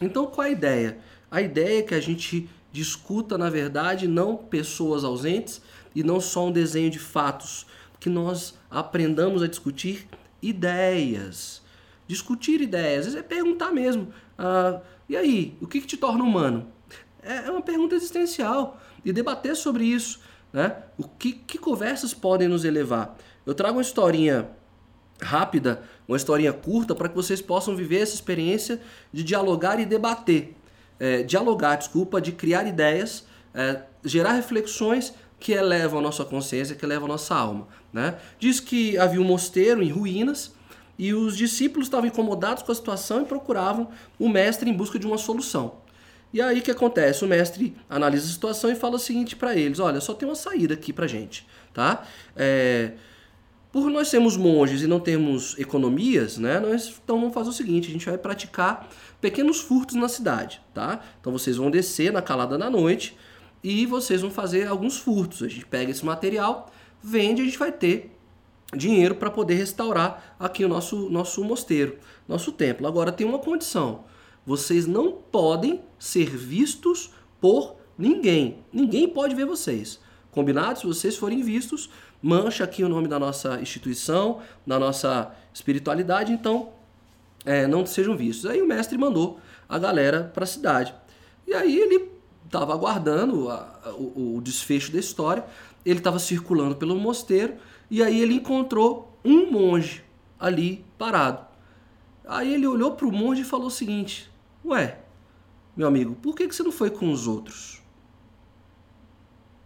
Então, 0.00 0.26
qual 0.26 0.46
a 0.46 0.50
ideia? 0.50 0.98
A 1.30 1.40
ideia 1.40 1.80
é 1.80 1.82
que 1.82 1.94
a 1.94 2.00
gente 2.00 2.48
discuta, 2.72 3.38
na 3.38 3.48
verdade, 3.48 4.08
não 4.08 4.36
pessoas 4.36 5.04
ausentes 5.04 5.62
e 5.94 6.02
não 6.02 6.20
só 6.20 6.46
um 6.46 6.52
desenho 6.52 6.90
de 6.90 6.98
fatos, 6.98 7.66
que 8.00 8.08
nós 8.08 8.58
aprendamos 8.70 9.42
a 9.42 9.46
discutir 9.46 10.08
ideias. 10.42 11.62
Discutir 12.06 12.60
ideias, 12.60 13.14
é 13.14 13.22
perguntar 13.22 13.70
mesmo. 13.70 14.12
Ah, 14.36 14.80
e 15.08 15.16
aí, 15.16 15.56
o 15.60 15.66
que, 15.66 15.80
que 15.80 15.86
te 15.86 15.96
torna 15.96 16.24
humano? 16.24 16.66
É, 17.22 17.46
é 17.46 17.50
uma 17.50 17.62
pergunta 17.62 17.94
existencial. 17.94 18.80
E 19.04 19.12
debater 19.12 19.54
sobre 19.54 19.84
isso. 19.84 20.20
Né? 20.52 20.74
O 20.96 21.04
que, 21.04 21.32
que 21.32 21.58
conversas 21.58 22.14
podem 22.14 22.48
nos 22.48 22.64
elevar? 22.64 23.16
Eu 23.44 23.54
trago 23.54 23.76
uma 23.76 23.82
historinha 23.82 24.48
rápida, 25.20 25.82
uma 26.08 26.16
historinha 26.16 26.52
curta, 26.52 26.94
para 26.94 27.08
que 27.08 27.14
vocês 27.14 27.40
possam 27.40 27.76
viver 27.76 28.00
essa 28.00 28.14
experiência 28.14 28.80
de 29.12 29.22
dialogar 29.22 29.78
e 29.78 29.84
debater. 29.84 30.54
É, 30.98 31.22
dialogar, 31.22 31.76
desculpa, 31.76 32.20
de 32.20 32.32
criar 32.32 32.66
ideias, 32.66 33.26
é, 33.52 33.82
gerar 34.04 34.32
reflexões 34.32 35.12
que 35.38 35.52
elevam 35.52 35.98
a 35.98 36.02
nossa 36.02 36.24
consciência, 36.24 36.74
que 36.74 36.84
elevam 36.84 37.06
a 37.06 37.08
nossa 37.08 37.34
alma. 37.34 37.68
Né? 37.92 38.16
Diz 38.38 38.60
que 38.60 38.96
havia 38.96 39.20
um 39.20 39.24
mosteiro 39.24 39.82
em 39.82 39.90
ruínas 39.90 40.54
e 40.98 41.12
os 41.12 41.36
discípulos 41.36 41.86
estavam 41.86 42.06
incomodados 42.06 42.62
com 42.62 42.72
a 42.72 42.74
situação 42.74 43.22
e 43.22 43.24
procuravam 43.24 43.88
o 44.18 44.28
mestre 44.28 44.68
em 44.68 44.72
busca 44.72 44.98
de 44.98 45.06
uma 45.06 45.18
solução. 45.18 45.76
E 46.32 46.42
aí 46.42 46.58
o 46.58 46.62
que 46.62 46.70
acontece? 46.70 47.24
O 47.24 47.28
mestre 47.28 47.76
analisa 47.88 48.26
a 48.26 48.32
situação 48.32 48.70
e 48.70 48.74
fala 48.74 48.96
o 48.96 48.98
seguinte 48.98 49.36
para 49.36 49.56
eles: 49.56 49.78
olha, 49.78 50.00
só 50.00 50.12
tem 50.14 50.28
uma 50.28 50.34
saída 50.34 50.74
aqui 50.74 50.92
para 50.92 51.06
gente, 51.06 51.46
tá? 51.72 52.04
É, 52.36 52.92
por 53.70 53.90
nós 53.90 54.06
sermos 54.08 54.36
monges 54.36 54.82
e 54.82 54.86
não 54.86 55.00
termos 55.00 55.58
economias, 55.58 56.38
né, 56.38 56.60
nós 56.60 56.94
então 57.02 57.18
vamos 57.18 57.34
fazer 57.34 57.50
o 57.50 57.52
seguinte, 57.52 57.88
a 57.88 57.92
gente 57.92 58.06
vai 58.06 58.16
praticar 58.16 58.88
pequenos 59.20 59.60
furtos 59.60 59.96
na 59.96 60.08
cidade, 60.08 60.60
tá? 60.72 61.00
Então 61.20 61.32
vocês 61.32 61.56
vão 61.56 61.72
descer 61.72 62.12
na 62.12 62.22
calada 62.22 62.56
da 62.56 62.70
noite 62.70 63.16
e 63.64 63.84
vocês 63.84 64.20
vão 64.20 64.30
fazer 64.30 64.68
alguns 64.68 64.96
furtos. 64.96 65.42
A 65.42 65.48
gente 65.48 65.66
pega 65.66 65.90
esse 65.90 66.04
material, 66.04 66.70
vende, 67.02 67.42
a 67.42 67.44
gente 67.44 67.58
vai 67.58 67.72
ter 67.72 68.13
dinheiro 68.76 69.14
para 69.14 69.30
poder 69.30 69.54
restaurar 69.54 70.36
aqui 70.38 70.64
o 70.64 70.68
nosso 70.68 71.08
nosso 71.10 71.44
mosteiro, 71.44 71.98
nosso 72.28 72.52
templo. 72.52 72.86
Agora 72.86 73.12
tem 73.12 73.26
uma 73.26 73.38
condição. 73.38 74.04
Vocês 74.46 74.86
não 74.86 75.12
podem 75.12 75.80
ser 75.98 76.30
vistos 76.36 77.10
por 77.40 77.76
ninguém. 77.96 78.58
Ninguém 78.72 79.08
pode 79.08 79.34
ver 79.34 79.46
vocês. 79.46 79.98
Combinado? 80.30 80.80
Se 80.80 80.86
vocês 80.86 81.16
forem 81.16 81.42
vistos, 81.42 81.88
mancha 82.20 82.64
aqui 82.64 82.82
o 82.82 82.88
nome 82.88 83.08
da 83.08 83.18
nossa 83.18 83.60
instituição, 83.60 84.40
da 84.66 84.78
nossa 84.78 85.34
espiritualidade, 85.52 86.32
então 86.32 86.70
é, 87.44 87.66
não 87.66 87.86
sejam 87.86 88.16
vistos. 88.16 88.46
Aí 88.46 88.60
o 88.60 88.66
mestre 88.66 88.98
mandou 88.98 89.38
a 89.68 89.78
galera 89.78 90.30
para 90.34 90.44
a 90.44 90.46
cidade. 90.46 90.94
E 91.46 91.54
aí 91.54 91.78
ele 91.78 92.10
estava 92.44 92.72
aguardando 92.72 93.48
a, 93.48 93.80
a, 93.84 93.90
o, 93.90 94.36
o, 94.36 94.40
desfecho 94.40 94.92
da 94.92 94.98
história, 94.98 95.44
ele 95.84 95.98
estava 95.98 96.18
circulando 96.18 96.76
pelo 96.76 96.96
mosteiro 96.96 97.54
e 97.90 98.02
aí 98.02 98.20
ele 98.20 98.34
encontrou 98.34 99.18
um 99.24 99.50
monge 99.50 100.04
ali 100.38 100.84
parado. 100.98 101.44
Aí 102.26 102.54
ele 102.54 102.66
olhou 102.66 102.92
para 102.92 103.06
o 103.06 103.12
monge 103.12 103.42
e 103.42 103.44
falou 103.44 103.66
o 103.66 103.70
seguinte: 103.70 104.30
Ué, 104.64 104.98
meu 105.76 105.86
amigo, 105.88 106.14
por 106.16 106.34
que, 106.34 106.48
que 106.48 106.54
você 106.54 106.62
não 106.62 106.72
foi 106.72 106.90
com 106.90 107.10
os 107.10 107.26
outros? 107.26 107.82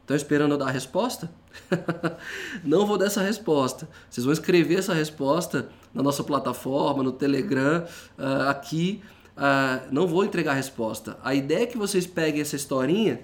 Estão 0.00 0.16
esperando 0.16 0.52
eu 0.52 0.58
dar 0.58 0.68
a 0.68 0.70
resposta? 0.70 1.30
não 2.64 2.86
vou 2.86 2.96
dar 2.96 3.06
essa 3.06 3.20
resposta. 3.20 3.88
Vocês 4.08 4.24
vão 4.24 4.32
escrever 4.32 4.78
essa 4.78 4.94
resposta 4.94 5.68
na 5.92 6.02
nossa 6.02 6.24
plataforma, 6.24 7.02
no 7.02 7.12
Telegram, 7.12 7.84
uh, 8.18 8.48
aqui. 8.48 9.02
Uh, 9.36 9.86
não 9.92 10.06
vou 10.06 10.24
entregar 10.24 10.52
a 10.52 10.54
resposta. 10.54 11.18
A 11.22 11.34
ideia 11.34 11.64
é 11.64 11.66
que 11.66 11.76
vocês 11.76 12.06
peguem 12.06 12.40
essa 12.40 12.56
historinha 12.56 13.20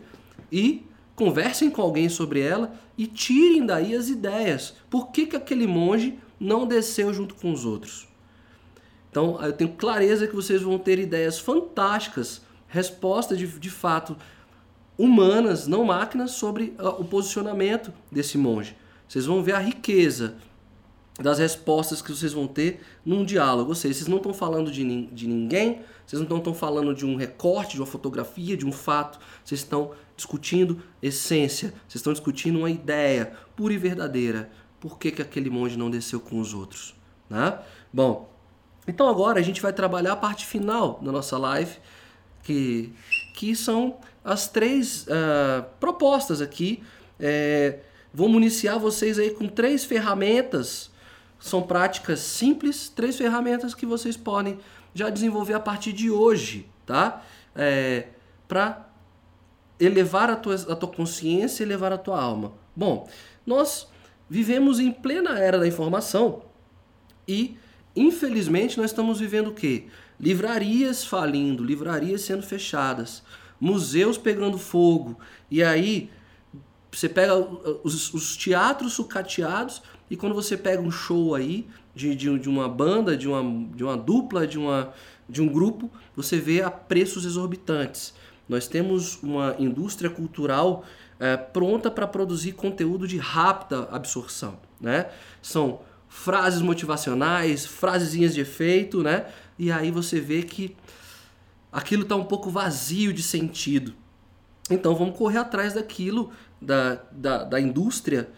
e 0.53 0.87
conversem 1.17 1.71
com 1.71 1.83
alguém 1.83 2.09
sobre 2.09 2.41
ela 2.41 2.75
e 2.97 3.07
tirem 3.07 3.65
daí 3.65 3.95
as 3.95 4.09
ideias. 4.09 4.75
Por 4.91 5.11
que, 5.11 5.27
que 5.27 5.37
aquele 5.37 5.67
monge 5.67 6.19
não 6.39 6.67
desceu 6.67 7.13
junto 7.13 7.35
com 7.35 7.53
os 7.53 7.65
outros? 7.65 8.09
Então, 9.11 9.41
eu 9.43 9.53
tenho 9.53 9.73
clareza 9.75 10.27
que 10.27 10.35
vocês 10.35 10.63
vão 10.63 10.79
ter 10.79 10.99
ideias 10.99 11.39
fantásticas, 11.39 12.43
respostas 12.67 13.39
de, 13.39 13.47
de 13.47 13.71
fato 13.71 14.17
humanas, 14.99 15.67
não 15.67 15.85
máquinas, 15.85 16.33
sobre 16.33 16.75
uh, 16.79 17.01
o 17.01 17.05
posicionamento 17.05 17.93
desse 18.11 18.37
monge. 18.37 18.77
Vocês 19.07 19.27
vão 19.27 19.43
ver 19.43 19.55
a 19.55 19.59
riqueza 19.59 20.37
das 21.21 21.39
respostas 21.39 22.03
que 22.03 22.11
vocês 22.11 22.33
vão 22.33 22.49
ter 22.49 22.81
num 23.05 23.25
diálogo. 23.25 23.69
Ou 23.69 23.75
seja, 23.75 23.95
vocês 23.95 24.09
não 24.09 24.17
estão 24.17 24.35
falando 24.35 24.71
de, 24.71 25.07
de 25.07 25.29
ninguém, 25.29 25.83
vocês 26.05 26.21
não 26.21 26.39
estão 26.39 26.55
falando 26.55 26.95
de 26.95 27.07
um 27.07 27.15
recorte, 27.15 27.75
de 27.75 27.81
uma 27.81 27.87
fotografia, 27.87 28.57
de 28.57 28.67
um 28.67 28.73
fato. 28.73 29.19
Vocês 29.45 29.61
estão 29.61 29.93
discutindo 30.17 30.83
essência, 31.03 31.71
vocês 31.87 31.97
estão 31.97 32.13
discutindo 32.13 32.59
uma 32.59 32.71
ideia 32.71 33.33
pura 33.57 33.73
e 33.73 33.79
verdadeira. 33.79 34.51
Por 34.81 34.99
que, 34.99 35.11
que 35.11 35.23
aquele 35.23 35.51
monge 35.51 35.77
não 35.77 35.91
desceu 35.91 36.21
com 36.21 36.41
os 36.41 36.55
outros? 36.55 36.95
Né? 37.29 37.59
Bom, 37.93 38.31
então 38.87 39.09
agora 39.09 39.41
a 39.41 39.43
gente 39.43 39.61
vai 39.61 39.73
trabalhar 39.73 40.13
a 40.13 40.17
parte 40.17 40.45
final 40.45 41.01
da 41.03 41.11
nossa 41.11 41.39
live, 41.39 41.79
que, 42.43 42.93
que 43.35 43.57
são 43.57 43.99
as 44.23 44.49
três 44.49 45.07
uh, 45.07 45.65
propostas 45.81 46.41
aqui. 46.41 46.83
É, 47.19 47.81
vou 48.13 48.29
municiar 48.29 48.79
vocês 48.79 49.19
aí 49.19 49.31
com 49.31 49.49
três 49.49 49.85
ferramentas 49.85 50.93
são 51.45 51.63
práticas 51.63 52.21
simples, 52.21 52.89
três 52.89 53.19
ferramentas 53.19 53.75
que 53.75 53.85
vocês 53.85 54.17
podem 54.17 54.59
já 54.95 55.11
desenvolver 55.11 55.53
a 55.53 55.61
partir 55.61 55.93
de 55.93 56.11
hoje, 56.11 56.67
tá? 56.87 57.23
É, 57.55 58.07
para 58.49 58.89
elevar 59.79 60.31
a 60.31 60.37
tua, 60.37 60.55
a 60.55 60.77
tua 60.77 60.89
consciência 60.89 61.63
e 61.63 61.67
elevar 61.67 61.93
a 61.93 61.99
tua 61.99 62.21
alma. 62.21 62.53
Bom, 62.75 63.09
nós 63.47 63.89
vivemos 64.29 64.79
em 64.81 64.91
plena 64.91 65.39
era 65.39 65.59
da 65.59 65.67
informação 65.67 66.43
e, 67.27 67.57
infelizmente, 67.95 68.79
nós 68.79 68.91
estamos 68.91 69.21
vivendo 69.21 69.49
o 69.49 69.55
quê? 69.55 69.87
Livrarias 70.19 71.05
falindo, 71.05 71.65
livrarias 71.65 72.23
sendo 72.23 72.43
fechadas, 72.43 73.23
museus 73.61 74.17
pegando 74.17 74.59
fogo, 74.59 75.19
e 75.51 75.63
aí 75.63 76.11
você 76.91 77.09
pega 77.09 77.37
os, 77.83 78.15
os 78.15 78.37
teatros 78.37 78.93
sucateados 78.93 79.83
e 80.11 80.17
quando 80.17 80.35
você 80.35 80.57
pega 80.57 80.81
um 80.81 80.91
show 80.91 81.35
aí 81.35 81.67
de, 81.95 82.15
de, 82.15 82.39
de, 82.39 82.49
uma 82.49 82.69
banda, 82.69 83.17
de 83.17 83.29
uma, 83.29 83.69
de 83.75 83.83
uma 83.83 83.97
dupla, 83.97 84.47
de, 84.47 84.59
uma, 84.59 84.93
de 85.29 85.43
um 85.43 85.49
grupo, 85.49 85.91
você 86.15 86.39
vê 86.39 86.63
a 86.63 86.71
preços 86.71 87.25
exorbitantes. 87.25 88.15
Nós 88.49 88.67
temos 88.67 89.23
uma 89.23 89.55
indústria 89.59 90.11
cultural 90.11 90.85
é, 91.19 91.37
pronta 91.37 91.91
para 91.91 92.07
produzir 92.07 92.53
conteúdo 92.53 93.07
de 93.07 93.17
rápida 93.17 93.89
absorção. 93.91 94.59
Né? 94.81 95.09
São 95.41 95.81
frases 96.09 96.61
motivacionais, 96.61 97.65
frasezinhas 97.65 98.35
de 98.35 98.41
efeito, 98.41 99.03
né? 99.03 99.27
e 99.59 99.73
aí 99.73 99.91
você 99.91 100.21
vê 100.21 100.43
que 100.43 100.77
aquilo 101.73 102.03
está 102.03 102.17
um 102.17 102.25
pouco 102.25 102.51
vazio 102.51 103.13
de 103.13 103.23
sentido. 103.23 103.95
Então 104.71 104.95
vamos 104.95 105.17
correr 105.17 105.39
atrás 105.39 105.75
daquilo, 105.75 106.31
da, 106.61 107.01
da, 107.11 107.45
da 107.45 107.61
indústria 107.61 108.31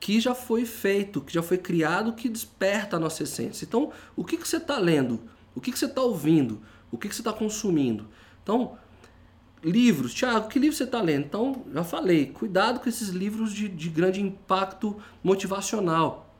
que 0.00 0.18
já 0.18 0.34
foi 0.34 0.64
feito, 0.64 1.20
que 1.20 1.32
já 1.32 1.42
foi 1.42 1.58
criado, 1.58 2.14
que 2.14 2.28
desperta 2.28 2.96
a 2.96 2.98
nossa 2.98 3.22
essência. 3.22 3.66
Então, 3.66 3.92
o 4.16 4.24
que, 4.24 4.38
que 4.38 4.48
você 4.48 4.56
está 4.56 4.78
lendo? 4.78 5.20
O 5.54 5.60
que, 5.60 5.70
que 5.70 5.78
você 5.78 5.84
está 5.84 6.00
ouvindo? 6.00 6.62
O 6.90 6.96
que, 6.96 7.06
que 7.06 7.14
você 7.14 7.20
está 7.20 7.34
consumindo? 7.34 8.08
Então, 8.42 8.78
livros. 9.62 10.14
Tiago, 10.14 10.48
que 10.48 10.58
livro 10.58 10.76
você 10.76 10.84
está 10.84 11.00
lendo? 11.00 11.26
Então, 11.26 11.64
já 11.72 11.84
falei, 11.84 12.26
cuidado 12.26 12.80
com 12.80 12.88
esses 12.88 13.08
livros 13.08 13.52
de, 13.52 13.68
de 13.68 13.88
grande 13.88 14.20
impacto 14.20 14.96
motivacional. 15.22 16.34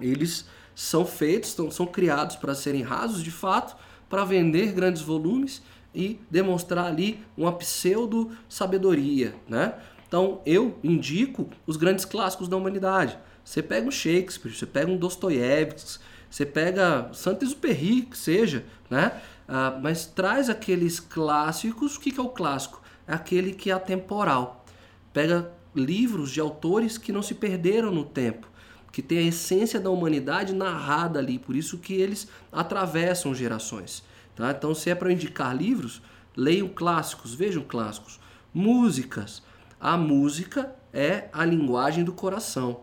Eles 0.00 0.46
são 0.74 1.04
feitos, 1.04 1.56
são 1.70 1.86
criados 1.86 2.36
para 2.36 2.54
serem 2.54 2.82
rasos 2.82 3.22
de 3.22 3.30
fato, 3.30 3.76
para 4.08 4.24
vender 4.24 4.72
grandes 4.72 5.02
volumes 5.02 5.62
e 5.94 6.18
demonstrar 6.30 6.86
ali 6.86 7.22
uma 7.36 7.52
pseudo 7.52 8.30
sabedoria, 8.48 9.34
né? 9.48 9.74
Então 10.06 10.40
eu 10.44 10.78
indico 10.82 11.48
os 11.66 11.76
grandes 11.76 12.04
clássicos 12.04 12.48
da 12.48 12.56
humanidade. 12.56 13.18
Você 13.44 13.62
pega 13.62 13.86
um 13.86 13.90
Shakespeare, 13.90 14.54
você 14.54 14.66
pega 14.66 14.90
um 14.90 14.96
Dostoiévski, 14.96 15.98
você 16.30 16.46
pega 16.46 17.10
Saint-Exupéry, 17.12 18.02
que 18.02 18.16
seja, 18.16 18.64
né? 18.88 19.20
Ah, 19.48 19.78
mas 19.82 20.06
traz 20.06 20.48
aqueles 20.48 21.00
clássicos. 21.00 21.96
O 21.96 22.00
que, 22.00 22.10
que 22.10 22.20
é 22.20 22.22
o 22.22 22.28
clássico? 22.28 22.80
É 23.06 23.14
aquele 23.14 23.52
que 23.52 23.70
é 23.70 23.74
atemporal. 23.74 24.64
Pega 25.12 25.50
livros 25.74 26.30
de 26.30 26.40
autores 26.40 26.98
que 26.98 27.12
não 27.12 27.22
se 27.22 27.34
perderam 27.34 27.90
no 27.90 28.04
tempo, 28.04 28.48
que 28.90 29.02
tem 29.02 29.18
a 29.18 29.28
essência 29.28 29.80
da 29.80 29.90
humanidade 29.90 30.54
narrada 30.54 31.18
ali, 31.18 31.38
por 31.38 31.56
isso 31.56 31.78
que 31.78 31.94
eles 31.94 32.28
atravessam 32.50 33.34
gerações. 33.34 34.02
Tá? 34.36 34.50
Então, 34.50 34.74
se 34.74 34.90
é 34.90 34.94
para 34.94 35.12
indicar 35.12 35.56
livros, 35.56 36.02
leiam 36.36 36.68
clássicos, 36.68 37.34
vejam 37.34 37.62
clássicos. 37.62 38.20
Músicas, 38.52 39.42
a 39.80 39.96
música 39.96 40.74
é 40.92 41.28
a 41.32 41.44
linguagem 41.44 42.04
do 42.04 42.12
coração. 42.12 42.80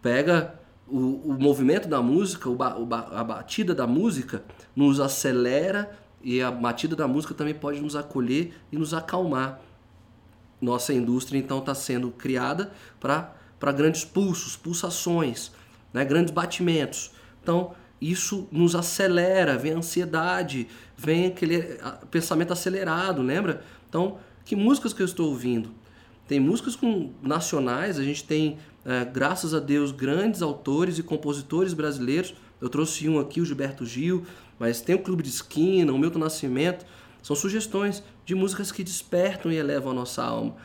Pega 0.00 0.58
o, 0.92 1.30
o 1.30 1.36
movimento 1.40 1.88
da 1.88 2.02
música, 2.02 2.48
o, 2.48 2.54
o, 2.54 2.94
a 2.94 3.24
batida 3.24 3.74
da 3.74 3.86
música 3.86 4.44
nos 4.76 5.00
acelera 5.00 5.98
e 6.22 6.42
a 6.42 6.50
batida 6.50 6.94
da 6.94 7.08
música 7.08 7.32
também 7.34 7.54
pode 7.54 7.80
nos 7.80 7.96
acolher 7.96 8.52
e 8.70 8.76
nos 8.76 8.92
acalmar. 8.92 9.60
Nossa 10.60 10.92
indústria 10.92 11.38
então 11.38 11.58
está 11.58 11.74
sendo 11.74 12.10
criada 12.10 12.70
para 13.00 13.72
grandes 13.72 14.04
pulsos, 14.04 14.54
pulsações, 14.54 15.50
né? 15.92 16.04
grandes 16.04 16.32
batimentos. 16.32 17.10
Então 17.42 17.74
isso 18.00 18.46
nos 18.52 18.74
acelera, 18.74 19.56
vem 19.56 19.72
a 19.72 19.78
ansiedade, 19.78 20.68
vem 20.96 21.26
aquele 21.26 21.78
pensamento 22.10 22.52
acelerado, 22.52 23.22
lembra? 23.22 23.64
Então, 23.88 24.18
que 24.44 24.56
músicas 24.56 24.92
que 24.92 25.00
eu 25.00 25.06
estou 25.06 25.30
ouvindo? 25.30 25.70
Tem 26.26 26.40
músicas 26.40 26.74
com 26.74 27.12
nacionais, 27.22 27.98
a 27.98 28.02
gente 28.02 28.24
tem, 28.24 28.58
é, 28.84 29.04
graças 29.04 29.54
a 29.54 29.60
Deus, 29.60 29.92
grandes 29.92 30.42
autores 30.42 30.98
e 30.98 31.02
compositores 31.02 31.72
brasileiros. 31.72 32.34
Eu 32.60 32.68
trouxe 32.68 33.08
um 33.08 33.18
aqui, 33.18 33.40
o 33.40 33.44
Gilberto 33.44 33.86
Gil, 33.86 34.24
mas 34.58 34.80
tem 34.80 34.94
o 34.94 34.98
Clube 34.98 35.22
de 35.22 35.28
Esquina, 35.28 35.92
o 35.92 35.98
Milton 35.98 36.18
Nascimento. 36.18 36.84
São 37.22 37.36
sugestões 37.36 38.02
de 38.24 38.34
músicas 38.34 38.72
que 38.72 38.82
despertam 38.82 39.52
e 39.52 39.56
elevam 39.56 39.92
a 39.92 39.94
nossa 39.94 40.24
alma. 40.24 40.56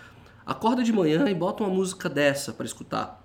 Acorda 0.45 0.84
de 0.84 0.91
manhã 0.91 1.30
e 1.30 1.34
bota 1.36 1.63
uma 1.63 1.74
música 1.74 2.09
dessa 2.09 2.53
para 2.53 2.65
escutar, 2.65 3.24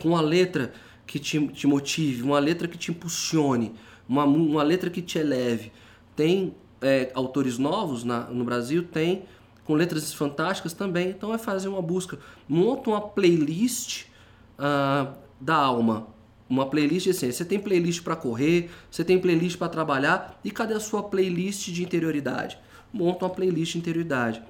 com 0.00 0.10
uma 0.10 0.20
letra 0.20 0.72
que 1.06 1.18
te, 1.18 1.48
te 1.48 1.66
motive, 1.66 2.22
uma 2.22 2.38
letra 2.38 2.66
que 2.68 2.78
te 2.78 2.90
impulsione, 2.90 3.74
uma, 4.08 4.24
uma 4.24 4.62
letra 4.62 4.88
que 4.88 5.02
te 5.02 5.18
eleve. 5.18 5.72
Tem 6.16 6.54
é, 6.80 7.10
autores 7.14 7.58
novos 7.58 8.04
na, 8.04 8.20
no 8.20 8.44
Brasil, 8.44 8.84
tem 8.84 9.24
com 9.64 9.74
letras 9.74 10.14
fantásticas 10.14 10.72
também. 10.72 11.10
Então 11.10 11.34
é 11.34 11.38
fazer 11.38 11.68
uma 11.68 11.82
busca. 11.82 12.18
Monta 12.48 12.90
uma 12.90 13.00
playlist 13.00 14.06
uh, 14.58 15.14
da 15.40 15.54
alma. 15.54 16.08
Uma 16.48 16.66
playlist 16.66 17.08
assim. 17.08 17.30
Você 17.30 17.44
tem 17.44 17.58
playlist 17.58 18.02
para 18.02 18.14
correr, 18.14 18.70
você 18.90 19.04
tem 19.04 19.18
playlist 19.18 19.56
para 19.56 19.68
trabalhar. 19.68 20.38
E 20.44 20.50
cadê 20.50 20.74
a 20.74 20.80
sua 20.80 21.02
playlist 21.02 21.70
de 21.70 21.82
interioridade? 21.82 22.58
Monta 22.92 23.24
uma 23.24 23.30
playlist 23.30 23.72
de 23.72 23.78
interioridade. 23.78 24.42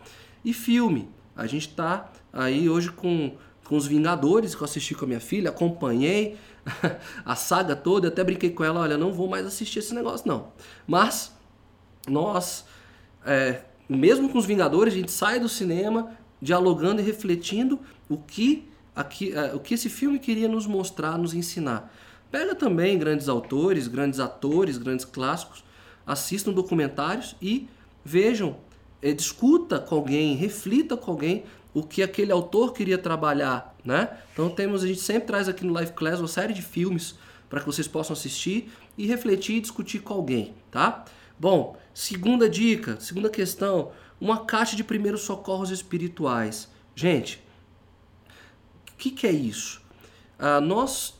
E 0.44 0.52
filme. 0.52 1.08
A 1.36 1.46
gente 1.46 1.68
está 1.68 2.10
aí 2.32 2.68
hoje 2.68 2.90
com, 2.90 3.36
com 3.64 3.76
os 3.76 3.86
Vingadores, 3.86 4.54
que 4.54 4.62
eu 4.62 4.64
assisti 4.64 4.94
com 4.94 5.04
a 5.04 5.08
minha 5.08 5.20
filha, 5.20 5.50
acompanhei 5.50 6.36
a 7.24 7.34
saga 7.34 7.74
toda, 7.74 8.08
até 8.08 8.22
brinquei 8.22 8.50
com 8.50 8.62
ela, 8.62 8.80
olha, 8.80 8.96
não 8.96 9.12
vou 9.12 9.28
mais 9.28 9.44
assistir 9.44 9.80
esse 9.80 9.92
negócio 9.94 10.28
não. 10.28 10.52
Mas 10.86 11.32
nós 12.06 12.64
é, 13.24 13.62
mesmo 13.88 14.28
com 14.28 14.38
os 14.38 14.46
Vingadores, 14.46 14.94
a 14.94 14.96
gente 14.96 15.12
sai 15.12 15.40
do 15.40 15.48
cinema 15.48 16.12
dialogando 16.40 17.00
e 17.00 17.04
refletindo 17.04 17.80
o 18.08 18.18
que, 18.18 18.68
aqui, 18.94 19.32
uh, 19.32 19.56
o 19.56 19.60
que 19.60 19.74
esse 19.74 19.88
filme 19.88 20.18
queria 20.18 20.48
nos 20.48 20.66
mostrar, 20.66 21.18
nos 21.18 21.34
ensinar. 21.34 21.92
Pega 22.30 22.54
também 22.54 22.98
grandes 22.98 23.28
autores, 23.28 23.86
grandes 23.86 24.18
atores, 24.18 24.76
grandes 24.76 25.04
clássicos, 25.04 25.64
assistam 26.06 26.52
documentários 26.52 27.36
e 27.40 27.68
vejam, 28.04 28.56
é, 29.00 29.12
discuta 29.12 29.78
com 29.78 29.94
alguém, 29.94 30.34
reflita 30.34 30.96
com 30.96 31.10
alguém 31.10 31.44
o 31.72 31.82
que 31.82 32.02
aquele 32.02 32.30
autor 32.30 32.72
queria 32.72 32.98
trabalhar, 32.98 33.74
né? 33.84 34.16
Então 34.32 34.48
temos 34.48 34.84
a 34.84 34.86
gente 34.86 35.00
sempre 35.00 35.26
traz 35.26 35.48
aqui 35.48 35.64
no 35.64 35.72
Live 35.72 35.92
Class 35.92 36.20
uma 36.20 36.28
série 36.28 36.52
de 36.52 36.62
filmes 36.62 37.16
para 37.48 37.60
que 37.60 37.66
vocês 37.66 37.88
possam 37.88 38.14
assistir 38.14 38.72
e 38.96 39.06
refletir 39.06 39.56
e 39.56 39.60
discutir 39.60 40.00
com 40.00 40.14
alguém, 40.14 40.54
tá? 40.70 41.04
Bom, 41.38 41.76
segunda 41.92 42.48
dica, 42.48 42.98
segunda 43.00 43.28
questão, 43.28 43.90
uma 44.20 44.44
caixa 44.44 44.76
de 44.76 44.84
primeiros 44.84 45.22
socorros 45.22 45.70
espirituais. 45.70 46.68
Gente, 46.94 47.42
que, 49.04 49.10
que, 49.10 49.26
é 49.26 49.32
isso? 49.32 49.82
Ah, 50.38 50.60
nós, 50.60 51.14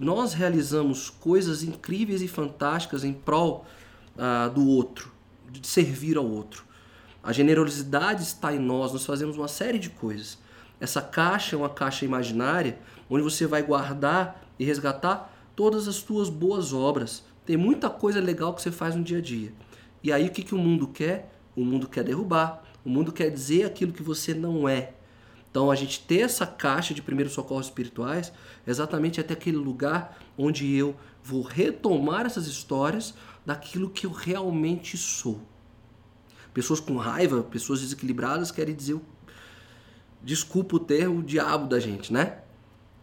nós 0.00 0.32
realizamos 0.32 1.10
coisas 1.10 1.62
incríveis 1.62 2.22
e 2.22 2.28
fantásticas 2.28 3.04
em 3.04 3.12
prol 3.12 3.66
ah, 4.16 4.48
do 4.48 4.66
outro, 4.66 5.12
de 5.50 5.66
servir 5.66 6.16
ao 6.16 6.26
outro. 6.26 6.64
A 7.22 7.32
generosidade 7.32 8.22
está 8.22 8.54
em 8.54 8.58
nós, 8.58 8.92
nós 8.92 9.04
fazemos 9.04 9.36
uma 9.36 9.48
série 9.48 9.78
de 9.78 9.90
coisas. 9.90 10.38
Essa 10.80 11.02
caixa 11.02 11.56
é 11.56 11.58
uma 11.58 11.68
caixa 11.68 12.04
imaginária 12.04 12.78
onde 13.10 13.22
você 13.22 13.46
vai 13.46 13.62
guardar 13.62 14.42
e 14.58 14.64
resgatar 14.64 15.32
todas 15.54 15.88
as 15.88 15.96
suas 15.96 16.28
boas 16.28 16.72
obras, 16.72 17.24
tem 17.44 17.56
muita 17.56 17.88
coisa 17.90 18.20
legal 18.20 18.54
que 18.54 18.62
você 18.62 18.70
faz 18.70 18.94
no 18.94 19.02
dia 19.02 19.18
a 19.18 19.20
dia. 19.22 19.52
E 20.02 20.12
aí 20.12 20.26
o 20.26 20.30
que, 20.30 20.42
que 20.42 20.54
o 20.54 20.58
mundo 20.58 20.88
quer? 20.88 21.32
O 21.54 21.64
mundo 21.64 21.88
quer 21.88 22.04
derrubar. 22.04 22.62
O 22.84 22.88
mundo 22.88 23.12
quer 23.12 23.30
dizer 23.30 23.64
aquilo 23.64 23.92
que 23.92 24.02
você 24.02 24.34
não 24.34 24.68
é. 24.68 24.95
Então, 25.56 25.70
a 25.70 25.74
gente 25.74 26.00
ter 26.00 26.18
essa 26.18 26.46
caixa 26.46 26.92
de 26.92 27.00
primeiros 27.00 27.32
socorros 27.32 27.64
espirituais 27.64 28.30
é 28.66 28.70
exatamente 28.70 29.18
até 29.22 29.32
aquele 29.32 29.56
lugar 29.56 30.18
onde 30.36 30.76
eu 30.76 30.94
vou 31.24 31.40
retomar 31.40 32.26
essas 32.26 32.46
histórias 32.46 33.14
daquilo 33.46 33.88
que 33.88 34.04
eu 34.04 34.10
realmente 34.10 34.98
sou. 34.98 35.40
Pessoas 36.52 36.78
com 36.78 36.98
raiva, 36.98 37.42
pessoas 37.42 37.80
desequilibradas 37.80 38.50
querem 38.50 38.74
dizer, 38.74 39.00
desculpa 40.22 40.76
o 40.76 40.78
termo, 40.78 41.20
o 41.20 41.22
diabo 41.22 41.66
da 41.66 41.80
gente, 41.80 42.12
né? 42.12 42.40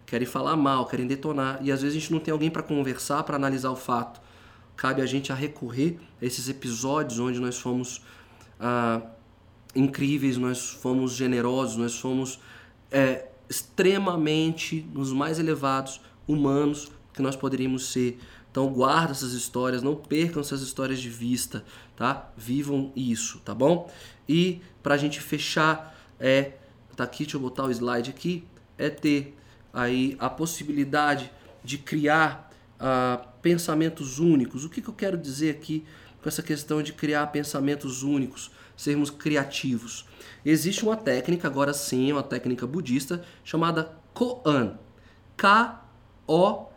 Querem 0.05 0.27
falar 0.27 0.55
mal, 0.55 0.85
querem 0.85 1.07
detonar. 1.07 1.57
E 1.59 1.71
às 1.71 1.81
vezes 1.81 1.97
a 1.97 1.99
gente 1.99 2.11
não 2.11 2.19
tem 2.19 2.31
alguém 2.31 2.51
para 2.51 2.61
conversar, 2.61 3.23
para 3.23 3.35
analisar 3.35 3.71
o 3.71 3.75
fato. 3.75 4.21
Cabe 4.75 5.01
a 5.01 5.07
gente 5.07 5.31
a 5.31 5.35
recorrer 5.35 5.97
a 6.21 6.25
esses 6.25 6.47
episódios 6.47 7.17
onde 7.17 7.39
nós 7.39 7.57
fomos 7.57 8.03
ah, 8.59 9.01
incríveis, 9.75 10.37
nós 10.37 10.69
fomos 10.69 11.13
generosos, 11.13 11.77
nós 11.77 11.99
fomos 11.99 12.39
é, 12.91 13.27
extremamente, 13.49 14.87
nos 14.93 15.11
mais 15.11 15.39
elevados, 15.39 16.01
humanos 16.27 16.91
que 17.13 17.21
nós 17.21 17.35
poderíamos 17.35 17.91
ser. 17.91 18.19
Então 18.51 18.67
guarda 18.67 19.11
essas 19.11 19.33
histórias, 19.33 19.81
não 19.81 19.95
percam 19.95 20.41
essas 20.41 20.61
histórias 20.61 20.99
de 20.99 21.09
vista, 21.09 21.65
tá? 21.95 22.31
Vivam 22.37 22.91
isso, 22.95 23.39
tá 23.39 23.53
bom? 23.53 23.91
E 24.29 24.61
para 24.81 24.95
a 24.95 24.97
gente 24.97 25.19
fechar, 25.19 25.97
é, 26.19 26.53
tá 26.95 27.03
aqui, 27.03 27.23
deixa 27.23 27.37
eu 27.37 27.41
botar 27.41 27.65
o 27.65 27.71
slide 27.71 28.11
aqui, 28.11 28.43
é 28.77 28.89
ter 28.89 29.35
aí 29.73 30.15
a 30.19 30.29
possibilidade 30.29 31.31
de 31.63 31.77
criar 31.79 32.51
uh, 32.75 33.27
pensamentos 33.41 34.19
únicos. 34.19 34.63
O 34.65 34.69
que, 34.69 34.81
que 34.81 34.89
eu 34.89 34.93
quero 34.93 35.17
dizer 35.17 35.49
aqui 35.49 35.83
com 36.21 36.29
essa 36.29 36.43
questão 36.43 36.81
de 36.81 36.93
criar 36.93 37.27
pensamentos 37.27 38.03
únicos, 38.03 38.51
sermos 38.75 39.09
criativos? 39.09 40.05
Existe 40.45 40.83
uma 40.83 40.95
técnica, 40.97 41.47
agora 41.47 41.73
sim, 41.73 42.11
uma 42.11 42.23
técnica 42.23 42.67
budista 42.67 43.23
chamada 43.43 43.91
Koan. 44.13 44.77
K-O-A-N. 45.37 46.75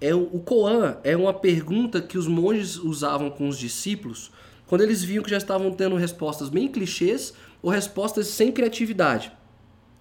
É, 0.00 0.14
o 0.14 0.40
Koan 0.40 0.98
é 1.02 1.16
uma 1.16 1.32
pergunta 1.32 2.02
que 2.02 2.18
os 2.18 2.26
monges 2.26 2.76
usavam 2.76 3.30
com 3.30 3.48
os 3.48 3.58
discípulos 3.58 4.30
quando 4.66 4.82
eles 4.82 5.02
viam 5.02 5.22
que 5.22 5.30
já 5.30 5.36
estavam 5.36 5.70
tendo 5.72 5.96
respostas 5.96 6.48
bem 6.48 6.68
clichês 6.68 7.32
ou 7.62 7.70
respostas 7.70 8.26
sem 8.26 8.50
criatividade. 8.50 9.32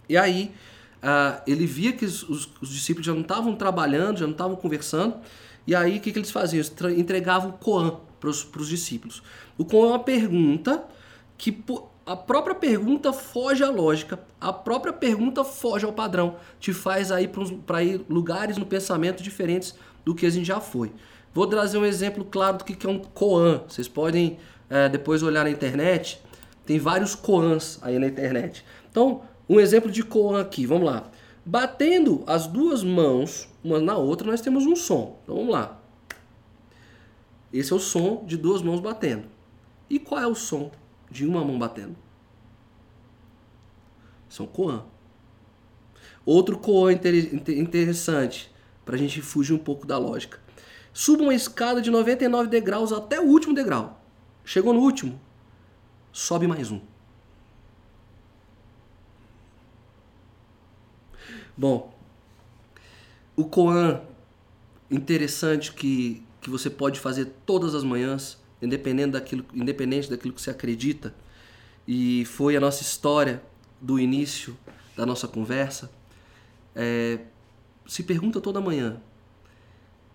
E 0.09 0.17
aí 0.17 0.51
uh, 1.01 1.41
ele 1.45 1.65
via 1.65 1.93
que 1.93 2.05
os, 2.05 2.23
os, 2.23 2.49
os, 2.61 2.69
discípulos 2.69 3.05
já 3.05 3.13
não 3.13 3.21
estavam 3.21 3.55
trabalhando, 3.55 4.19
já 4.19 4.25
não 4.25 4.33
estavam 4.33 4.55
conversando. 4.55 5.17
E 5.65 5.75
aí 5.75 5.97
o 5.97 6.01
que, 6.01 6.11
que 6.11 6.19
eles 6.19 6.31
faziam? 6.31 6.59
Eles 6.59 6.97
entregavam 6.97 7.51
o 7.51 7.53
Koan 7.53 7.97
para 8.45 8.61
os 8.61 8.67
discípulos. 8.67 9.21
O 9.57 9.65
Koan 9.65 9.87
é 9.87 9.91
uma 9.91 9.99
pergunta 9.99 10.83
que 11.37 11.63
a 12.05 12.15
própria 12.15 12.55
pergunta 12.55 13.11
foge 13.11 13.63
à 13.63 13.69
lógica, 13.69 14.19
a 14.39 14.53
própria 14.53 14.93
pergunta 14.93 15.43
foge 15.43 15.85
ao 15.85 15.93
padrão, 15.93 16.37
te 16.59 16.73
faz 16.73 17.11
aí 17.11 17.29
para 17.65 17.83
ir 17.83 18.05
lugares 18.09 18.57
no 18.57 18.65
pensamento 18.65 19.21
diferentes 19.21 19.75
do 20.05 20.15
que 20.15 20.25
a 20.25 20.29
gente 20.29 20.45
já 20.45 20.59
foi. 20.59 20.91
Vou 21.33 21.47
trazer 21.47 21.77
um 21.77 21.85
exemplo 21.85 22.23
claro 22.23 22.57
do 22.57 22.63
que 22.63 22.85
é 22.85 22.89
um 22.89 22.99
Koan. 22.99 23.63
Vocês 23.67 23.87
podem 23.87 24.37
é, 24.69 24.87
depois 24.87 25.23
olhar 25.23 25.43
na 25.43 25.49
internet, 25.49 26.21
tem 26.65 26.79
vários 26.79 27.15
Koans 27.15 27.79
aí 27.81 27.97
na 27.97 28.07
internet. 28.07 28.63
Então, 28.89 29.21
um 29.47 29.59
exemplo 29.59 29.91
de 29.91 30.03
koan 30.03 30.39
aqui, 30.39 30.65
vamos 30.65 30.85
lá. 30.85 31.09
Batendo 31.45 32.23
as 32.25 32.47
duas 32.47 32.83
mãos 32.83 33.49
uma 33.63 33.79
na 33.79 33.97
outra, 33.97 34.29
nós 34.29 34.41
temos 34.41 34.65
um 34.65 34.75
som. 34.75 35.19
Então 35.23 35.35
vamos 35.35 35.51
lá. 35.51 35.79
Esse 37.53 37.71
é 37.71 37.75
o 37.75 37.79
som 37.79 38.25
de 38.25 38.35
duas 38.35 38.63
mãos 38.63 38.79
batendo. 38.79 39.27
E 39.87 39.99
qual 39.99 40.19
é 40.19 40.27
o 40.27 40.33
som 40.33 40.71
de 41.09 41.25
uma 41.25 41.45
mão 41.45 41.59
batendo? 41.59 41.95
São 44.27 44.47
koan. 44.47 44.83
Outro 46.25 46.57
koan 46.57 46.91
interessante, 46.91 48.51
para 48.83 48.95
a 48.95 48.97
gente 48.97 49.21
fugir 49.21 49.53
um 49.53 49.59
pouco 49.59 49.85
da 49.85 49.99
lógica. 49.99 50.39
Suba 50.91 51.23
uma 51.23 51.33
escada 51.35 51.79
de 51.79 51.91
99 51.91 52.49
degraus 52.49 52.91
até 52.91 53.19
o 53.19 53.25
último 53.25 53.53
degrau. 53.53 54.01
Chegou 54.43 54.73
no 54.73 54.79
último, 54.79 55.19
sobe 56.11 56.47
mais 56.47 56.71
um. 56.71 56.81
Bom, 61.55 61.93
o 63.35 63.45
Koan, 63.45 64.01
interessante 64.89 65.71
que, 65.71 66.23
que 66.43 66.49
você 66.49 66.69
pode 66.69 66.99
fazer 66.99 67.33
todas 67.45 67.73
as 67.73 67.83
manhãs, 67.83 68.37
independente 68.61 69.11
daquilo, 69.11 69.45
independente 69.53 70.09
daquilo 70.09 70.33
que 70.33 70.41
você 70.41 70.51
acredita, 70.51 71.13
e 71.87 72.25
foi 72.25 72.55
a 72.55 72.59
nossa 72.59 72.81
história 72.81 73.41
do 73.81 73.99
início 73.99 74.57
da 74.95 75.05
nossa 75.05 75.27
conversa. 75.27 75.91
É, 76.75 77.19
se 77.87 78.03
pergunta 78.03 78.39
toda 78.39 78.61
manhã, 78.61 79.01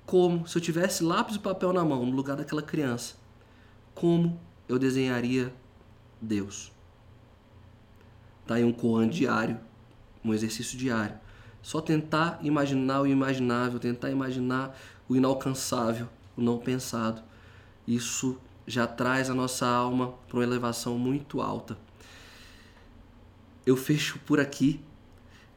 como, 0.07 0.47
se 0.47 0.57
eu 0.57 0.63
tivesse 0.63 1.03
lápis 1.03 1.37
e 1.37 1.39
papel 1.39 1.73
na 1.73 1.85
mão, 1.85 2.07
no 2.07 2.13
lugar 2.13 2.37
daquela 2.37 2.63
criança, 2.63 3.17
como 3.95 4.41
eu 4.69 4.79
desenharia 4.79 5.53
Deus? 6.21 6.73
Tá 8.47 8.55
aí 8.55 8.65
um 8.65 8.73
Koan 8.73 9.09
diário, 9.09 9.59
um 10.25 10.33
exercício 10.33 10.79
diário 10.79 11.19
só 11.63 11.81
tentar 11.81 12.39
imaginar 12.43 13.03
o 13.03 13.07
imaginável, 13.07 13.79
tentar 13.79 14.11
imaginar 14.11 14.75
o 15.09 15.17
inalcançável, 15.17 16.09
o 16.39 16.43
não 16.43 16.59
pensado. 16.59 17.23
Isso 17.87 18.39
já 18.67 18.87
traz 18.87 19.29
a 19.29 19.35
nossa 19.35 19.67
alma 19.67 20.15
para 20.27 20.39
uma 20.39 20.45
elevação 20.45 20.99
muito 20.99 21.41
alta. 21.41 21.77
Eu 23.67 23.77
fecho 23.77 24.19
por 24.21 24.39
aqui. 24.41 24.81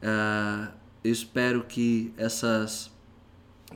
Uh, 0.02 0.72
eu 1.04 1.12
espero 1.12 1.64
que 1.64 2.12
essas 2.16 2.90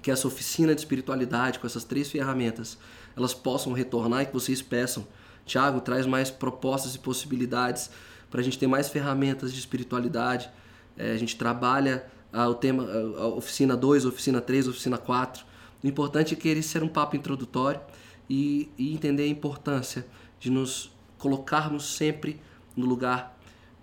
que 0.03 0.11
essa 0.11 0.29
oficina 0.29 0.75
de 0.75 0.81
espiritualidade 0.83 1.59
com 1.59 1.67
essas 1.67 1.83
três 1.83 2.11
ferramentas 2.11 2.77
elas 3.17 3.33
possam 3.33 3.73
retornar 3.73 4.23
e 4.23 4.27
que 4.27 4.33
vocês 4.33 4.61
peçam 4.61 5.07
Tiago 5.47 5.81
traz 5.81 6.05
mais 6.05 6.31
propostas 6.31 6.95
e 6.95 6.99
possibilidades 6.99 7.91
para 8.31 8.41
a 8.41 8.45
gente 8.45 8.59
ter 8.59 8.67
mais 8.67 8.89
ferramentas 8.89 9.53
de 9.53 9.59
espiritualidade 9.59 10.51
é, 10.97 11.13
a 11.13 11.17
gente 11.17 11.37
trabalha 11.37 12.07
ah, 12.33 12.49
o 12.49 12.55
tema, 12.55 12.85
a 13.19 13.27
oficina 13.29 13.77
2, 13.77 14.05
oficina 14.05 14.41
3, 14.41 14.69
oficina 14.69 14.99
4. 14.99 15.45
O 15.83 15.87
importante 15.87 16.35
é 16.35 16.37
que 16.37 16.49
ele 16.49 16.63
ser 16.63 16.83
um 16.83 16.89
papo 16.89 17.17
introdutório 17.17 17.81
e, 18.29 18.71
e 18.79 18.93
entender 18.93 19.25
a 19.25 19.29
importância 19.29 20.07
de 20.41 20.51
nos 20.51 20.91
colocarmos 21.19 21.97
sempre 21.97 22.41
no 22.77 22.87
lugar 22.87 23.39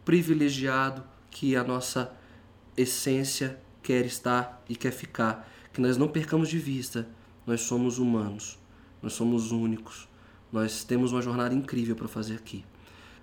privilegiado 0.06 1.04
que 1.30 1.56
a 1.56 1.64
nossa 1.64 2.14
essência 2.76 3.60
quer 3.82 4.06
estar 4.06 4.64
e 4.68 4.76
quer 4.76 4.92
ficar. 4.92 5.50
Que 5.72 5.82
nós 5.82 5.98
não 5.98 6.08
percamos 6.08 6.50
de 6.50 6.60
vista, 6.60 7.08
nós 7.46 7.62
somos 7.62 7.98
humanos, 7.98 8.60
nós 9.02 9.14
somos 9.14 9.52
únicos, 9.52 10.08
nós 10.52 10.84
temos 10.84 11.12
uma 11.12 11.22
jornada 11.22 11.54
incrível 11.54 11.96
para 11.96 12.08
fazer 12.08 12.36
aqui. 12.36 12.64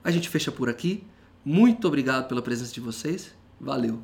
A 0.02 0.10
gente 0.10 0.28
fecha 0.28 0.50
por 0.50 0.68
aqui. 0.68 1.04
Muito 1.44 1.86
obrigado 1.86 2.28
pela 2.28 2.42
presença 2.42 2.72
de 2.72 2.80
vocês. 2.80 3.34
Valeu! 3.60 3.98